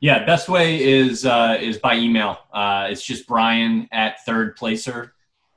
Yeah, 0.00 0.24
best 0.24 0.48
way 0.48 0.82
is 0.82 1.26
uh, 1.26 1.58
is 1.60 1.78
by 1.78 1.96
email. 1.96 2.38
Uh, 2.52 2.88
it's 2.90 3.04
just 3.04 3.26
Brian 3.26 3.88
at 3.92 4.24
Third 4.24 4.56
Placer. 4.56 5.14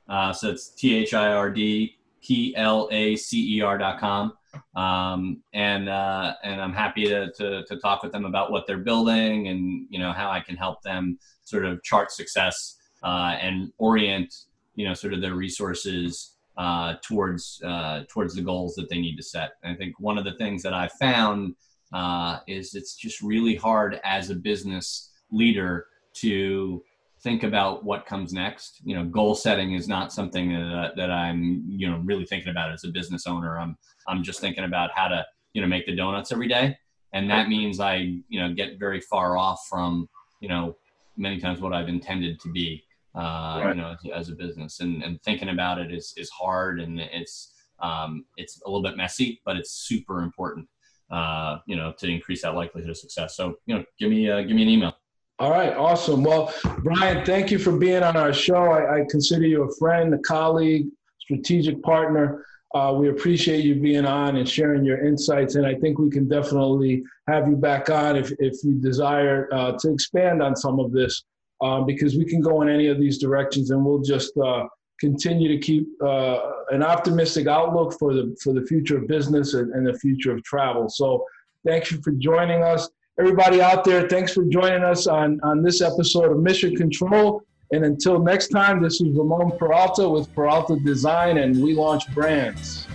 Uh, 0.08 0.32
so 0.32 0.50
it's 0.50 0.70
T 0.70 0.94
H 0.94 1.14
I 1.14 1.32
R 1.32 1.50
D 1.50 1.96
P 2.22 2.54
L 2.56 2.88
A 2.90 3.16
C 3.16 3.56
E 3.56 3.60
R 3.60 3.78
dot 3.78 4.00
com. 4.00 4.32
Um, 4.74 5.42
and 5.52 5.88
uh, 5.88 6.34
and 6.42 6.60
I'm 6.60 6.72
happy 6.72 7.06
to, 7.06 7.30
to 7.32 7.64
to 7.64 7.76
talk 7.76 8.02
with 8.02 8.12
them 8.12 8.24
about 8.24 8.50
what 8.50 8.66
they're 8.66 8.78
building 8.78 9.48
and 9.48 9.86
you 9.88 9.98
know 9.98 10.12
how 10.12 10.30
I 10.30 10.40
can 10.40 10.56
help 10.56 10.82
them 10.82 11.18
sort 11.44 11.64
of 11.64 11.82
chart 11.82 12.10
success 12.10 12.76
uh, 13.02 13.36
and 13.40 13.72
orient 13.78 14.34
you 14.74 14.86
know 14.86 14.94
sort 14.94 15.12
of 15.12 15.20
their 15.20 15.34
resources 15.34 16.36
uh, 16.56 16.94
towards 17.02 17.60
uh, 17.64 18.02
towards 18.08 18.34
the 18.34 18.42
goals 18.42 18.74
that 18.74 18.88
they 18.88 19.00
need 19.00 19.16
to 19.16 19.22
set. 19.22 19.52
And 19.62 19.72
I 19.72 19.76
think 19.76 19.98
one 19.98 20.18
of 20.18 20.24
the 20.24 20.34
things 20.34 20.62
that 20.62 20.74
I 20.74 20.88
found 20.88 21.54
uh, 21.92 22.38
is 22.46 22.74
it's 22.74 22.96
just 22.96 23.20
really 23.20 23.54
hard 23.54 24.00
as 24.04 24.30
a 24.30 24.34
business 24.34 25.10
leader 25.30 25.86
to 26.12 26.82
think 27.22 27.42
about 27.42 27.84
what 27.84 28.06
comes 28.06 28.32
next. 28.32 28.80
You 28.84 28.96
know, 28.96 29.04
goal 29.04 29.34
setting 29.34 29.74
is 29.74 29.88
not 29.88 30.12
something 30.12 30.52
that, 30.52 30.74
uh, 30.74 30.90
that 30.96 31.10
I'm, 31.10 31.64
you 31.66 31.88
know, 31.88 31.98
really 31.98 32.24
thinking 32.24 32.50
about 32.50 32.72
as 32.72 32.84
a 32.84 32.88
business 32.88 33.26
owner. 33.26 33.58
I'm, 33.58 33.76
I'm 34.08 34.22
just 34.22 34.40
thinking 34.40 34.64
about 34.64 34.90
how 34.94 35.08
to, 35.08 35.24
you 35.52 35.60
know, 35.60 35.68
make 35.68 35.86
the 35.86 35.94
donuts 35.94 36.32
every 36.32 36.48
day. 36.48 36.76
And 37.12 37.28
that 37.30 37.48
means 37.48 37.80
I, 37.80 37.96
you 38.28 38.40
know, 38.40 38.54
get 38.54 38.78
very 38.78 39.00
far 39.00 39.36
off 39.36 39.66
from, 39.68 40.08
you 40.40 40.48
know, 40.48 40.76
many 41.16 41.38
times 41.40 41.60
what 41.60 41.72
I've 41.72 41.88
intended 41.88 42.40
to 42.40 42.50
be, 42.50 42.84
uh, 43.14 43.20
right. 43.64 43.76
you 43.76 43.82
know, 43.82 43.90
as, 43.90 43.98
as, 44.14 44.28
a 44.28 44.34
business 44.34 44.80
and, 44.80 45.02
and 45.02 45.20
thinking 45.22 45.48
about 45.48 45.78
it 45.78 45.92
is, 45.92 46.14
is 46.16 46.30
hard 46.30 46.80
and 46.80 47.00
it's, 47.00 47.52
um, 47.80 48.24
it's 48.36 48.60
a 48.62 48.68
little 48.68 48.82
bit 48.82 48.96
messy, 48.96 49.40
but 49.44 49.56
it's 49.56 49.72
super 49.72 50.22
important, 50.22 50.68
uh, 51.10 51.58
you 51.66 51.76
know, 51.76 51.92
to 51.98 52.06
increase 52.06 52.42
that 52.42 52.54
likelihood 52.54 52.90
of 52.90 52.96
success. 52.96 53.36
So, 53.36 53.56
you 53.66 53.76
know, 53.76 53.84
give 53.98 54.10
me, 54.10 54.30
uh, 54.30 54.42
give 54.42 54.52
me 54.52 54.62
an 54.62 54.68
email. 54.68 54.94
All 55.40 55.50
right, 55.50 55.74
awesome. 55.74 56.22
Well, 56.22 56.52
Brian, 56.84 57.24
thank 57.24 57.50
you 57.50 57.58
for 57.58 57.72
being 57.72 58.02
on 58.02 58.14
our 58.14 58.32
show. 58.32 58.72
I, 58.72 59.00
I 59.00 59.04
consider 59.08 59.46
you 59.46 59.62
a 59.62 59.74
friend, 59.76 60.12
a 60.12 60.18
colleague, 60.18 60.88
strategic 61.18 61.82
partner. 61.82 62.44
Uh, 62.74 62.94
we 62.96 63.08
appreciate 63.08 63.64
you 63.64 63.74
being 63.74 64.04
on 64.04 64.36
and 64.36 64.48
sharing 64.48 64.84
your 64.84 65.04
insights, 65.04 65.54
and 65.54 65.66
I 65.66 65.74
think 65.74 65.98
we 65.98 66.10
can 66.10 66.28
definitely 66.28 67.02
have 67.26 67.48
you 67.48 67.56
back 67.56 67.90
on 67.90 68.16
if, 68.16 68.30
if 68.38 68.62
you 68.62 68.74
desire 68.74 69.48
uh, 69.52 69.72
to 69.78 69.92
expand 69.92 70.42
on 70.42 70.54
some 70.54 70.78
of 70.78 70.92
this, 70.92 71.24
um, 71.62 71.86
because 71.86 72.16
we 72.16 72.24
can 72.24 72.40
go 72.40 72.62
in 72.62 72.68
any 72.68 72.88
of 72.88 72.98
these 72.98 73.18
directions, 73.18 73.70
and 73.70 73.84
we'll 73.84 74.02
just 74.02 74.36
uh, 74.38 74.64
continue 74.98 75.48
to 75.48 75.58
keep 75.58 75.86
uh, 76.02 76.38
an 76.70 76.82
optimistic 76.82 77.46
outlook 77.46 77.98
for 77.98 78.14
the 78.14 78.36
for 78.42 78.52
the 78.52 78.62
future 78.62 78.98
of 78.98 79.06
business 79.06 79.54
and, 79.54 79.72
and 79.74 79.86
the 79.86 79.98
future 79.98 80.32
of 80.32 80.42
travel. 80.44 80.88
So, 80.88 81.24
thank 81.66 81.90
you 81.90 82.00
for 82.02 82.12
joining 82.12 82.62
us 82.62 82.88
everybody 83.20 83.60
out 83.60 83.84
there, 83.84 84.08
thanks 84.08 84.32
for 84.32 84.44
joining 84.44 84.82
us 84.82 85.06
on, 85.06 85.38
on 85.42 85.62
this 85.62 85.82
episode 85.82 86.32
of 86.32 86.38
Mission 86.38 86.74
Control. 86.74 87.42
And 87.70 87.84
until 87.84 88.18
next 88.18 88.48
time, 88.48 88.82
this 88.82 88.94
is 88.94 89.14
Ramon 89.14 89.52
Peralta 89.58 90.08
with 90.08 90.32
Peralta 90.34 90.76
Design, 90.76 91.36
and 91.36 91.62
we 91.62 91.74
launch 91.74 92.12
brands. 92.14 92.86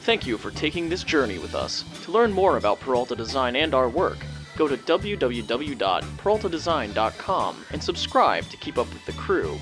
Thank 0.00 0.26
you 0.26 0.36
for 0.36 0.50
taking 0.50 0.88
this 0.88 1.04
journey 1.04 1.38
with 1.38 1.54
us. 1.54 1.84
To 2.04 2.10
learn 2.10 2.32
more 2.32 2.56
about 2.56 2.80
Peralta 2.80 3.14
Design 3.14 3.54
and 3.54 3.72
our 3.72 3.88
work, 3.88 4.18
go 4.56 4.68
to 4.68 4.76
www.peraltadesign.com 4.76 7.66
and 7.70 7.82
subscribe 7.82 8.48
to 8.48 8.56
keep 8.56 8.78
up 8.78 8.92
with 8.92 9.04
the 9.06 9.12
crew 9.12 9.58